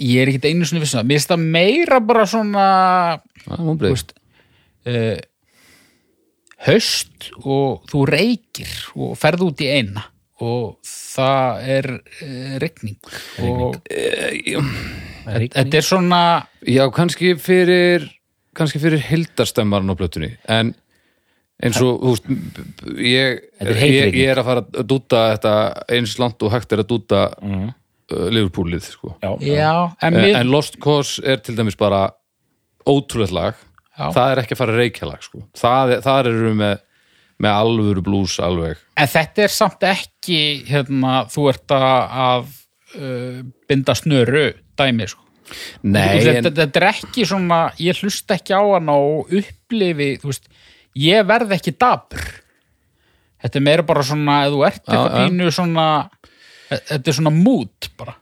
[0.00, 2.66] Ég er ekkert einu svona vissin að mér finnst það meira bara svona
[3.44, 4.14] Það er veist
[4.86, 5.16] uh,
[6.66, 10.06] haust og þú reykir og ferð út í eina
[10.44, 12.96] og það er uh, rigning.
[13.44, 13.76] Og
[15.24, 16.22] þetta er svona
[16.66, 18.08] Já, kannski fyrir
[18.54, 20.32] kannski fyrir hildarstemmarinn á plötunni.
[20.50, 20.74] En
[21.64, 25.54] eins og, þú veist ég, ég, ég er að fara að dúta þetta
[25.96, 27.68] eins langt og hægt er að dúta Mhm.
[28.12, 29.14] uh, Liverpoolið, sko.
[29.22, 29.70] Já, já,
[30.02, 32.08] en, en, en Lost Cause er til dæmis bara
[32.86, 33.54] ótrúlega lag
[33.94, 34.08] Já.
[34.16, 35.42] það er ekki að fara reykjalag, sko.
[35.58, 36.78] Það, þar eru við með,
[37.44, 38.80] með alvöru blues alveg.
[38.98, 42.48] En þetta er samt ekki hérna, þú ert að, að
[42.98, 44.46] uh, binda snöru
[44.78, 45.20] dæmi sko.
[45.84, 50.46] Nei, þetta, en, þetta er ekki svona ég hlusta ekki á hana og upplifi veist,
[50.96, 52.22] ég verð ekki dabur
[53.44, 55.84] þetta er meira bara svona ef þú ert eitthvað pínu svona
[56.72, 58.16] þetta er svona mood bara.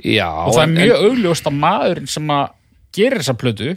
[0.00, 2.46] Já og það er en- mjög augljóst að maðurinn sem að
[2.96, 3.76] gerir þessa plötu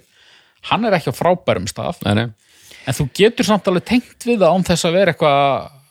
[0.70, 2.28] hann er ekki á frábærum stað Nei, nei.
[2.88, 5.44] en þú getur samt alveg tengt við það án þess að vera eitthvað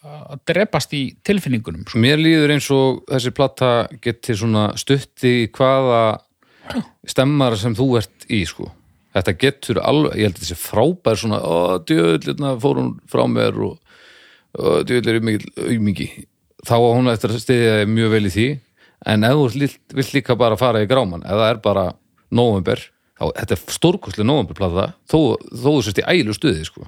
[0.09, 2.01] að drepast í tilfinningunum sko.
[2.01, 3.70] Mér líður eins og þessi platta
[4.28, 6.03] svona stutti í hvaða
[7.09, 8.70] stemmar sem þú ert í sko.
[9.16, 13.57] Þetta getur alveg, ég held að þessi frábær svona, ó, djöðlirna fór hún frá mér
[13.66, 13.78] og,
[14.89, 16.09] djöðlir er aumingi.
[16.69, 18.49] Þá á hún eftir að stiðja mjög vel í því
[19.09, 21.85] en ef þú vilt, vilt líka bara fara í gráman, ef það er bara
[22.35, 22.82] november,
[23.19, 25.19] þetta er stórkostlega novemberplata, þó,
[25.51, 26.86] þó þú sérst í ælu stuði sko.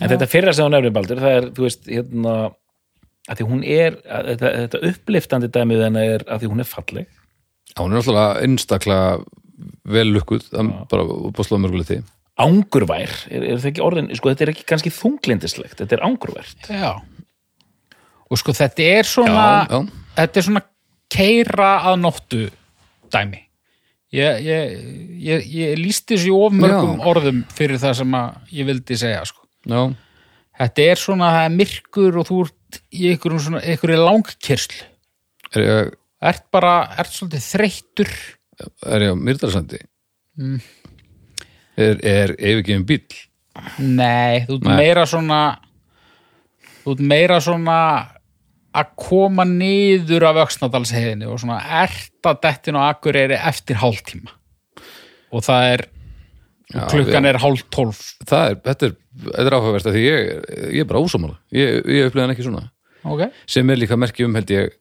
[0.00, 2.36] en þetta fyrra sem hún nefnir Baldur það er, þú veist, hérna
[3.30, 6.70] að því hún er, að, þetta, þetta uppliftandi dæmið hennar er að því hún er
[6.70, 7.10] falleg
[7.70, 9.10] Já, hún er náttúrulega einstaklega
[9.92, 10.48] vel lukkuð,
[10.90, 11.98] bara uppáslað mörguleg því.
[12.40, 16.70] angurvær, er, er það ekki orðin sko, þetta er ekki kannski þunglindislegt, þetta er angurvært
[16.72, 16.92] já
[18.30, 19.80] og sko þetta er svona Já, já.
[20.22, 20.64] þetta er svona
[21.10, 22.42] keira að nóttu
[23.12, 23.40] dæmi
[24.16, 24.76] ég, ég,
[25.22, 27.06] ég, ég lísti þessu í of mörgum Já.
[27.12, 28.16] orðum fyrir það sem
[28.58, 29.44] ég vildi segja sko.
[30.60, 34.90] Þetta er svona, það er myrkur og þú ert í einhverjum svona, einhverju langkyrslu
[35.58, 38.12] er ert bara, ert svolítið þreyttur
[38.86, 39.80] er ég á Mýrdalsandi?
[41.80, 43.02] Er, er yfirgefin bíl?
[43.80, 45.40] nei, þú ert meira svona
[46.82, 47.78] þú ert meira svona
[48.76, 54.36] að koma niður af öxnadalsheiðinni og svona ert að dettin á Akureyri eftir hálftíma.
[55.34, 55.86] Og það er
[56.70, 58.00] Já, klukkan er hálf tólf.
[58.28, 58.92] Það er, þetta er,
[59.42, 60.28] er áhugavert að því ég,
[60.76, 61.38] ég er bara ósámála.
[61.54, 62.68] Ég, ég upplýði hann ekki svona.
[63.02, 64.76] ok, sem er líka merki um held ég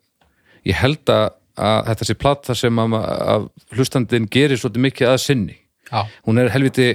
[0.68, 1.26] ég held að,
[1.58, 2.96] að þetta sé plata sem að,
[3.34, 3.48] að
[3.78, 5.58] hlustandinn gerir svolítið mikið að sinni.
[5.90, 6.92] Já, hún er helviti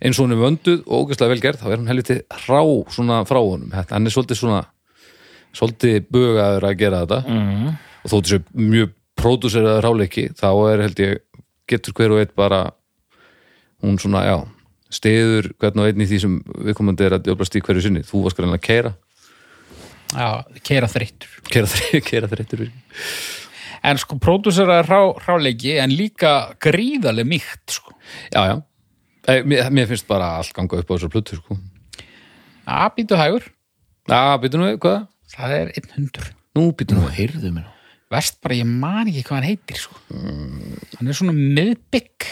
[0.00, 2.62] eins og hún er vönduð og ógæslega vel gerð, þá er hún helviti hrá
[2.94, 4.62] svona frá honum, hann er svolítið svona
[5.56, 7.72] svolítið bugaður að gera þetta mm.
[8.04, 11.16] og þóttu sér mjög pródúseraður ráleiki, þá er held ég
[11.68, 12.60] getur hver og eitt bara
[13.82, 14.36] hún svona, já
[14.92, 18.22] stiður hvern og einn í því sem viðkomandi er að djóblast í hverju sinni, þú
[18.24, 18.92] varst greinlega að keira
[20.14, 20.28] já,
[20.64, 22.64] keira þreyttur keira, þre- keira þreyttur
[23.88, 27.92] en sko, pródúsera er rá, ráleiki en líka gríðarlega mýkt sko.
[28.32, 28.56] já, já,
[29.44, 31.58] mér, mér finnst bara allt ganga upp á þessar plötu sko.
[32.64, 33.52] að býtu hægur,
[34.08, 35.02] Já, býtum við, hvað?
[35.34, 37.66] Það er 100 Nú býtum við heyrðu mér
[38.08, 39.94] verst bara, ég man ekki hvað hann heitir sko.
[40.08, 42.24] hann er svona miðbygg.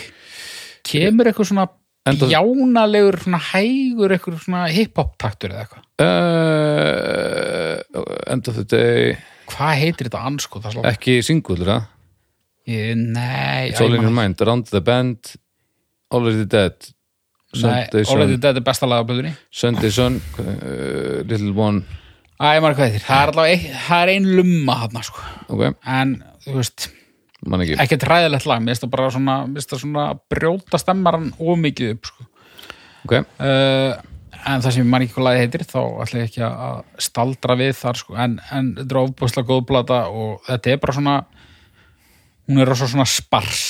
[0.89, 1.67] Kemur eitthvað svona
[2.09, 5.83] Enda- bjánalegur, svona hægur eitthvað svona hip-hop taktur eða eitthvað.
[6.57, 9.17] Uh, End of the day
[9.51, 10.61] hvað heitir þetta ansko?
[10.63, 11.85] Það er slá- Ekki singullur, það?
[12.67, 15.37] Ég- Nei, It's all ég in your man- mind, Around the Bend
[16.11, 16.75] Already Dead.
[17.55, 20.21] Nei, Sunday Sun, Dead er besta laga á blöðunni Sunday Sun.
[20.39, 21.85] Uh, Little One
[22.37, 25.23] Æ, maður hvað heitir, það er allavega ein, það er ein lumma hann sko.
[25.55, 25.63] Ok,
[25.97, 26.11] en
[26.45, 26.89] þú veist,
[27.49, 27.79] man ekki.
[27.85, 28.61] ekkert ræðilegt lag.
[28.61, 30.05] Mér finnst það bara svona, mér finnst það svona
[30.35, 32.29] brjóta stemmaran ómikið upp sko.
[33.07, 33.97] Ok, uh,
[34.47, 37.57] en það sem ég man ekki hvað lagi heitir þá ætla ég ekki að staldra
[37.59, 38.17] við þar sko.
[38.21, 41.17] en, en þetta er ofbúslega góð plata og þetta er bara svona
[42.47, 43.65] hún er rosa svona spars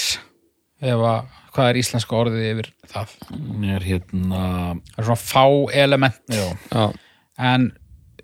[0.83, 4.43] ef að, hvað er íslenska orðið yfir það, Hún er hérna
[4.91, 5.45] það er svona fá
[5.85, 6.21] element.
[6.29, 6.85] Já, já,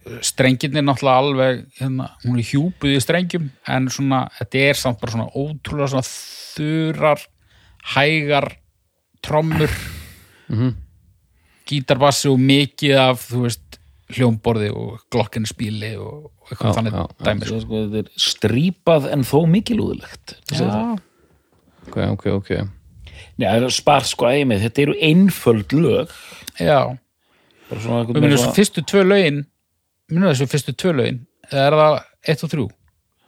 [0.06, 5.00] en strengirnir náttúrulega alveg hérna, hún er hjúpuð í strengjum en svona, þetta er samt
[5.02, 7.26] bara svona ótrúlega svona þurar
[7.94, 8.48] hægar
[9.22, 9.72] trommur
[11.68, 13.78] gítarbassi og mikið af þú veist,
[14.12, 17.64] hljómborði og glokkinspíli og, eitthvað Já, þannig já, dæmi Svo sko.
[17.64, 20.70] sko, þetta er strípað en þó mikilúðilegt Já,
[21.86, 22.52] ok, ok, ok.
[23.40, 26.10] Nei, það er spart sko æmið, þetta eru einföld lög.
[26.60, 26.92] Já.
[27.70, 29.40] Bara svona, minnum þessu fyrstu tvö lögin
[30.10, 31.20] minnum þessu fyrstu tvö lögin
[31.50, 31.98] eða er það
[32.32, 32.66] eitt og þrjú?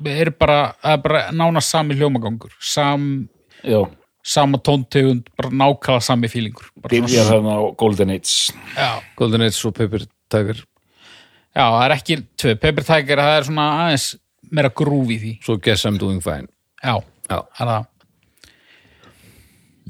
[0.04, 3.28] Við erum bara, er bara nánast sami hljómagangur sam,
[3.62, 3.78] Já,
[4.24, 8.52] sama tóntegund bara nákvæða sami fílingur bara byrja þarna á Golden Age.
[8.74, 10.60] Já, Golden Age og Paper Tiger.
[11.54, 14.06] Já, það er ekki tvö, Paper Tiger, það er svona aðeins
[14.54, 15.34] meira grúf í því.
[15.46, 16.50] Svo Guess I'm Doing Fine.
[16.82, 16.98] Já,
[17.30, 17.90] Já, það er það.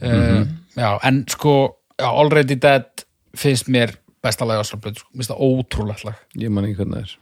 [0.05, 0.47] Uh,
[0.77, 1.52] já, en sko
[1.98, 3.05] já, Already Dead
[3.39, 3.94] finnst mér
[4.25, 5.11] besta lag Ástralblöð, sko.
[5.13, 6.23] mér finnst það ótrúlega lag.
[6.41, 7.13] Ég man ekki hvernig það er.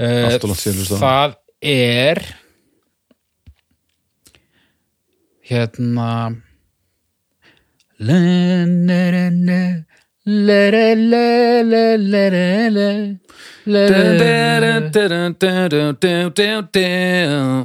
[0.00, 0.06] Uh,
[1.00, 1.26] það
[1.70, 2.22] er
[5.50, 6.10] hérna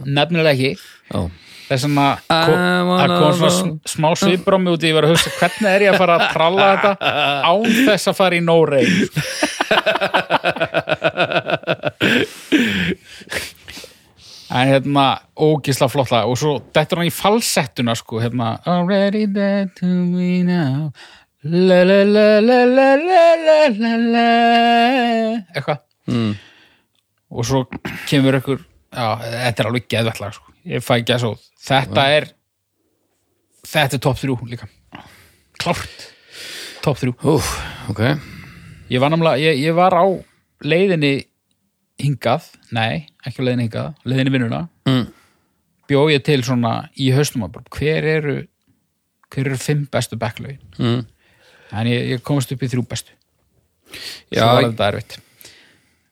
[0.05, 0.71] Nefnilega ekki.
[1.11, 1.29] Já
[1.75, 1.91] þess að
[2.29, 3.53] það kom svona
[3.93, 4.09] smá
[4.57, 6.91] mig út í ég var að hugsa hvernig er ég að fara að tralla þetta
[7.49, 8.95] án þess að fara í no rain?
[14.55, 16.29] En hérna ógisla flott lag.
[16.29, 20.91] Og svo dettur hann í falsettuna sko hérna already dead to me now.
[21.43, 24.27] La la la la la la la la
[25.51, 25.81] eitthvað.
[26.05, 26.35] Mm.
[27.33, 27.63] og svo
[28.05, 30.54] kemur ykkur já, þetta er alveg geðvægt lag sko.
[30.65, 31.33] Ég fæ ekki að svo.
[31.65, 32.29] Þetta er
[33.65, 34.69] þetta er top 3 líka.
[35.61, 36.07] Klárt.
[36.85, 37.51] Top 3 Úf,
[37.89, 38.01] ok.
[38.91, 40.05] Ég var, namlega, ég, ég var á
[40.65, 41.25] leiðinni
[42.01, 42.51] hingað.
[42.75, 44.65] Nei, ekki á leiðinni hingað, leiðinni vinnuna.
[44.89, 45.05] Mm.
[45.85, 48.35] bjó ég til svona í bara, hver eru
[49.29, 50.61] hver eru fimm bestu backlögin?
[50.79, 51.05] Mm.
[51.71, 53.11] en ég, ég komast upp í þrjú bestu.
[54.33, 55.17] Já, svo var þetta erfitt.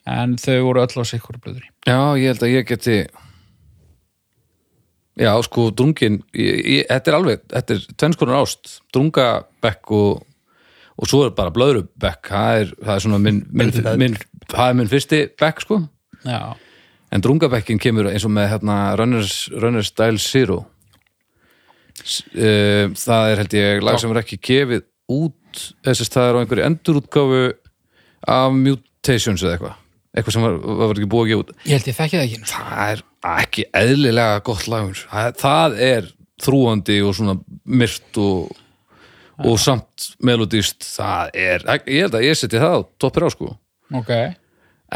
[0.05, 2.97] En þau voru öll á sikkur blöður Já, ég held að ég geti
[5.19, 8.77] Já, sko, drungin ég, ég, Þetta er alveg, þetta er tvennskonar ást.
[8.95, 10.23] Drungabekk og
[10.93, 12.29] og svo er bara blöðrubekk.
[12.29, 14.17] Það er, það er svona minn, minn, minn
[14.51, 15.79] það er minn fyrsti bekk, sko.
[16.23, 16.53] Já,
[17.13, 20.63] en drungabekkin kemur eins og með hérna, Runners, Runners Style Zero.
[22.33, 25.63] Eh, það er held ég lag sem er ekki gefið út.
[25.85, 27.41] Þess að það er á einhverju endurútgáfu
[28.33, 29.79] af Mutations eða eitthvað.
[30.13, 31.53] Eitthvað sem var, var ekki búið að gefa út.
[31.67, 32.49] Ég held ég þekki það ekki.
[32.53, 36.09] Það er ekki eðlilega gott lag það, það er
[36.43, 38.49] þrúandi og svona myrt og,
[39.43, 43.53] og samt melodist það er, ég held að ég seti það á toppir á sko.
[43.93, 44.11] Ok,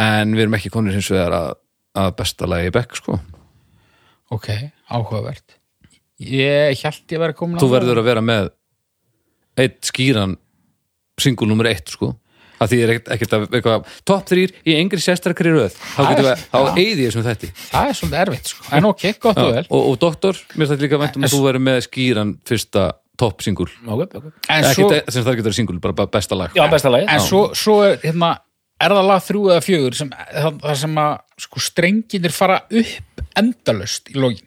[0.03, 1.49] en við erum ekki konir hins vegar að,
[2.03, 3.19] að besta lagi bekk sko.
[4.35, 4.51] Ok,
[4.91, 5.55] áhugavert.
[6.19, 8.49] Ég held ég verið komin þú verður að vera með
[9.57, 10.35] eitt skýran
[11.21, 12.15] single nummer eitt sko
[12.61, 15.75] að því er ekkert, að eitthvað topp þrýr í engri sérstrakri röð.
[15.77, 18.65] Þá Það getum er- við, eyði ég þessum þetta það er svolítið erfitt sko.
[18.77, 19.65] en ok, gott og vel.
[19.69, 23.69] og, og doktor, mér þetta líka væntum að þú verður með skýran fyrsta topp singul
[23.87, 24.25] ok, ok.
[24.53, 26.51] En svo, sem það getur verið singul, bara, bara besta lag.
[26.57, 28.35] Já, besta lagi en svo, svo er, hérna,
[28.81, 31.15] er það lag þrjú eða fjögur sem, það, það sem að
[31.47, 34.43] sko, strenginir fara upp endalust í login?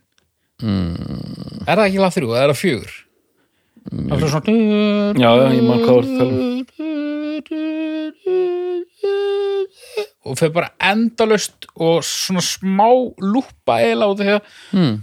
[0.61, 1.65] Mm.
[1.65, 2.97] er það ekki lag þrjú eða er það fjögur
[3.91, 4.57] það er svona
[5.21, 6.31] Já, já, ég man hvað voru það
[10.29, 12.89] og fyrir bara endalust og svona smá
[13.25, 14.43] lúpa eila af því að
[14.75, 14.99] Hmm.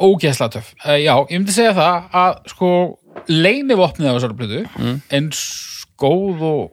[0.00, 2.70] ógeðslega töff uh, já, ég myndi segja það að sko
[3.28, 5.00] leinivopnið á þessari plötu Hmm.
[5.12, 5.40] eins
[6.00, 6.72] góð og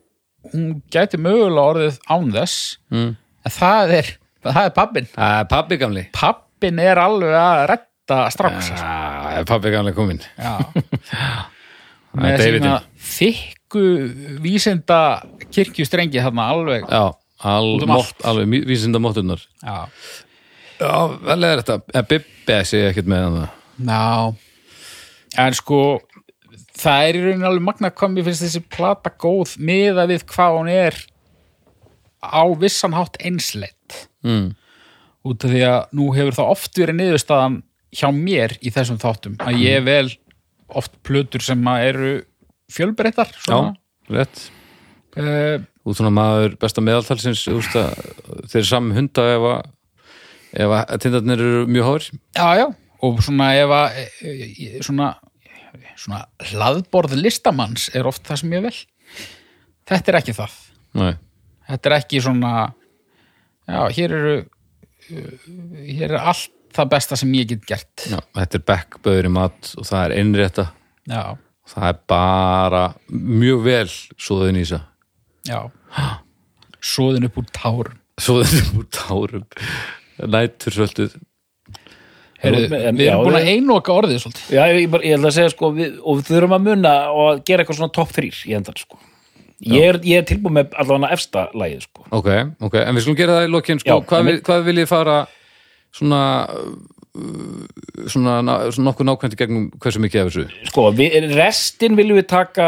[0.53, 3.15] hún gæti mögulega orðið án þess Mm.
[3.45, 4.05] en það er,
[4.45, 5.07] það er pappin
[5.49, 9.14] pabbi gamli pappin er alveg að retta strax uh, uh,
[9.49, 10.55] pabbi já.
[12.15, 12.75] Það með sína
[13.15, 13.85] þykku
[14.43, 14.99] vísinda
[15.51, 16.87] kirkjustrengi þarna alveg.
[16.87, 17.11] Já,
[17.51, 19.87] al, um mótt, alveg vísinda móttunar já,
[20.79, 20.93] já,
[21.27, 23.39] vel er þetta, en Bibbi segi ekkert með hann
[23.89, 24.35] já.
[25.45, 25.81] en sko
[26.75, 30.59] það er í rauninni alveg magna hvað mér finnst þessi plata góð miða við hvað
[30.59, 30.99] hún er
[32.25, 34.07] á vissan hátt einsleitt.
[34.25, 34.55] Mm.
[35.25, 37.59] út af því að nú hefur það oft verið niðurstaðan
[37.95, 40.07] hjá mér í þessum þáttum að ég vel
[40.76, 42.17] oft plötur sem eru
[42.72, 43.59] fjölbreyttar já,
[44.11, 44.47] rétt.
[45.15, 49.72] Uh, út svona maður besta meðaltalsins þeir eru saman hunda ef að
[50.55, 52.65] að tindarnir eru mjög hór já, já,
[53.05, 55.13] og svona ef að e, e, svona,
[55.99, 58.76] svona hlaðborð listamanns er oft það sem ég vel
[59.85, 60.59] þetta er ekki það.
[60.95, 61.13] Nei.
[61.69, 62.53] þetta er ekki svona
[63.67, 64.35] já, hér eru
[65.05, 68.06] hér er allt það besta sem ég get gert.
[68.11, 70.65] Já, þetta er bekkböður í mat og það er innrétta
[71.10, 71.22] já,
[71.73, 74.81] það er bara mjög vel svoðin í þess
[75.49, 75.61] já.
[76.85, 77.95] Svoðin upp úr tárum.
[78.22, 79.45] Svoðin úr tárum.
[80.22, 81.15] Nætur svolítið
[82.45, 84.49] Heyrðu, En- við já, erum búin að einoka orðið svolítið.
[84.53, 87.43] Já, ég, bara- ég ætla að segja sko við, og við þurfum að munna og
[87.47, 88.99] gera eitthvað svona topp þrýr í endan sko.
[89.65, 92.06] Ég er, ég er tilbúið með allavega efsta lagið sko.
[92.11, 92.27] Ok,
[92.68, 94.76] ok, en við skulum gera það í lokin sko, Já, hvað, en vil, hvað vil
[94.84, 95.15] ég fara
[95.95, 96.22] svona
[97.15, 98.35] uh, svona,
[98.76, 100.45] svona nokkuð nákvæmt í gegnum hversu mikið af þessu?
[100.72, 102.67] Sko, við, restin viljum við taka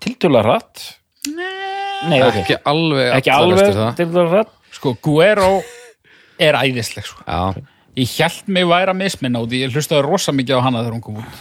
[0.00, 0.86] tiltöla hratt.
[1.28, 4.54] Nei, ok, ekki alveg ekki alveg tiltöla hratt.
[4.72, 5.58] Sko, Guero
[6.40, 7.24] er æðisleg sko.
[7.26, 7.60] Já,
[8.00, 11.20] ég held mig væra misminna í- ég hlustaði rosa mikið á hana þegar hún kom
[11.20, 11.40] út.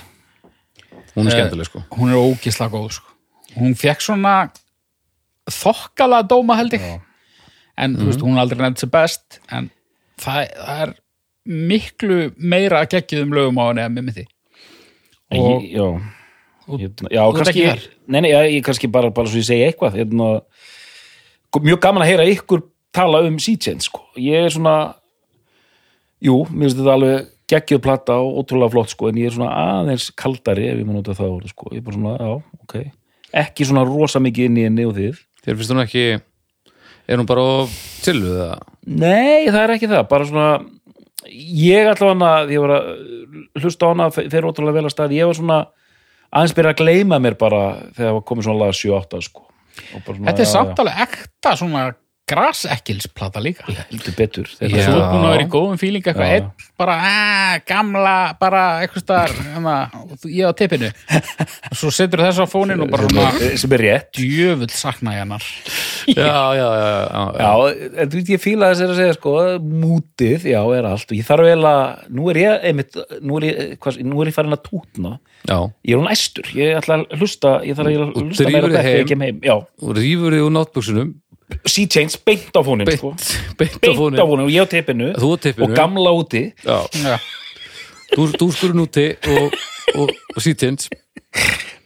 [1.16, 1.84] Hún er skemmtileg sko.
[1.96, 3.08] hún er ógislega góð sko.
[3.56, 4.34] hún fekk svona
[5.50, 7.00] þokkala dóma held ég.
[7.80, 9.70] En þú veist, hún er aldrei nefnt sér best en
[10.20, 10.94] það, það er
[11.70, 14.26] miklu meira að geggjuðum lögum á henni en með mitti
[15.30, 15.88] og Ég- já,
[16.70, 17.66] hérna, já þú ert kannski
[18.10, 19.96] nei, nei, ég, ég kannski bara, bara svo ég segi eitthvað.
[20.00, 20.30] Hérna,
[21.66, 22.64] mjög gaman að heyra ykkur
[22.94, 24.02] tala um Seagents sko.
[24.18, 24.96] ég er svona
[26.22, 29.54] jú, mér finnst þetta alveg geggjuð plata og ótrúlega flott sko, en ég er svona
[29.82, 31.70] aðeins kaldari ef ég má nota það sko.
[31.74, 32.76] ég er bara svona, já, ok.
[33.40, 35.22] Ekki svona rosa mikið inn í henni og þið.
[35.46, 36.04] Þér finnst hún ekki
[37.10, 37.46] er hún bara
[38.06, 38.68] tilluð það?
[38.90, 40.50] Nei, það er ekki það, bara svona
[41.30, 42.90] ég allavega ég var að
[43.60, 45.60] hlusta á hana fer ótrúlega vel að stað, ég var svona
[46.30, 47.64] aðeins byrja að gleyma mér bara
[47.98, 49.46] þegar var komið svona laga 7-8 sko.
[49.96, 51.84] Og bara svona, þetta er já, samt já, alveg ekta svona
[52.30, 53.66] grasekkilsplata líka.
[53.90, 56.50] Heldur betur Þú Þetta er búin að vera í góðum fíling eitthvað einn
[56.80, 56.96] bara,
[57.68, 59.74] gamla, bara eitthvað staðar, hana,
[60.32, 60.90] ég á tippinu.
[61.72, 64.10] Og svo setur þess á fónin og bara sem svona er, sem er rétt.
[64.16, 65.48] djöfull sakna ég hennar.
[66.10, 67.52] Já, já, já, já, Já,
[68.00, 71.12] en þú veit ég fíla þess að segja sko, mútið, já, er allt.
[71.12, 71.84] Og ég þarf vel að,
[72.16, 75.18] nú er ég einmitt, nú er ég, hvað, nú er ég farin að tútna.
[75.48, 75.56] Já.
[75.88, 78.90] ég er hún æstur, ég ætla að hlusta ég þarf að hlusta meira þetta þegar
[78.90, 79.00] heim.
[79.00, 81.14] ég kem heim já, og rýfur þig úr náttbuksunum
[81.66, 83.14] Change beint á fónin beint, sko.
[83.58, 86.50] beint beint á fónin og ég á tippinu og gamla úti.
[86.64, 87.18] Já.
[88.10, 89.58] Þú, skurinn úti og,
[89.96, 90.90] og, og sítins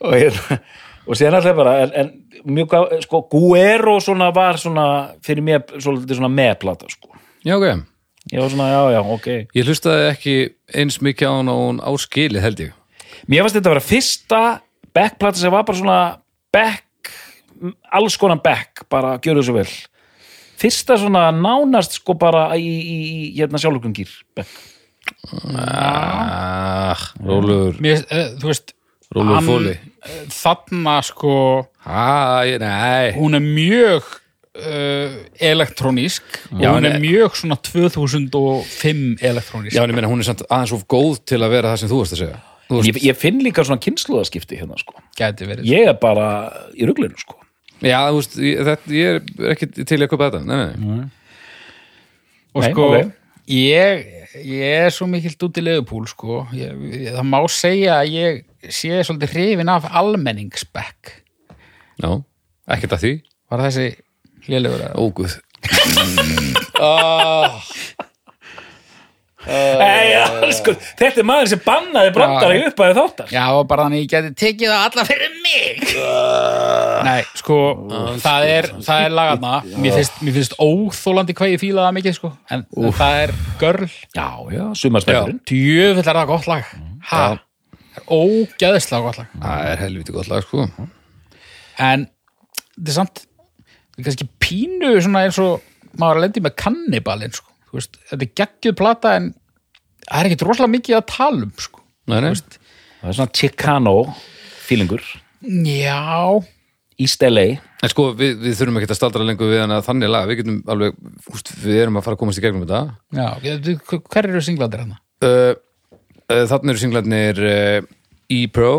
[0.03, 0.59] og, hérna,
[1.07, 2.11] og síðan alltaf bara en, en
[2.47, 4.85] mjög, sko, Guero svona var svona
[5.23, 7.11] fyrir mér svolítið svona meðplata sko.
[7.43, 7.83] já, ok,
[8.31, 9.27] ég var svona, já, já, ok.
[9.55, 10.37] Ég hlustaði ekki
[10.79, 12.71] eins mikið á hann og hún á skili held ég.
[13.27, 14.41] Mér fannst þetta að vera fyrsta
[14.95, 15.99] backplata sem var bara svona
[16.53, 16.85] back,
[17.91, 19.69] alls konar back bara gjöru svo vel.
[20.61, 24.51] Fyrsta svona nánast sko bara í, í, í hérna sjálfugungir back.
[25.53, 28.73] Ah, róluður Mér, uh, þú veist
[29.15, 31.35] hann- fóli uh, þarna sko
[31.83, 33.11] ah, ég, nei.
[33.17, 39.75] hún er mjög uh, elektrónísk og Já, hún er mjög svona 2005 elektrónísk.
[39.75, 41.91] Já, en ég meina hún er samt aðeins of góð til að vera það sem
[41.91, 42.41] þú varst að segja.
[42.71, 44.95] Þú ég, ég finn líka svona kynsluðaskipti hérna sko.
[45.19, 45.67] Gæti verið.
[45.67, 46.27] Ég er bara
[46.79, 47.42] í ruglinu sko
[47.83, 49.07] Já, þú veist, ég, þetta, ég
[49.43, 50.41] er ekki til að kaupa þetta.
[50.47, 51.07] Nei, nei, nei.
[52.53, 53.09] og Nei, sko ok.
[53.51, 54.05] ég,
[54.39, 56.33] ég er svo mikill út í leðupúl sko.
[56.55, 58.31] ég, ég, það má segja að ég
[58.71, 61.01] sé svolítið hrifin af almenningsbekk.
[62.03, 62.09] Já,
[62.77, 63.13] ekkert að því.
[63.53, 63.87] Var þessi
[64.49, 65.33] lélegur að Óguð
[69.47, 70.23] Nei, já,
[70.57, 73.31] sko, þetta er maður sem bannaði brandara í upphæðu þáttar.
[73.33, 75.81] Já, og bara þannig ég geti tekið það alla fyrir mig.
[77.09, 77.57] Nei, sko
[78.23, 79.53] það er, það er lagarna.
[79.83, 82.65] Mér finnst, mér finnst óþólandi hvað ég fíla það mikið sko, en
[82.99, 83.89] það er görl.
[84.15, 86.71] Já, já, sumarspekurinn djöfull er það gott lag.
[87.11, 87.37] Ha, það
[87.99, 89.37] er ógeðslega gott lag.
[89.43, 90.67] Það er helviti gott lag, sko.
[91.83, 92.07] En
[92.73, 93.25] þetta er samt
[93.97, 95.61] er kannski pínu svona eins og
[95.99, 97.52] maður er að lendi með kannibalinn sko.
[97.73, 99.31] Þú veist, þetta er geggjuð plata en
[100.05, 101.81] það er ekkit rosalega mikið að tala um sko.
[102.11, 102.33] Nei, nei,
[103.01, 103.93] Það er svona Chicano
[104.67, 105.01] feelingur.
[105.43, 106.43] Já,
[107.01, 107.47] East LA
[107.83, 110.37] en sko, við, við þurfum ekki að staldra lengur við hann að þannig lag, við
[110.39, 110.93] getum alveg
[111.33, 112.83] úst, við erum að fara að komast í gegnum þetta.
[113.11, 114.93] Já hver eru singlandir hann?
[115.25, 115.55] uh,
[116.29, 117.89] uh, Þannig eru singlarnir uh,
[118.31, 118.69] E-Pro,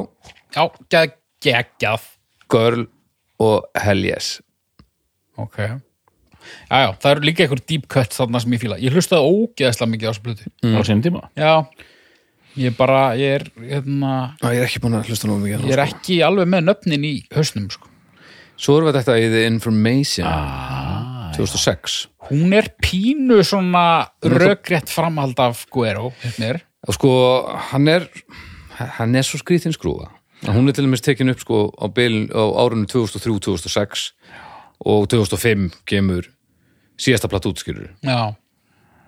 [0.57, 0.62] já,
[0.95, 2.07] gegg- geggjað.
[2.55, 2.87] Girl
[3.45, 4.39] og Hell Yes.
[5.37, 5.59] Ok
[6.70, 9.91] já, já, það eru líka einhver deep cut þarna sem ég fíla, ég hlustaði ógeðslega
[9.95, 10.53] mikið á þessu plötu.
[10.65, 11.23] Á sínum tíma?
[11.39, 11.53] Já,
[12.61, 15.77] ég bara ég er, hérna, Æ, Ég er ekki búin að hlusta nú mikið ég
[15.77, 15.99] er sko.
[15.99, 17.91] ekki alveg með nöfnin í hausnum sko.
[18.55, 21.97] Svo erum við þetta í The Information ah, 2006
[22.31, 26.55] hún er pínu svona rökrétt framhald af Guero hérna
[26.86, 27.11] og sko,
[27.73, 28.07] hann er
[28.99, 30.12] hann er svo skrýþinn skrúða
[30.47, 34.07] hún er til dæmis tekin upp sko á, bil, á árunum 2003-2006
[34.85, 36.31] og 2005 kemur
[36.99, 38.35] síðasta platt útskýrur já,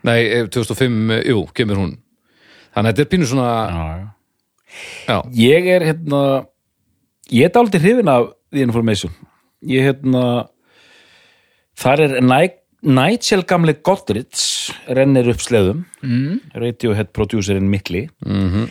[0.04, 1.96] nei, eh, 2005, eh, jú, kemur hún.
[2.74, 4.12] Þannig að þetta er pínu svona
[5.08, 6.46] já, Ég er hérna
[7.32, 9.12] ég er dálítið hrifin af The Information.
[9.64, 10.48] Ég hérna
[11.76, 15.84] þar er Ni- Nigel gamli Godrich rennir upp sleðum.
[16.02, 16.40] Mm.
[16.54, 18.08] Radiohead producerinn Mikli.
[18.24, 18.70] -hmm.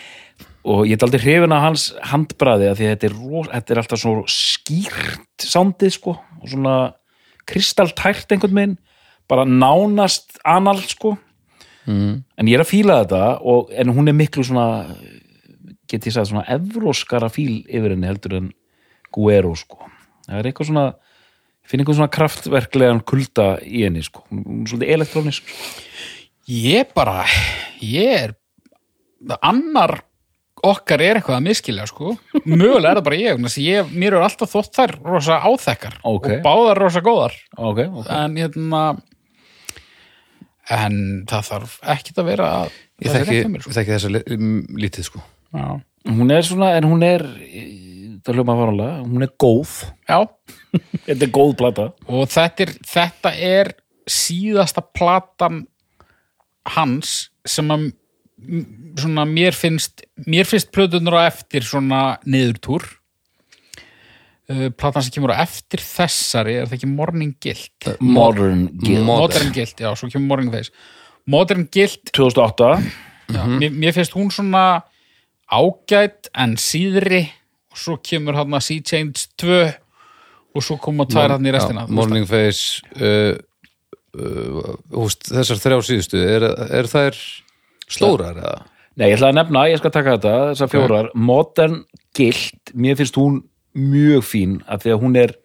[0.66, 3.72] og ég er dálítið hrifin af hans handbræði af því að þetta er, ro- þetta
[3.72, 6.10] er alltaf svo skýrt sándið sko
[6.42, 6.94] og svona
[7.46, 8.78] kristaltært einhvern veginn
[9.30, 11.16] bara nánast anal sko
[11.86, 12.14] mm.
[12.38, 14.86] en ég er að fíla þetta og, en hún er miklu svona
[15.90, 18.54] get ég sagði svona evróskara fíl yfir henni heldur en
[19.16, 19.86] Guero sko.
[20.28, 20.88] það er eitthvað svona
[21.66, 24.26] finn eitthvað svona kraftverklegan kulda í henni sko.
[24.32, 25.86] hún er svolítið elektrónisk sko.
[26.52, 27.24] ég bara
[27.82, 28.36] ég er
[29.42, 30.00] annar
[30.66, 32.16] okkar er eitthvað að miskilja sko.
[32.44, 36.32] mögulega er það bara ég, að ég mér eru alltaf þótt þær rosa áþekkar Ok.
[36.32, 38.86] og báðar rosa góðar ok, ok en hérna
[40.74, 40.96] en
[41.30, 42.72] það þarf ekkit að vera að
[43.04, 44.10] ég er þekki, sko.
[44.16, 45.22] li- m- lítið sko.
[45.56, 45.68] Já.
[46.10, 47.24] hún er svona, en hún er
[48.26, 49.76] það hljóma faranlega, hún er góð.
[50.10, 50.20] Já,
[51.06, 51.86] þetta er góð plata.
[52.10, 53.74] Og þetta er, þetta er
[54.10, 55.64] síðasta platan
[56.76, 57.92] hans sem að
[59.00, 62.84] svona mér finnst mér finnst plötunar á eftir svona niðurtúr
[64.78, 69.54] platan sem kemur á eftir þessari er það ekki Morning Guild Modern Guild Modern.
[69.56, 70.74] Guild, já, svo kemur Morning Face.
[71.26, 72.70] Modern Guild, 2008
[73.34, 74.84] já, mér, mér finnst hún svona
[75.50, 77.26] ágætt en síðri.
[77.74, 79.58] Og svo kemur hann að Sea Change 2
[80.56, 83.36] og svo koma tvær hann í restina Já, Morning Face uh,
[84.16, 86.46] uh, húst, þessar þrjá síðustu er,
[86.80, 87.20] er þær
[87.92, 88.62] stórar eða?
[88.96, 91.10] Nei, ég ætla að nefna, ég skal taka þetta, þessar fjórar.
[91.20, 91.82] Modern
[92.16, 93.42] Guild, mér finnst hún
[93.76, 95.36] mjög fín að því að hún er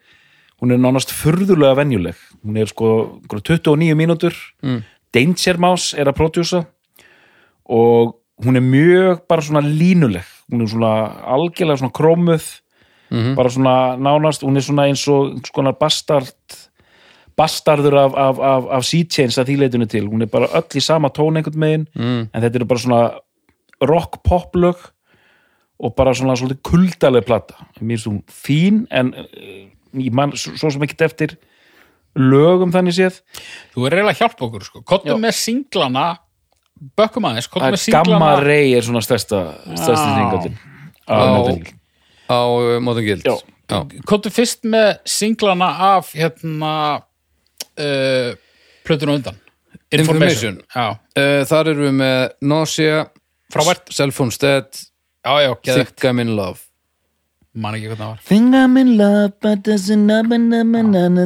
[0.60, 2.16] hún er nánast furðulega venjuleg.
[2.44, 2.88] Hún er sko
[3.20, 4.36] einhverjar 29 mínútur.
[4.62, 4.82] Mm.
[5.14, 6.64] Danger Mouse er að prodjúsa
[7.70, 10.26] og hún er mjög bara svona línuleg.
[10.50, 10.92] Hún er svona
[11.32, 12.48] algjörlega svona krómuð
[13.10, 16.58] bara svona nánast hún er svona eins og einhvers konar bastard
[17.38, 20.82] bastarður af, af, af, af Sea-Chains að því leitinu til, hún er bara öll í
[20.84, 22.22] sama tón einhvern megin, mm.
[22.34, 23.02] en þetta eru bara svona
[23.80, 24.82] rock-pop-lög
[25.80, 27.56] og bara svona svolítið kuldaleg plata.
[27.80, 29.60] Mér finnst hún fín en uh,
[29.96, 31.36] ég man svo sem ekkert eftir
[32.18, 33.20] lögum þannig séð.
[33.74, 34.82] Þú er reyla að hjálpa okkur sko.
[34.86, 36.08] Kottum með singlana
[36.96, 38.08] Bökkum aðeins, kottum með singlana.
[38.08, 40.54] Gamma Ray er svona stærsta þingatin
[41.04, 41.20] Á,
[43.26, 43.34] Já.
[43.70, 43.80] Já.
[44.08, 46.72] Kottum fyrst með singlana af hérna
[47.76, 48.32] uh,
[48.86, 49.40] plötun og undan.
[49.92, 50.60] Information.
[50.72, 53.00] Já, Uh, þar erum við með Nausea.
[53.92, 54.68] Cellphone's Dead
[55.24, 56.60] já, já, geðvægt Think I'm in Love.
[57.52, 58.18] Man ekki hvað það var.
[58.28, 60.38] Think I'm in love but there's another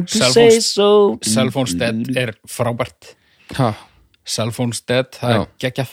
[0.01, 1.17] to Cell say phones- so.
[1.21, 3.11] Cellphone's Dead er frábært.
[3.53, 3.73] Ha,
[4.25, 5.41] Cellphone's Dead, það Já.
[5.41, 5.91] er geggjað.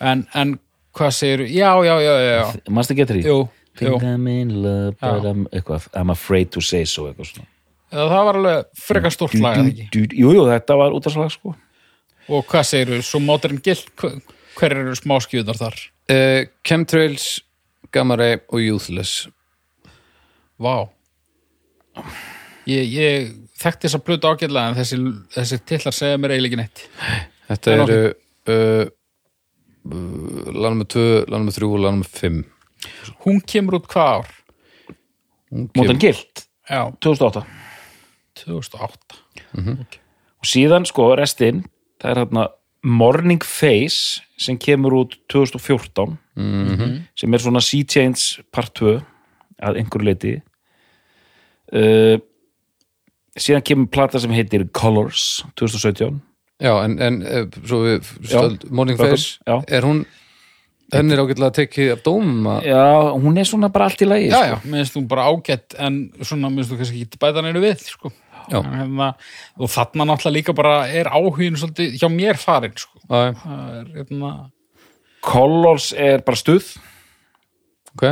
[0.00, 0.56] En, en
[0.96, 2.70] hvað segir Já, já, já, já, já.
[2.74, 3.22] Manstu getur því?
[3.22, 3.48] Jú, jú.
[3.78, 5.24] Think I'm in love but.
[5.30, 7.46] I'm, eitthvað, I'm afraid to say so eitthvað svona.
[7.92, 9.86] Eða það var alveg frekar stórt lag eða ekki?
[10.18, 11.54] Jú, jú, þetta var útvarslag sko.
[12.26, 14.18] Og hvað segirðu, svo Modern Guild hver,
[14.56, 15.78] hver eru smáskjöðar þar?
[16.12, 17.26] uh, Chemtrails,
[17.94, 19.26] Gamma Ray og Youthless
[20.56, 20.86] Vá.
[22.66, 23.26] Ég, ég
[23.60, 24.96] þekkti þess að plötu ágætlega en þessi,
[25.34, 26.84] þessi tillar segja mér eiginlega ekki neitt.
[27.50, 28.88] Þetta En eru uh,
[29.92, 32.42] uh, lag nummer 2, lag nummer 3 og lag nummer 5
[33.24, 34.34] hún kemur út hvað ár?
[35.76, 37.44] Modern Guild, Já, 2008
[38.42, 39.20] 2008
[39.56, 41.62] og síðan sko restinn
[42.02, 42.46] það er hérna
[42.84, 46.18] Morning Face sem kemur út 2014
[47.16, 48.98] sem er svona Sea Change part 2
[49.64, 50.34] að einhverju leiti
[51.72, 52.18] uh,
[53.36, 56.20] síðan kemur plata sem heitir Colors 2017
[56.60, 59.16] Já, en, en uh, svo við stöld, Morning Welcome.
[59.18, 59.58] Face, Já.
[59.76, 60.04] er hún
[60.94, 62.84] henn er ágætlega að tekið af dómum að já,
[63.18, 64.46] hún er svona bara allt í lagi Já, sko.
[64.52, 68.12] já, minnst þú bara ágætt en svona minnst þú kannski ekki bæta neinu við sko.
[68.50, 69.12] Hérna,
[69.58, 73.00] og þarna náttúrulega líka bara er áhugin svolítið hjá mér farin sko.
[73.10, 74.32] Er hérna
[75.26, 76.76] Colors er bara stuð.
[77.96, 78.04] Ok.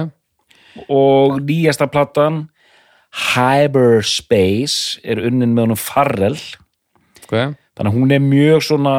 [0.91, 2.49] Og nýjasta platan
[3.15, 6.41] Hyperspace er unnin með honum Farrell.
[7.25, 7.37] Ok,
[7.79, 8.97] þannig að hún er mjög svona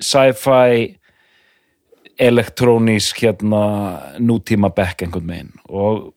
[0.00, 0.86] sci-fi
[2.20, 3.64] elektrónísk hérna
[4.22, 5.52] nútíma back einhvern veginn.
[5.66, 6.12] Og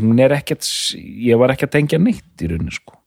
[0.00, 0.64] hún er ekkert
[0.96, 2.99] ég var ekki að tengja neitt í rauninni sko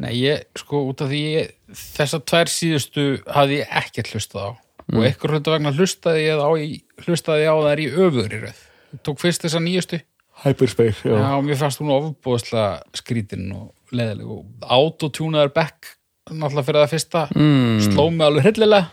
[0.00, 4.50] Nei, ég, sko, út af því ég, þessar tvær síðustu hafði ég ekkert hlustað á.
[4.90, 6.48] Og einhver hlutu vegna hlustaði ég á,
[7.04, 7.90] hlustaði á þær í
[8.90, 10.00] Ég tók fyrst þessa nýjustu.
[10.40, 15.92] Hyperspace, Já, mér fannst hún ofbúðslega skrítin og leðileg og autotúnaður back
[16.30, 17.26] náttúrulega fyrir það fyrsta.
[17.36, 17.76] Mm.
[17.84, 18.88] sló mig alveg hryllilega.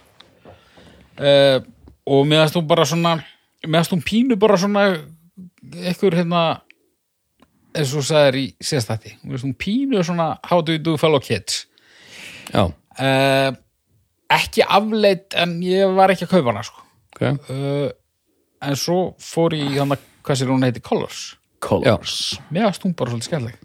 [1.17, 1.59] Uh,
[2.07, 3.15] og fannst hún bara svona
[3.63, 4.83] fannst hún pínu bara svona
[5.73, 6.43] einhver hérna
[7.75, 11.65] eins og þú sagðir í fannst hún pínu svona how do you do fellow kids?
[12.53, 13.49] Já, uh,
[14.33, 16.83] ekki afleitt en ég var ekki að kaupa hana sko.
[17.15, 17.23] ok.
[17.49, 17.87] Uh,
[18.67, 21.21] en svo fór ég í hann að hvað sér hún heiti Colors.
[21.63, 22.37] Colors.
[22.53, 23.63] Mér fannst hún bara svolítið skemmtileg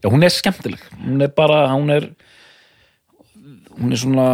[0.00, 0.82] Já, hún er skemmtileg.
[1.02, 2.06] Hún er bara, hún er
[3.74, 4.28] hún er svona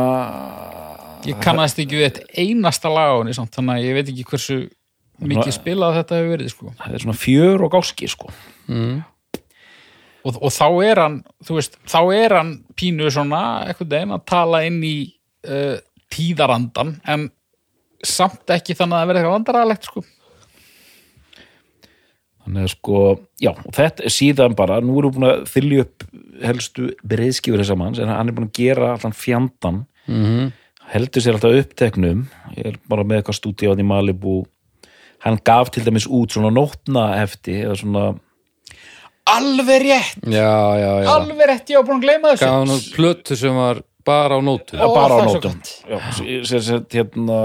[1.28, 4.26] Ég kannast ekki við eitt einasta lag á henni samt, þannig að ég veit ekki
[4.30, 4.59] hversu
[5.20, 6.74] mikið spilað þetta hefur verið sko.
[6.80, 8.30] það er svona fjör og gáski sko
[10.24, 14.24] og, og þá er hann þú veist, þá er hann pínu svona eitthvað deginn að
[14.30, 14.97] tala inn í
[15.48, 15.76] uh,
[16.10, 17.28] tíðarandan en
[18.06, 20.05] samt ekki þannig að það verði eitthvað vandaralegt sko.
[22.44, 23.02] þannig að sko,
[23.42, 26.06] já, þetta er síðan bara, nú erum við búin að þylja upp
[26.40, 30.52] helstu breiðskifur þessa manns en hann er búin að gera allan fjandan -hmm.
[30.94, 32.24] heldur sér alltaf uppteknum
[32.56, 34.40] ég er bara með eitthvað stúdíóð í Malibu
[35.24, 38.05] hann gaf til dæmis út svona nótna hefti eða svona,
[39.30, 41.09] Alveg rétt, Já, já, já.
[41.12, 42.47] Alveg rétt ég var búin að gleyma þessu.
[42.47, 45.60] Gaf hann plötu sem var bara á nótu Ó, bara á það nótum.
[46.90, 47.38] hérna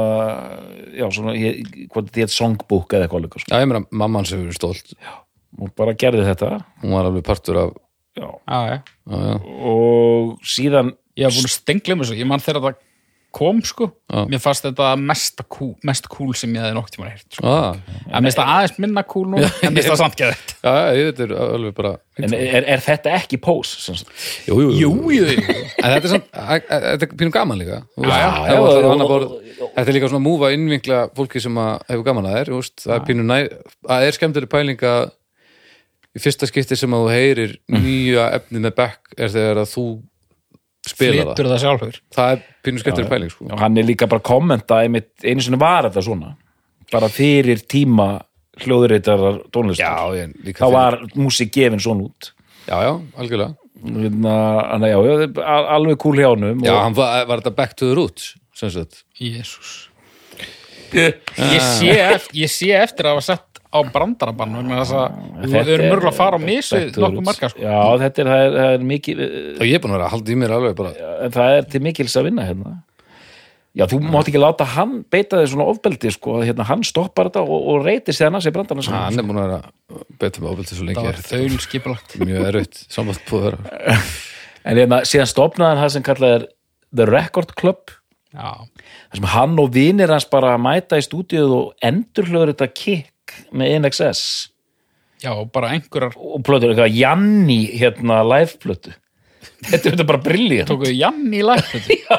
[0.95, 1.61] já, svona, ég,
[1.91, 3.51] hvað þetta er songbook eða eitthvað líka, sko.
[3.51, 4.95] Já, ég meina, mamma hans hefur verið stólt
[5.55, 6.49] og bara gerði þetta.
[6.81, 7.75] Hún var alveg partur af
[8.15, 8.27] já.
[8.47, 8.77] Já, já.
[9.11, 9.35] Já, já,
[9.75, 12.71] og síðan Ég var búin að stengla um þessu, ég man þegar þetta
[13.35, 14.21] kom sko, Já.
[14.31, 17.43] mér fannst þetta mest cool, mest cool sem ég hefði nokk tíma heyrt sko.
[17.51, 17.75] ah,
[18.07, 20.23] en mér finnst það aðeins minna cool nú en mér finnst það samt
[21.67, 21.91] er bara
[22.23, 24.13] en er, er þetta ekki pose sem sagt?
[24.47, 25.57] Jú, jú, Jú, jú, jú.
[25.83, 27.81] En þetta er samt, að- að- þetta er pínum gaman líka.
[27.99, 32.51] Þetta er líka svona múfa innvinkla fólki sem að hefur gaman að þér
[32.85, 33.37] Það er pínu næ,
[33.91, 35.05] að er skemmtileg pæling að
[36.15, 39.85] í fyrsta skipti sem að þú heyrir nýja efni með back er þegar að þú
[40.85, 41.59] spila flytur það.
[41.63, 41.99] sjálfur.
[42.13, 43.47] Það Það er pínu skemmtileg pæling sko.
[43.51, 46.35] og hann er líka bara að kommenta einmitt, einu sinni var þetta svona.
[46.91, 48.21] Bara fyrir tíma
[48.61, 49.83] hljóðurreitarar tónlistar.
[49.83, 52.31] Já, þá fyrir- var músík gefin svona út.
[52.67, 53.55] Já, já, algjörlega.
[53.85, 54.35] Hérna,
[54.71, 57.55] Þannig að já, já, það al- alveg kúl hjá honum Já, hann var, var þetta
[57.55, 59.03] back to the roots sem sagt.
[59.19, 59.89] Jésús
[60.95, 65.53] ég sé, eftir, ég sé eftir að hafa sett á brandarabann vegna þess að við
[65.55, 67.25] Þetta erum er- mörgulega að fara á misu nokkuð roots.
[67.29, 67.61] marga sko.
[67.61, 69.21] Já, þetta er, það er, það er mikið
[69.59, 70.91] Og ég er búin að vera að halda í mér alveg bara.
[71.25, 72.75] En það er til mikils að vinna hérna.
[73.75, 77.27] Já, þú mátt ekki láta hann beita þig svona ofbeldi sko, að hérna, hann stoppar
[77.27, 80.45] þetta og, og reytir sér að sér brandarna saman Hann er búin að vera betur
[80.45, 82.15] með ábyrgði svo það lengi var er þaul skipulagt.
[82.23, 83.99] Mjög erfitt samband búið að vera.
[84.65, 86.45] En hérna, síðan stopnaði hann það sem kallað er
[86.95, 87.91] The Record Club.
[88.33, 88.47] Já,
[89.11, 93.11] þar sem hann og vinir hans bara mæta í stúdíuð og endurhlöður þetta kick
[93.55, 94.21] með NXS
[95.23, 98.93] já, og bara einhverjar og plötur eitthvað Janni hérna live plötu
[99.65, 100.69] þetta er bara brilliant.
[100.69, 102.17] Tókuðu Janni lægt já,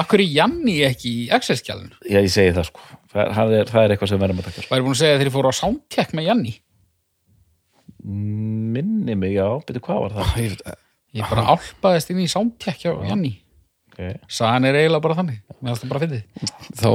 [0.00, 1.90] Akkur er Janni ekki í Access-skjálun?
[2.06, 2.84] Já, ég segi það sko.
[3.14, 4.64] Það er, það er, það er eitthvað sem verðum að taka.
[4.70, 6.54] Væri búin að segja að þeir fóru á soundcheck með Janni?
[8.04, 10.32] Minni mig, já, betur hvað var það?
[10.42, 10.80] Ég veit-
[11.14, 13.36] Ég bara álpaðist inn í soundcheck hjá Janni.
[13.94, 14.16] Okay.
[14.26, 16.22] Sagan er eiginlega bara þannig Mér finnst það bara fyndið.
[16.80, 16.90] Þá,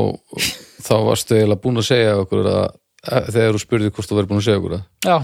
[0.83, 2.73] þá varstu eiginlega búin að segja okkur að, að
[3.05, 5.17] þegar þú spurði hvort þú verið búin að segja okkur að Já,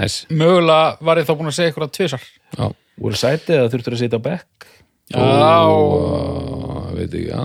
[0.00, 2.64] næs, mögulega var ég þá búin að segja ykkur að tvisar já,
[3.00, 4.68] voru sætið eða þurftur að sitja á bekk?
[5.10, 5.18] Já,
[5.66, 7.42] og veit ekki, já.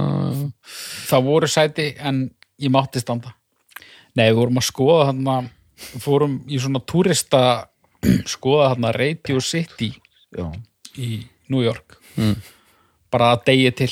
[1.09, 2.19] Það voru sæti en
[2.61, 3.33] ég mátti standa.
[4.15, 5.37] Nei, við vorum að skoða þarna
[6.03, 7.41] fórum í svona túrista
[8.35, 9.91] skoða þarna Radio City
[10.35, 10.45] já,
[11.01, 11.97] í New York.
[12.15, 12.37] Mm.
[13.11, 13.91] bara að degi til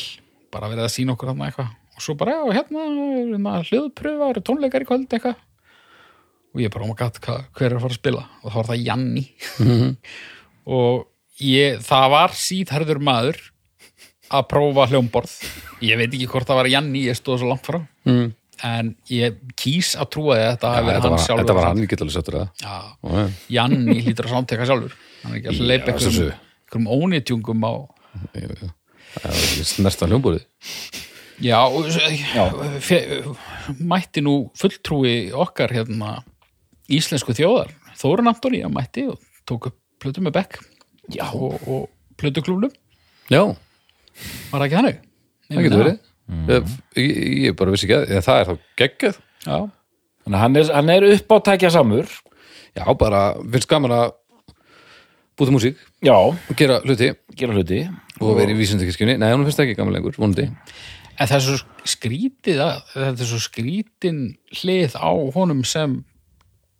[0.51, 1.71] bara verið að sína okkur þarna eitthvað.
[1.73, 5.39] og svo bara, já, hérna, hérna hljóðpröfa eru tónleikar í kvöld eitthvað.
[6.53, 8.23] Og ég bara, oh my god, hver er að fara að spila?
[8.43, 9.25] Og þá var það Janni.
[10.77, 13.41] Og ég, það var síðherður maður
[14.33, 15.33] að prófa hljómborð.
[15.83, 17.81] Ég veit ekki hvort það var Janni ég stóð svo langt frá.
[18.09, 18.31] Mm.
[18.63, 21.41] en ég kýs að trúa því að þetta verið þetta, hann sjálfur.
[21.41, 24.93] þetta var hann, ég get alveg sattur það Janni hlýtur að samteka sjálfur.
[25.23, 26.35] Hann er ekki að leipa einhverjum, sjálfsögðu.
[26.69, 27.73] einhverjum ónýtjungum á
[31.41, 31.59] já.
[32.35, 32.45] Já,
[33.79, 36.19] mætti nú fulltrúi okkar hérna
[36.91, 40.59] íslensku þjóðar Þórun Antoni að mætti og tók upp plötu með bekk
[41.13, 41.27] Já.
[41.31, 41.89] og, og
[42.19, 42.71] plötuklúflum
[43.31, 43.43] já,
[44.51, 44.97] var ekki þannig?
[45.49, 46.01] það getur verið.
[46.49, 47.13] Ég, ég,
[47.47, 49.17] ég bara vissi ekki að það er þá geggjað.
[49.43, 49.57] Já,
[50.23, 52.11] þannig að hann er, hann er upp á tækja samur.
[52.73, 54.05] Já, bara finnst gaman að
[55.39, 55.81] búta músík.
[56.05, 57.11] Já, og gera hluti.
[57.39, 57.81] Gera hluti.
[58.21, 60.47] Og vera í vísindakirkjunni nei, hún finnst það ekki gaman lengur, vonandi
[61.17, 64.23] en það er svo skrítið að, þetta er svo skrítin
[64.61, 65.99] hlið á honum sem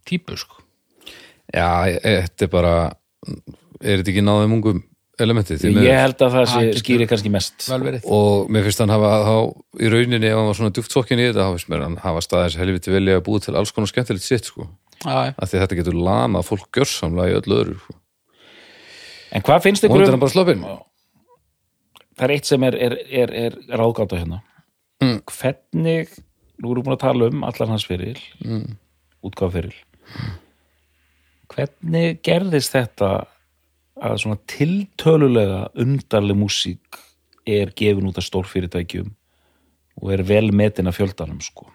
[0.08, 0.62] típu sko.
[1.54, 2.76] Já, þetta er bara
[3.84, 4.84] er þetta ekki náðum ungum
[5.22, 7.68] elementi því ég held að það skýri kannski mest.
[7.70, 9.36] og mér finnst hann hafa þá
[9.84, 12.24] í rauninni ef hann var svona djúpt fokkin í þetta þá finnst mér hann hafa
[12.26, 14.66] staðis helviti velja að búið til alls konar skemmtilegt sitt sko.
[15.04, 15.34] Já, já.
[15.36, 17.96] af því þetta getur lamað fólk gjörsamlega í öllu öðru sko.
[19.34, 20.74] en hvað finnst ykkur um
[22.18, 24.42] það er eitt sem er, er, er, er ráðgáta hérna.
[25.04, 25.20] Mm.
[25.28, 26.14] hvernig
[26.62, 28.76] nú erum við búin að tala um allan hans fyrir mm.
[29.28, 29.76] útgáfferil
[31.54, 33.12] hvernig gerðist þetta
[34.04, 37.02] að svona tiltölulega undarleg músík
[37.46, 39.12] er gefin út af stórfyrirtækjum
[40.02, 41.68] og er vel metin af fjöldanum sko?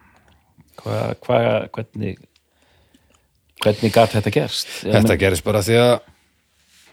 [0.80, 1.38] Hva, hva,
[1.74, 2.16] hvernig
[3.62, 4.70] hvernig gat þetta gerst?
[4.84, 5.94] Þetta meina- gerist bara því að,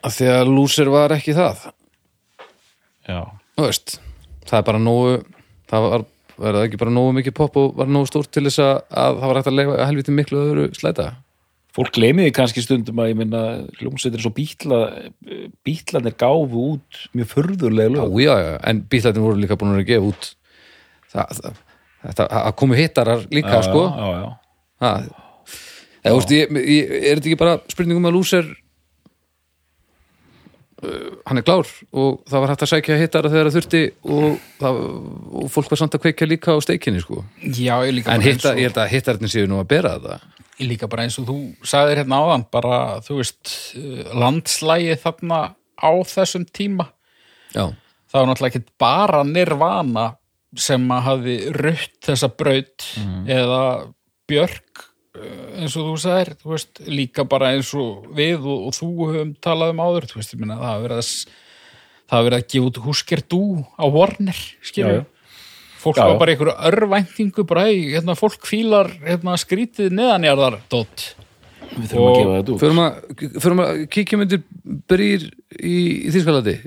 [0.05, 1.65] að því að lúsir var ekki það
[3.65, 3.99] veist,
[4.45, 5.19] það er bara nógu
[5.71, 6.07] það var,
[6.37, 9.21] var það ekki bara nógu mikið pop og var nógu stórt til þess að, að
[9.21, 11.11] það var hægt að leifa helviti miklu öðru slæta?
[11.75, 13.41] Fólk gleymiði kannski stundum að ég minna
[13.81, 14.79] hljómsveitir svo bítla
[15.67, 18.19] bítlanir gáfu út mjög furðurlega já, lög.
[18.23, 20.29] Já, já, en bílætin voru líka búin að gefa út
[21.11, 21.41] það,
[22.15, 23.87] það, komu hittarar líka sko.
[23.89, 24.29] já, já, já.
[24.85, 25.09] það,
[25.99, 28.64] eða, þú veist, ég, ég, er þetta ekki bara spurningum að lúsir uh,
[31.25, 33.81] hann er klár og það var hægt að sækja hittara þegar það þurfti
[34.11, 34.79] og, það,
[35.41, 37.21] og fólk var samt að kveikja líka á steikinni sko.
[37.41, 39.93] Já, ég líka en bara hitta, og- ég held að hittarnir séu nú að bera
[39.99, 40.19] þetta
[40.59, 41.37] Ég líka bara eins og þú
[41.67, 45.39] sagðir hérna áðan bara, þú veist, uh, landslægið þarna
[45.75, 46.85] á þessum tíma.
[47.51, 47.65] Já,
[48.07, 50.05] það var náttúrulega ekki bara nirvana
[50.55, 52.85] sem að hafi rutt þessa braut
[53.27, 53.61] eða
[54.31, 58.77] björk uh, eins og þú sagðir, þú veist, líka bara eins og við og, og
[58.77, 61.11] þú höfum talað um áður, þú veist, ég minna það hafi verið að
[62.05, 63.41] það hafi verið að gefa út Husker Du
[63.75, 64.41] á Warner,
[64.75, 64.89] já.
[65.81, 70.59] fólk Já, var bara einhverju örvæntingu bara, hey, hérna, fólk fílar hérna, skrítið neðanjarðar.
[70.71, 71.07] Dótt
[71.75, 72.59] við þurfum að gefa þetta út.
[72.63, 72.99] Förum að,
[73.43, 74.43] förum að kíkja myndir
[74.89, 75.25] brýr
[75.59, 76.59] í, í Þýskalandi.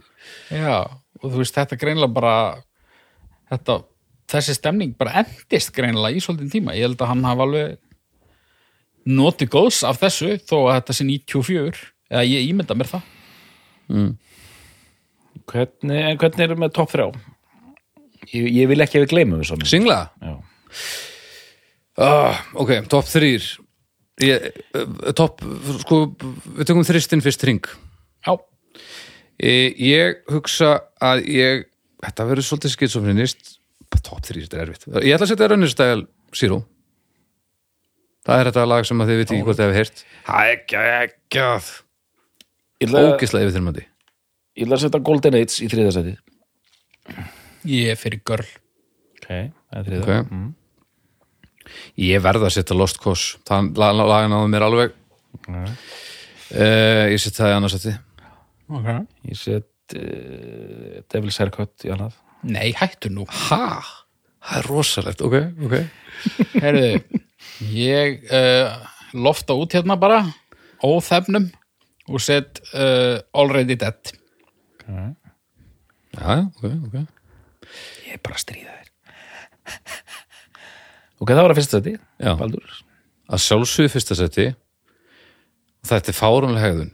[0.52, 0.78] Já,
[1.22, 2.34] og þú veist, þetta greinlega bara
[3.52, 3.80] þetta,
[4.34, 6.76] þessi stemning bara endist greinlega í svolítið tíma.
[6.76, 7.78] Ég held að hann hafa alveg
[9.08, 13.06] notið góðs af þessu þó að þetta sé 94 eða ég ímynda mér það.
[15.48, 17.06] Hvernig, en hvernig erum við topp þrjá?
[18.28, 20.00] Ég, ég vil ekki að við gleymum þessu Singla?
[20.20, 20.34] já,
[21.98, 23.46] Ah, ok, topp þrýr
[24.22, 24.44] ég,
[24.78, 25.40] uh, topp,
[25.82, 27.64] sko við tökum þristin fyrst ring
[28.22, 28.36] Já,
[29.42, 31.64] ég, ég hugsa að ég
[32.04, 33.56] þetta verður svolítið skitsofninist
[34.04, 34.86] topp þrýr, þetta er erfitt.
[35.02, 36.04] Ég ætla að setja Runnestyle
[36.36, 36.60] Zero
[38.28, 40.06] það er þetta lag sem að þið veit ekki hvort þið hefur heyrt.
[40.28, 41.44] Það er ekki, ekki
[42.78, 43.84] ég ætla, ógislega yfirþyrmandi.
[44.58, 46.18] Ég ætla að setja Golden Age í þriðasæti
[47.68, 50.36] ég er fyrir görl ok, það er þriða ok.
[52.00, 53.36] Ég verð að setja Lost Cause.
[53.44, 54.94] Það laga náðu mér alveg.
[55.48, 57.88] Uh, ég setja það í annars að
[58.78, 59.02] okay.
[59.28, 62.16] ég set uh, Devil's Haircut í annað.
[62.48, 63.26] Nei, hættu nú.
[63.50, 63.82] Ha,
[64.42, 65.36] það er rosalegt ok,
[65.66, 65.76] ok.
[66.58, 66.90] Herðu,
[67.74, 68.74] ég uh,
[69.18, 70.22] lofta út hérna bara
[70.84, 71.48] óþefnum
[72.08, 74.12] og set uh, Already Dead.
[74.88, 75.14] Já,
[76.16, 77.00] já, ok, ok.
[78.06, 78.92] Ég er bara að stríða þér.
[81.18, 82.32] Ok, það var að fyrsta seti Já.
[82.38, 82.78] Baldur.
[83.28, 84.46] Að sjálfsögðu fyrsta seti
[85.88, 86.92] þetta er fáránlega hegðun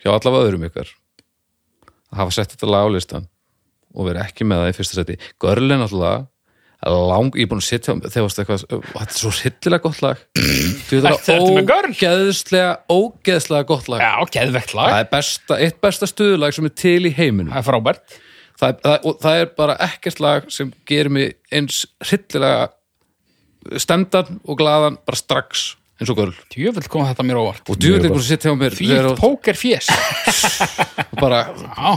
[0.00, 0.92] hjá allavega öðrum ykkar
[2.10, 3.26] að hafa sett þetta lag á listan
[3.94, 6.20] og vera ekki með það í fyrsta seti Görli er náttúrulega
[6.80, 10.20] lang, ég er búin að sitja þegar varst eitthvað, þetta er svo hryllilega gott lag.
[10.88, 11.90] Þú með það Görl?
[11.92, 14.00] ógeðslega ógeðslega gott lag.
[14.00, 14.14] Já,
[14.72, 17.52] það er besta, eitt besta stuðulag sem er til í heiminum.
[17.52, 18.16] Það er frábært.
[18.60, 22.70] Það, það, það er bara ekkert lag sem gerir mig eins hryllilega
[23.80, 26.32] stemdan og glaðan bara strax eins og görl.
[26.54, 27.62] Djöfull kom þetta mér óvart.
[27.68, 31.42] Og djúvill er búin að sitja hjá mér þegar póker fjés og bara,
[31.76, 31.92] Já,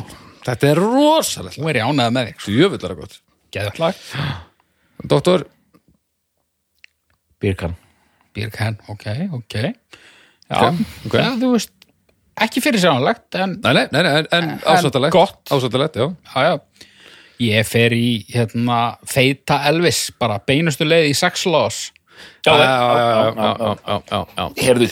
[0.48, 1.60] þetta er rosalegt.
[1.62, 2.48] Nú er ég ánægð með þig.
[2.64, 3.20] Er það gott.
[3.54, 4.04] Geðvegt lag.
[5.14, 5.46] Doktor,
[7.44, 7.76] Birkan.
[8.34, 9.56] Birken, ok, ok.
[9.64, 9.74] Já,
[10.54, 11.16] Ok, ok.
[11.18, 11.72] Já, þú veist
[12.44, 15.42] ekki fyrir sjánlegt en nei, nei, nei, nei en, en ásættalegt gott.
[15.54, 16.08] ásættalegt, já.
[16.34, 16.88] Já, já.
[17.44, 18.80] ég fer í hérna,
[19.10, 21.92] feita Elvis bara beinustu leið í sex laws
[22.46, 24.46] já, já, já, já.
[24.64, 24.88] Herðu,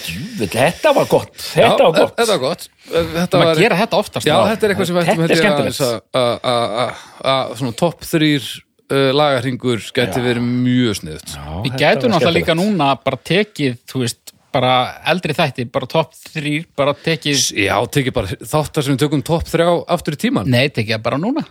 [0.55, 1.31] þetta var gott.
[1.37, 2.15] Þetta var gott.
[2.17, 2.67] þetta var gott.
[2.91, 5.79] Þetta var, gera þetta oftast já, þetta er eitthvað sem Þetta er skemmtilegt.
[5.79, 8.49] aðeins að- að- að- að- svona topp þrýr
[8.91, 11.35] uh, lagarhingur gæti verið mjög sniðut
[11.65, 14.73] við gætum náttúrulega líka núna bara tekið, þú veist, bara
[15.07, 19.47] eldri þætti, bara topp þrýr bara tekið, já, tekið bara þáttar sem við tökum topp
[19.47, 21.45] þrjá aftur í tíman nei, tekið bara núna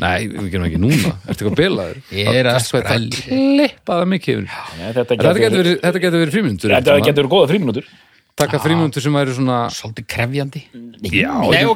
[0.00, 1.98] Nei, við gerum ekki núna, ertu eitthvað bilaður?
[2.16, 3.10] Ég er að sprelli.
[3.26, 7.90] Klippaða mikið Þetta Þetta getur verið, frímyndur Þetta getur verið góða fríminútur
[8.32, 10.62] Taka frímyndur sem væri svona svolítið krefjandi.
[10.72, 11.66] Er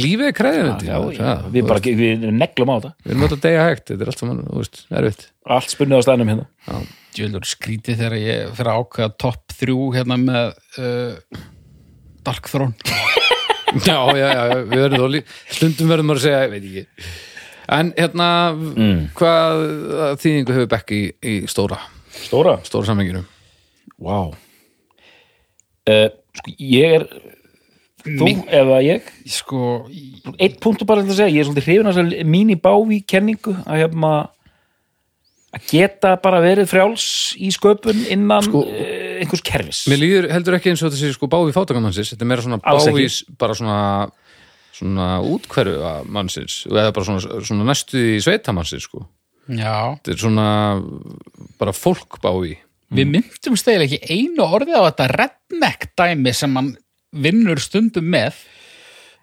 [0.00, 0.38] Lífið er
[0.88, 2.92] já, við bara, við neglum á þetta.
[3.04, 4.40] Við erum alltaf að deyja hægt, þetta er allt saman,
[5.02, 5.26] erfitt.
[5.58, 6.80] Allt spunnið á staðnum hérna.
[7.18, 10.50] Djöldur skrítið þegar ég fyrir að ákveða topp þrjú hérna með
[10.80, 11.44] uh,
[12.24, 12.72] Dark Throne.
[13.84, 15.18] Já, já, já, við verðum þó lí
[15.52, 17.10] Stundum verðum maður að segja, ég veit ekki
[17.68, 18.28] En hérna,
[19.18, 19.64] hvað
[20.22, 21.76] þýðingu hefur Beck í, í stóra,
[22.18, 22.56] Stóra?
[22.64, 23.24] Stóra samenginu?
[24.00, 24.30] Vá.
[25.88, 26.08] Uh,
[26.38, 27.06] Sko, ég er
[28.08, 29.06] Þú eða ég?
[29.28, 29.60] Sko,
[30.38, 33.82] Eitt punktur bara að segja, ég er svolítið hrifin að mín í bávi kenningu að
[33.82, 34.12] hefma
[35.56, 38.86] að geta bara verið frjáls í sköpun innan Sko- sko,
[39.18, 39.82] einhvers kerfis.
[39.90, 42.60] Mér líður heldur ekki eins og þetta sé sko bávi fátakamannsins Þetta er meira svona
[42.62, 43.78] bávís bara svona,
[44.78, 49.04] svona útkverfu mannsins eða bara svona, svona næstu í sveitamannsins sko.
[49.50, 49.98] já.
[49.98, 50.48] Þetta er svona
[51.58, 52.56] bara fólk bávi
[52.88, 56.70] Við myndum stegil ekki einu orðið á þetta redneck dæmi sem hann
[57.12, 58.38] vinnur stundum með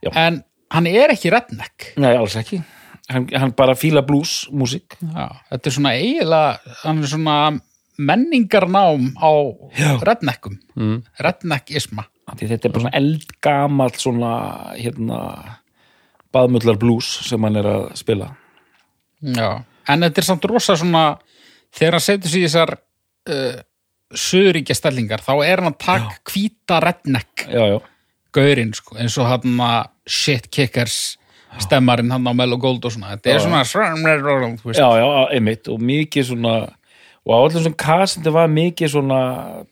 [0.06, 0.12] Já.
[0.14, 1.94] en hann er ekki redneck.
[1.98, 2.62] Nei, alls ekki.
[3.10, 4.98] Hann, hann bara fíla blues, músík.
[5.02, 7.38] Já, þetta er svona eiginlega hann er svona
[7.96, 9.32] menningarnám á
[10.04, 10.98] redneckum mm.
[11.24, 14.32] redneckisma þetta er bara svona eldgamall svona
[14.80, 15.20] hérna
[16.36, 18.32] baðmullar blues sem hann er að spila.
[19.26, 21.06] Já, en þetta er samt rosa svona
[21.76, 23.60] þegar hann setur í þessar uh,
[24.16, 27.78] söðuríkja stellingar þá er hann að taka hvíta redneck Já, já,
[28.36, 31.18] gaurinn sko, eins og hann að shit kickers
[31.64, 33.16] stemmarinn hann á Mellow Gold og svona.
[33.16, 33.62] Þetta er svona
[34.60, 35.08] þú veist, já, já,
[35.38, 36.56] einmitt og mikið svona
[37.26, 39.20] og á allir svona kasindi var mikið svona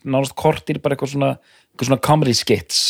[0.02, 1.34] nánast kortir bara eitthvað svona
[1.74, 2.82] eitthvað svona comedy skits.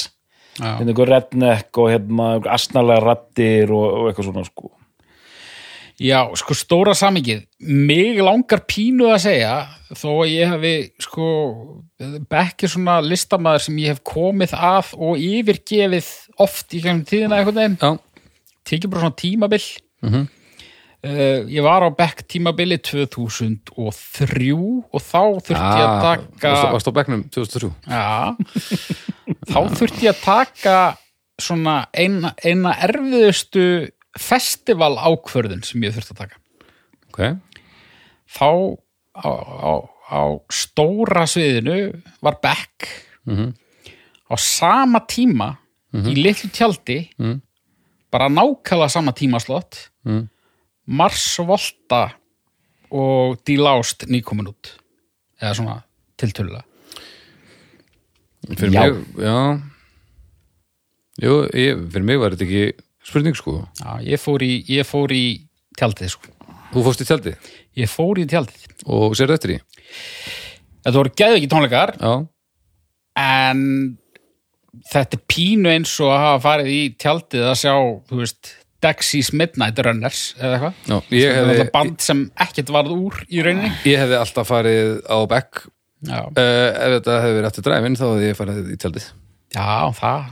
[0.60, 4.72] Hérna eitthvað redneck og hérna eitthvað asnalega rattir og, og eitthvað svona sko.
[6.02, 9.54] Já, sko stóra samingið mig langar pínu að segja
[9.94, 10.72] þó að ég hefi
[11.06, 11.28] sko
[12.30, 16.10] Beck er svona listamaður sem ég hef komið að og yfirgefið
[16.44, 17.40] oft í kemur tíðina
[17.78, 17.92] Já,
[18.68, 19.62] tekið bara svona tímabil.
[20.04, 20.26] Mhm.
[20.26, 20.43] uh,
[21.04, 26.88] ég var á Beck tímabili 2003 og þá þurfti ég að taka Ah, varst, varst
[26.88, 28.36] á bekknum 2003 Já,
[29.52, 30.76] þá þurfti ég að taka
[31.44, 33.66] svona eina, eina erfiðustu
[34.20, 36.40] festival ákvörðun sem ég þurfti að taka.
[37.10, 37.20] Ok,
[38.34, 38.48] Þá
[39.18, 39.74] á, á,
[40.10, 40.22] á
[40.54, 42.88] stóra sviðinu var Beck
[43.28, 43.54] Mhm.
[44.32, 45.58] á sama tíma
[45.94, 47.42] í litlu tjaldi Mhm.
[48.12, 50.30] bara nákvæmlega sama tímaslott Mhm.
[50.88, 52.04] Mars Volta
[52.94, 54.74] og Dílást nýkomin út.
[55.42, 55.78] Eða svona
[56.20, 56.64] tiltölulega.
[58.44, 58.70] Já.
[58.70, 59.38] mig Já.
[61.24, 63.60] Jú, ég, fyrir mig var þetta ekki spurning sko.
[63.80, 65.24] Já, ég fór í, ég fór í
[65.78, 66.32] tjaldið sko.
[66.74, 67.36] Þú fórst í tjaldi
[67.78, 68.64] Ég fór í tjaldið.
[68.90, 69.60] og sér eftir því?
[70.84, 72.14] Þetta voru geðu ekki tónleikar Já,
[73.22, 73.62] en
[74.92, 77.74] þetta er pínu eins og að hafa farið í tjaldið að sjá,
[78.10, 78.52] þú veist,
[78.84, 81.06] Dexys Midnight Runners eða eitthvað.
[81.14, 83.72] Hefði, band sem ekkert varð úr í rauninni.
[83.90, 85.18] ég hefði alltaf farið á
[86.04, 89.06] Já, uh, ef þetta hefði verið eftir dræfin þá hefði ég farið í tjaldið.
[89.54, 90.30] Já, það,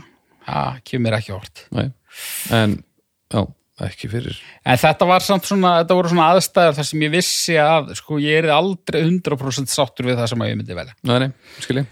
[0.47, 1.85] það kemur ekki hort Nei.
[2.57, 2.73] en
[3.31, 3.43] já,
[3.87, 4.41] ekki fyrir.
[4.67, 8.19] En þetta var samt svona, þetta voru svona aðstæður þar sem ég vissi að, sko,
[8.23, 10.97] ég er aldrei 100% sáttur við það sem ég myndi velja.
[11.07, 11.85] Nei, nei,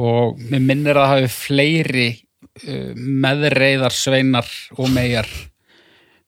[0.00, 5.30] og mér minnir að það hafi fleiri uh, meðreiðar sveinar og megar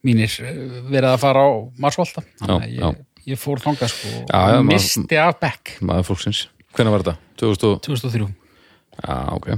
[0.06, 1.50] mínir uh, verið að fara á
[1.82, 3.02] Marsvolta þannig að ég,
[3.32, 6.46] ég fór þangað sko Já, já, og misti af Beck maður fólksins.
[6.72, 7.16] Hvenær var þetta?
[7.42, 7.82] 2000 og...
[7.86, 8.30] 2003
[9.02, 9.48] Já, ok.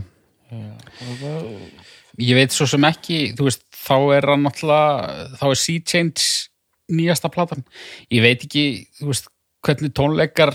[2.23, 6.27] Ég veit svo sem ekki, veist þá er hann náttúrulega þá er Sea Change
[6.95, 7.65] nýjasta platan.
[8.13, 9.31] Ég veit ekki, veist
[9.65, 10.55] hvernig tónleikar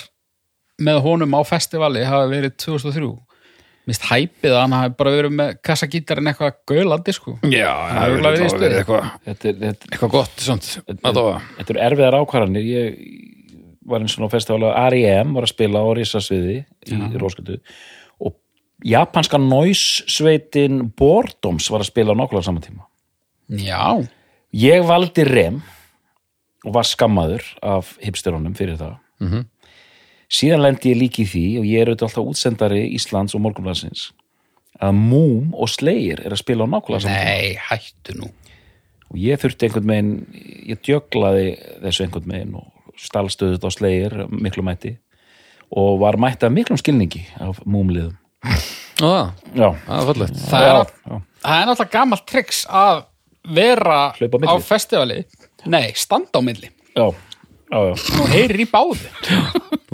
[0.80, 3.10] með honum á festivali hafa verið 2003
[3.90, 7.36] mist hæpið að hann hafi bara verið með kassagítarinn eitthvað gaulandi sko.
[7.49, 10.70] Já, það hefur örugglega verið eitthvað er, eitthvað gott, það
[11.57, 12.70] þetta eru erfiðar ákvarðanir.
[12.70, 12.99] Ég
[13.90, 15.34] var eins og á festival að R.E.M.
[15.38, 16.60] var að spila á Rísasviði
[16.94, 17.57] í Róskötu
[18.22, 18.36] og
[18.86, 22.86] japanska noise-sveitin Bordoms var að spila á nákvæmlega saman tíma.
[23.49, 24.06] Já,
[24.53, 25.61] ég valdi REM
[26.68, 28.99] og var skammaður af hipsterunum fyrir það.
[29.24, 29.48] Mhm.
[30.30, 34.10] Síðan lendi ég líki í því og ég er auðvitað alltaf útsendari Íslands og Morgunblansins
[34.80, 38.30] að Moom og Slayer er að spila á nákvæmlega saman nei, hættu nú.
[39.10, 40.11] Og ég þurfti einhvern veginn
[40.69, 41.47] ég djöglaði
[41.84, 44.95] þessu einhvern veginn og stalstöðut á slegir miklu mætti
[45.69, 48.15] og var mætti af miklum skilningi af múmliðum
[48.99, 50.89] Já, já, það er það er,
[51.39, 53.01] það er náttúrulega gamalt triks að
[53.56, 55.22] vera Hlaupa á festivali.
[55.72, 56.72] Nei, standa á milli.
[56.95, 57.07] Já.
[57.76, 58.98] Og heyrir í báðu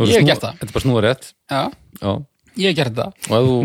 [0.06, 0.58] Ég hef gert það.
[0.60, 1.62] Þetta er bara snúa rétt já,
[2.02, 2.12] Já,
[2.60, 3.58] ég hef gert það og ef þú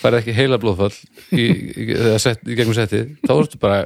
[0.00, 0.94] færð ekki heila blóðfall
[1.36, 3.82] í, í, í, set, í gegnum settið þá ertu bara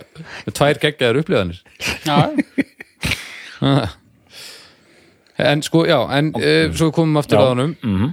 [0.47, 1.59] með tvær geggjaðar upplifanir
[2.07, 2.19] já,
[5.35, 6.69] En sko, já, en okay.
[6.70, 7.43] svo við komum aftur Já.
[7.43, 8.12] að honum Mhm.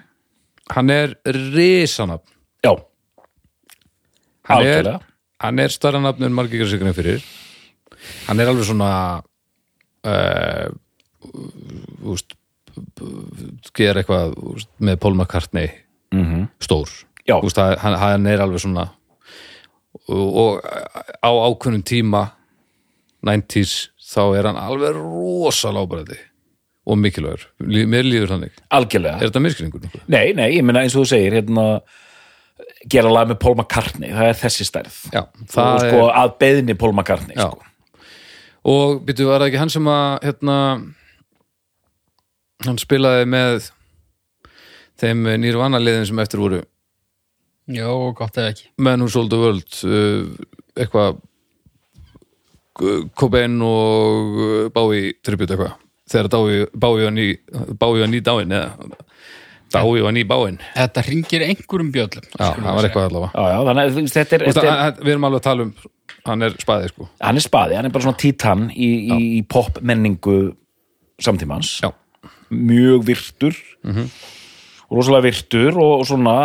[0.71, 2.23] Hann er risanafn
[2.63, 2.71] já.
[4.47, 4.99] Hann er, Algjörlega.
[5.43, 7.21] hann er starra nafn en margir grein fyrir
[8.27, 9.21] Hann er alveg svona
[10.05, 10.67] uh,
[12.11, 12.35] úst,
[13.77, 15.69] gera eitthvað úst, með Paul McCartney
[16.11, 16.49] Mhm.
[16.59, 16.89] stór
[17.27, 17.37] Já.
[17.39, 18.89] Úst, hann, hann er alveg svona
[20.09, 20.61] og, og
[21.23, 22.31] á ákveðnum tíma
[23.23, 26.17] 90s þá er hann alveg rosalega ábæði
[26.91, 29.83] og mikilvægur, mér líður þannig algjörlega er þetta miskringur?
[30.09, 31.65] nei, nei, ég meina eins og þú segir hérna,
[32.89, 36.75] gera lag með Paul McCartney það er þessi stærð Já, og sko er að beðni
[36.81, 37.61] Paul McCartney sko.
[38.65, 40.57] og býttu var það ekki hann sem að hérna
[42.65, 43.69] hann spilaði með
[45.01, 46.61] þeim nýrvana liðin sem eftir voru.
[47.71, 48.67] Jó, gott ef ekki.
[48.81, 50.27] Men Who Sold the World uh,
[50.75, 51.19] eitthvað
[52.77, 55.77] K- Cobain og Bowie tribut eitthvað.
[56.11, 57.25] Þegar Bowie var ný
[57.79, 58.91] Bowie var ný dáin eða
[59.71, 60.57] Bowie var ný báin.
[60.75, 63.31] Þetta ringir einhverjum bjöllum Já, það var eitthvað allavega.
[63.31, 65.73] Já, já, þannig þetta er, þetta er að- að- Við erum alveg að tala um
[66.27, 67.07] hann er spaði sko.
[67.23, 70.35] Hann er spaði, hann er bara svona títan í, í, í pop menningu
[71.23, 71.71] samtímans.
[71.81, 71.89] Já,
[72.51, 73.57] mjög virtur.
[74.91, 76.35] Og rosalega virtur og, svona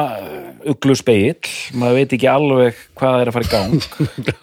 [0.67, 3.87] uglu speill, maður veit ekki alveg hvað er að fara í gang.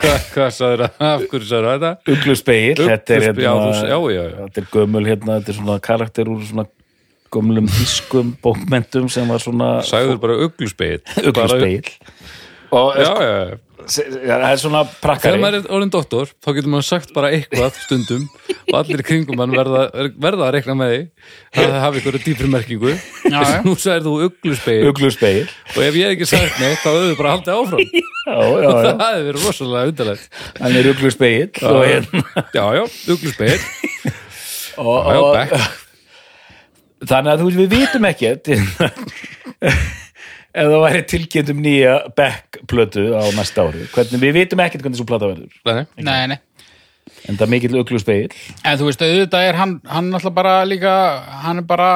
[0.00, 0.98] Hvað, hvað sagður það?
[1.06, 1.90] Af hverju sagður þetta?
[2.14, 4.36] uglu speill, þetta er hérna, já, já, já.
[4.40, 6.66] þetta er gömul hérna, þetta er svona karakter úr svona
[7.34, 11.90] gömlum þýskum bókmentum sem var svona Sagður bara ugluspegill uglu speill
[12.80, 13.58] og Já, já, já já,
[13.88, 17.78] það er svona Þegar prakkari maður er orðin doktor, þá getur maður sagt bara eitthvað
[17.80, 19.82] stundum og allir í kringum hann verða,
[20.20, 21.00] verða að reikna með því
[21.64, 22.94] að það hafi ykkur dýpri merkingu.
[23.24, 23.58] Já, já.
[23.66, 27.18] Nú sagðir þú ugluspegill uglu speill og ef ég hef ekki sagt neitt, þá höfðu
[27.20, 27.84] bara haldið áfram.
[28.30, 30.40] Já, já, já, Það hefði verið rosalega undarlegt.
[30.60, 32.82] Hann er uglu speill og, hérna, Já, já,
[33.14, 33.62] ugluspegill
[34.76, 35.86] og, Já, já, og Beck
[37.08, 38.50] þannig að þú veist, við vitum ekkert
[40.50, 44.98] ef það væri tilkynnt um nýja Beck-plötu á næsta ári hvernig, við vitum ekkert hvernig
[44.98, 45.60] þessu plata verður.
[45.66, 46.38] Nei, Nei, nei
[47.28, 48.28] en það er mikill uglu speill
[48.64, 50.94] En þú veist, auðvitað er hann, hann náttúrulega bara líka,
[51.44, 51.90] hann er bara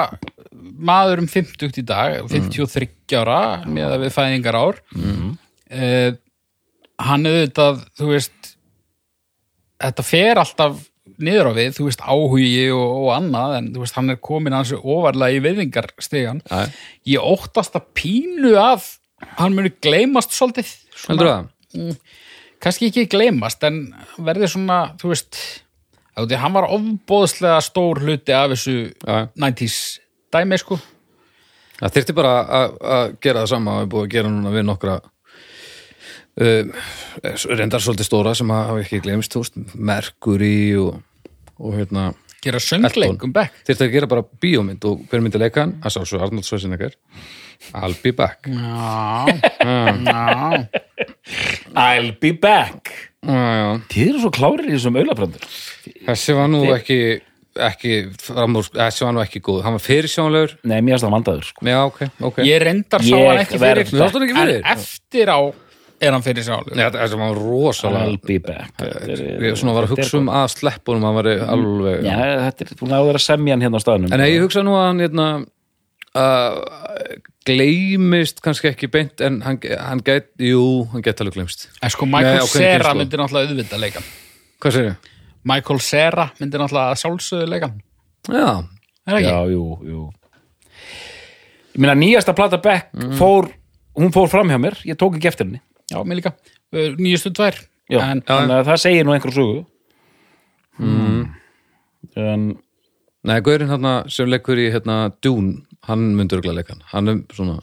[0.75, 4.81] maður um 50 í dag, 53 ára með að við fæðingar ár.
[4.97, 5.37] Mm.
[7.05, 8.51] hann auðvitað, þú veist,
[9.85, 10.83] þetta fer alltaf
[11.19, 14.53] niður á við, þú veist, áhugi og, og annað, en þú veist, hann er komin
[14.57, 16.43] hans ofarlega í viðvingarstegan.
[17.07, 18.89] Ég óttast að pínu að
[19.39, 20.71] hann muni gleymast svolítið.
[20.95, 21.97] svona- það?
[22.65, 25.37] kannski ekki gleymast en verði svona, þú veist
[26.17, 29.29] að því, hann var ofbóðslega stór hluti af þessu Já.
[29.37, 29.79] 90s
[30.33, 30.79] dæmi sko
[31.75, 34.65] Það þyrfti bara að- að gera það sama og við búið að gera núna við
[34.69, 35.01] nokkra
[36.41, 36.85] uh,
[37.55, 39.39] reyndar svolítið stóra sem hafa ekki glemst,
[39.75, 41.01] Mercury og,
[41.59, 42.13] og hérna
[42.45, 43.57] gera söngleik um Beck.
[43.67, 45.77] Þyrfti að gera bara bíómynd og hver myndi leika hann?
[45.85, 46.97] að sá svo Arnold Schwarzenegger.
[47.73, 48.49] I'll be back.
[48.49, 49.27] Já,
[50.11, 50.69] já.
[51.73, 52.93] I'll be back.
[53.25, 53.79] Já.
[53.93, 55.47] Þið eru svo klárir í þessum aulabrandur.
[56.05, 56.99] Þessi var nú ekki
[57.55, 59.61] ekki framúr, þessi var nú ekki góð.
[59.65, 61.67] Hann var fyrirsjónlegur Nei, mér erst það vandaður sko.
[61.71, 62.41] Já, ok, ok.
[62.49, 63.85] Ég reyndar sá hann ekki fyrir.
[63.85, 64.65] Ekki fyrir?
[64.75, 65.39] Eftir á
[66.03, 68.81] er hann fyrir sálu Já, þessi var rosalega I'll be back.
[68.83, 72.17] Ég svona var að hugsa um að sleppunum hann var alveg Já,
[72.49, 74.13] þetta er, náður að semja hann hérna á staðnum.
[74.15, 75.29] En nei, ég hugsa nú að hann hérna,
[76.19, 77.17] uh,
[77.49, 80.63] gleymist kannski ekki beint en hann, hann gæt, jú,
[80.93, 81.69] hann gæti alveg gleymst.
[81.81, 83.01] En sko Michael Cera kynslóð.
[83.03, 84.09] myndi náttúrulega auðvitað leikan
[84.63, 85.11] Hvað segir þið?
[85.53, 87.77] Michael Cera myndi náttúrulega sjálfsögðu leikan
[88.33, 88.49] Já,
[89.05, 89.29] Er það ekki?
[89.29, 90.05] Já, jú, jú.
[91.75, 92.89] Ég meina, nýjasta plata Beck
[93.19, 93.51] fór,
[93.99, 94.79] hún fór fram hjá mér.
[94.89, 95.61] Ég tók ekki eftir henni
[95.93, 96.35] Já, mér líka.
[96.73, 97.59] Uh, Nýjustu tvær.
[97.93, 99.65] Já, En þannig að það segir nú einhver sögu.
[102.15, 102.43] En
[103.25, 106.85] nei, Gaurin hann sem leikur í hérna Dune, hann myndi örgulega leika hann.
[106.93, 107.59] Hann er svona,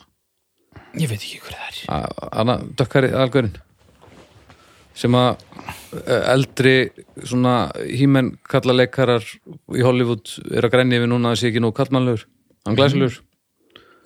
[0.99, 2.07] ég veit ekki hver það er.
[2.35, 3.53] Hann að dökkari algaurin
[5.01, 5.45] sem að
[6.33, 6.75] eldri
[7.23, 11.71] svona hímenn kalla leikarar í Hollywood er að grænni yfir núna að sé ekki nú
[11.75, 12.25] kallmannlegur
[12.67, 13.21] hann glæsilegur,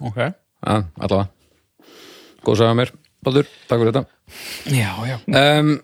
[0.06, 0.18] Ok.
[0.20, 1.30] Já, allavega.
[2.46, 2.92] Góð sagði mér,
[3.26, 4.06] Baldur, takk fyrir þetta.
[4.72, 5.18] Já, já.
[5.26, 5.76] Um,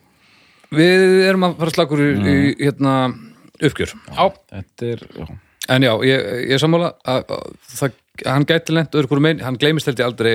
[0.71, 2.91] Við erum að fara slagur í, í hérna,
[3.59, 3.91] uppgjör.
[4.07, 5.25] Já, þetta er já.
[5.71, 9.59] En já, ég, ég sammála að, að það, hann gæti lent öðru hverju megin, hann
[9.59, 10.33] gleymist held ég aldrei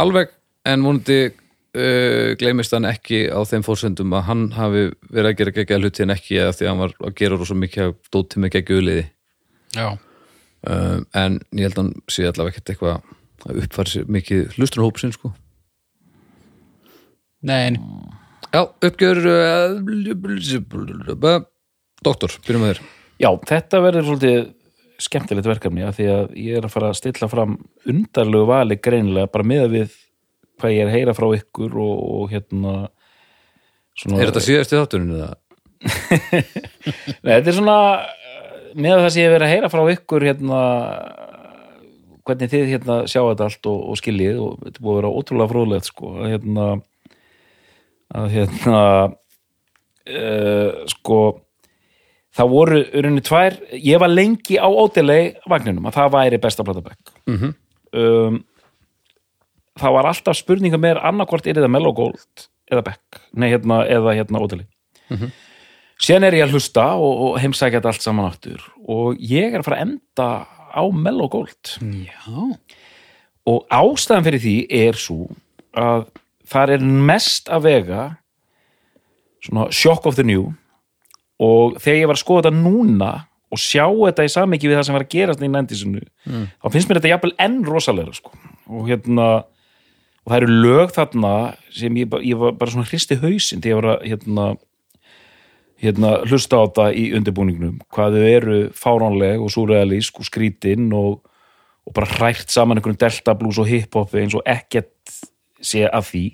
[0.00, 0.30] alveg
[0.68, 5.54] en vonandi uh, gleymist hann ekki á þeim fórsendum að hann hafi verið að gera
[5.58, 8.44] geggja hluti en ekki að því að hann var að gera rosa mikið að dóti
[8.44, 9.04] með geggjuliði
[9.76, 9.88] já.
[10.62, 13.00] Um, en ég held að hann sé allavega ekkert eitthvað
[13.50, 15.32] að uppfæra sér mikið hlustunarhópsinn sko
[17.42, 17.76] Nei,
[18.52, 19.80] Já, uppgjör uh,
[22.02, 22.80] Doktor, byrjum með þér.
[23.22, 24.40] Já, þetta verður svolítið
[25.02, 27.54] skemmtilegt verkefni af því að ég er að fara að stilla fram
[27.88, 29.94] undarlegu vali greinilega bara miða við
[30.60, 32.74] hvað ég er að heyra frá ykkur og, og hérna
[33.98, 35.30] svona, Er þetta síðast í þátturinn eða?
[37.24, 37.78] Nei, þetta er svona
[38.78, 40.60] með það sem ég hef verið að heyra frá ykkur hérna
[42.22, 45.14] hvernig þið hérna sjá þetta allt og, og skiljið og þetta er búið að vera
[45.18, 46.12] ótrúlega fróðlegt sko.
[46.22, 46.66] Að hérna
[48.14, 48.82] að hérna
[50.08, 51.18] uh, sko
[52.32, 57.12] það voru urinu tvær ég var lengi á ódelei vagninum að það væri besta platabæk
[57.28, 57.52] Mhm.
[57.92, 58.40] um,
[59.78, 64.14] það var alltaf spurninga með annarkvort er það Mellow Gold eða Beck, nei hérna eða
[64.16, 64.66] hérna ódelei
[66.02, 69.60] síðan er ég að hlusta og, og heimsækja þetta allt saman aftur og ég er
[69.60, 70.28] að fara að enda
[70.72, 71.74] á Mellow Gold.
[71.84, 72.56] Já.
[73.44, 75.26] Og ástæðan fyrir því er svo
[75.76, 76.06] að
[76.52, 78.02] þar er mest að vega
[79.42, 80.50] svona shock of the new
[81.42, 83.12] og þegar ég var að skoða þetta núna
[83.52, 86.02] og sjá þetta í samiki við það sem var að gerast í nændisinu,
[86.62, 88.32] þá finnst mér þetta jafnvel enn rosalega sko.
[88.72, 89.26] Og hérna
[90.22, 91.32] og það eru lög þarna
[91.74, 94.46] sem ég, ég var bara svona hristi hausinn þegar ég var að hérna,
[95.82, 97.80] hérna hlusta á þetta í undirbúningnum.
[97.92, 101.18] Hvað þau eru fáránleg og súrealísk og skrítin og,
[101.84, 105.18] og bara hrært saman einhverjum delta blues og hip-hopi eins og ekkert
[105.62, 106.28] sé af því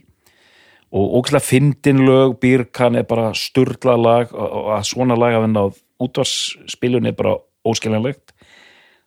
[0.93, 5.65] og ógæslega fyndin lög Bírkan er bara sturla lag og að svona lag að vinna
[5.65, 7.37] á útvarsspilun er bara
[7.69, 8.33] óskiljanlegt.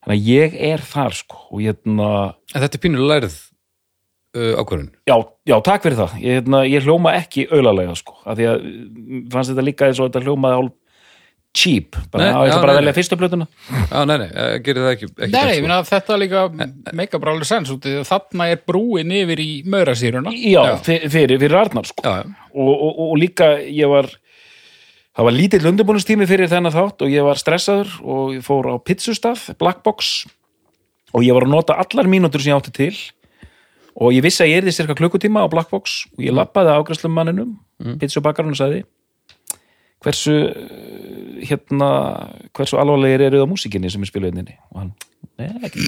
[0.01, 2.11] Þannig að ég er þar sko og ég hérna
[2.53, 3.37] En þetta er pínur lærið
[4.37, 4.91] uh, ákvörðun?
[5.09, 5.15] Já,
[5.47, 6.15] já, takk fyrir það.
[6.21, 10.01] Ég, hérna, ég hljóma ekki auðlalega sko af því að mm, fannst þetta líka eins
[10.01, 10.77] og þetta hljómaði hálf
[11.53, 13.47] cheap bara, Nei, á, ég já, ætla bara nei, að velja fyrstu plötuna.
[13.67, 16.43] Já, nei, nei, uh, gerir það ekki, ekki Nei, ég meina að þetta líka
[16.95, 20.31] meika bara alveg sens út þarna er brúin yfir í maurasýruna.
[20.31, 22.05] Já, fyr- fyrir, fyrir Arnar sko.
[22.07, 22.51] Já, já.
[22.55, 24.07] og, og, og líka ég var
[25.11, 28.75] það var lítill undirbúinustími fyrir þennan þátt og ég var stressaður og ég fór á
[28.79, 30.13] pizzustaf, Blackbox
[31.11, 32.95] og ég var að nota allar mínútur sem ég átti til.
[33.99, 37.57] Og ég vissi að ég erði cirka klukkutíma á Blackbox og ég lappaði ágræslum manninum
[37.83, 37.99] mm.
[37.99, 38.85] pizzubakarinn og sagði
[40.01, 41.89] hversu eh, hérna,
[42.55, 44.93] hversu alvarlegir eru það músikinni sem er spiluð inninni og hann,
[45.41, 45.87] neða ekki.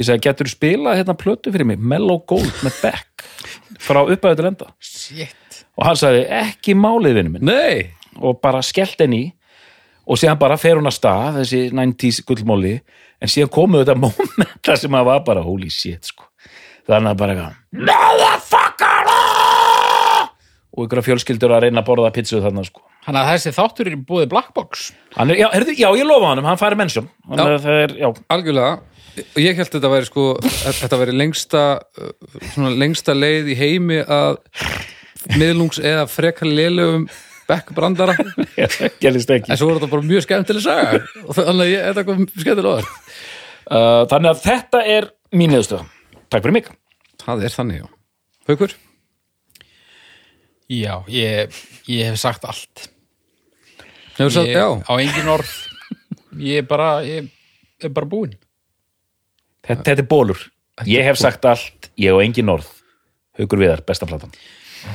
[0.00, 1.80] Ég sagði, getur spila hérna plötu fyrir mig?
[1.80, 3.24] Mellow Gold með Beck
[3.82, 4.70] frá upphæðu til enda.
[4.80, 5.58] Shit.
[5.76, 7.50] Og hann sagði, ekki málið vinnu minn.
[7.50, 9.28] Nei, og bara skellt henni í.
[10.10, 12.74] Og síðan bara fer hún að stað þessi 90s gullmóli
[13.20, 16.24] en síðan komu þetta momenta sem að var bara holy shit sko.
[16.88, 17.54] Þannig að bara eitthvað
[17.90, 19.12] motherfucker!
[20.70, 23.96] Og ykkur fjölskyldur að reyna að borða pizzu þarna sko Þannig að þessi þáttur er
[24.08, 28.08] búið Blackbox hann er, já, herðu, já, ég lofa hann færi hann er, er, já,
[28.30, 28.78] algjörlega.
[29.20, 31.62] Og ég held þetta væri sko að þetta væri lengsta
[32.52, 34.38] svona lengsta leið í heimi að
[35.34, 37.08] miðlungs eða frekar lélögum
[37.50, 38.14] Beck brandara
[39.02, 39.50] gerðist ekki.
[39.50, 41.00] En svo var þetta bara mjög skemmtileg saga.
[41.24, 42.92] Og þannig að ég, þetta kom skemmtilega orð
[43.70, 45.88] uh, þannig að þetta er mín niðurstöð
[46.30, 46.70] takk fyrir mig.
[47.24, 47.90] Það er þannig, já.
[48.50, 48.76] Haukur?
[50.70, 51.50] Já, ég,
[51.90, 52.84] ég hef sagt allt.
[54.14, 55.50] Hefur sagt, ég, já, Á engin orð.
[56.38, 57.26] Ég er bara, ég
[57.82, 58.36] er bara búinn.
[59.66, 60.46] Þetta, þetta er bólur
[60.88, 62.68] ég hef sagt allt, ég og engin orð.
[63.36, 64.30] Haukur Viðar, besta platan.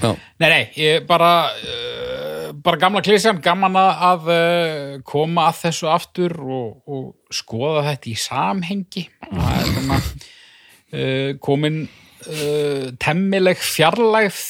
[0.01, 5.91] Já, Nei, nei, ég bara uh, bara gamla klísjan, gaman að- uh, koma að þessu
[5.93, 9.03] aftur og, og skoða þetta í samhengi.
[9.27, 14.41] Það er svona uh, komin uh, temmileg fjarlægð.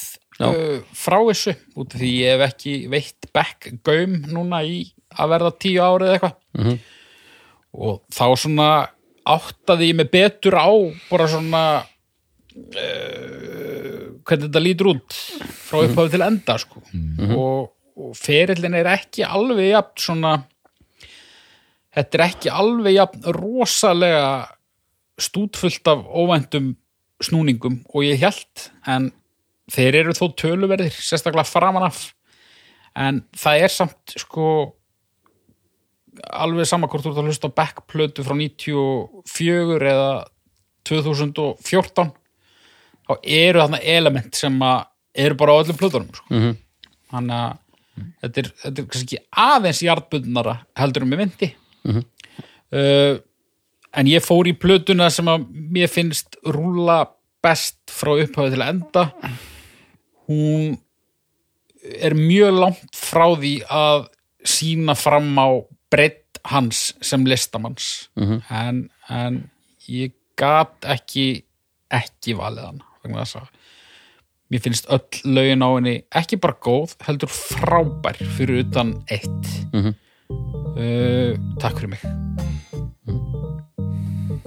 [0.44, 4.84] Uh, frá þessu út af því ég hef ekki veitt back gaum núna í
[5.16, 6.78] að verða tíu árið eða eitthvað.
[7.76, 8.70] Og þá svona
[9.26, 10.70] áttaði ég mig betur á
[11.10, 11.64] bara svona
[14.26, 15.16] hvernig þetta lítur út
[15.66, 16.82] frá upphafi til enda sko.
[17.36, 20.34] og, og ferillin er ekki alveg jafn svona
[21.95, 24.26] þetta er ekki alveg jafn rosalega
[25.20, 26.74] stútfullt af óvæntum
[27.24, 29.12] snúningum og ég held en
[29.72, 32.02] þeir eru þó töluverðir sérstaklega framan af
[32.96, 34.50] en það er samt sko
[36.32, 40.12] alveg sama hvort þú ert að hlusta backplötu frá 94 eða
[40.88, 42.14] 2014
[43.06, 44.86] þá eru þarna element sem að
[45.26, 46.26] eru bara á öllum plötunum sko.
[46.32, 46.56] Mhm.
[47.12, 47.58] þannig að
[48.22, 51.52] þetta er, þetta er kannski aðeins jarðbundnara heldur um með vindi
[51.92, 53.20] uh,
[53.96, 57.06] en ég fór í plötuna sem að mér finnst rúla
[57.46, 59.06] best frá upphafi til enda
[60.28, 60.78] hún
[62.02, 64.08] er mjög langt frá því að
[64.46, 65.48] sína fram á
[65.94, 68.10] breytt hans sem listamanns.
[68.50, 69.50] En, en
[69.90, 71.46] ég gat ekki
[71.94, 73.50] ekki valið hann vegna þess að
[74.52, 79.50] mér finnst öll lögin á henni ekki bara góð, heldur frábær fyrir utan eitt.
[79.74, 79.96] Mhm.
[80.78, 82.04] uh, Takk fyrir mig.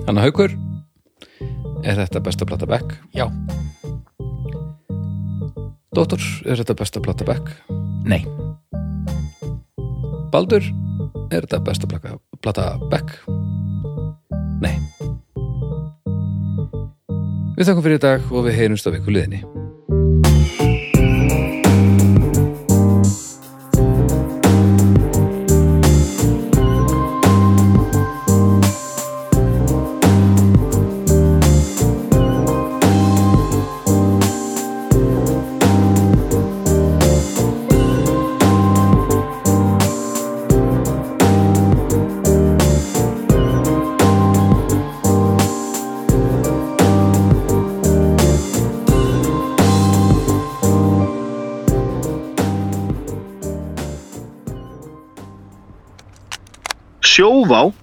[0.05, 0.55] Þannig að Haukur
[1.85, 2.95] er þetta besta plata Beck?
[3.15, 3.27] Já,
[5.99, 7.49] Dóttor, er þetta besta plata Beck?
[8.07, 8.21] Nei,
[10.31, 10.63] Baldur,
[11.35, 11.91] er þetta besta
[12.39, 13.17] plata Beck?
[14.63, 14.77] Nei.
[17.59, 19.43] Við þakkum fyrir í dag og við heyrumst á viku liðinni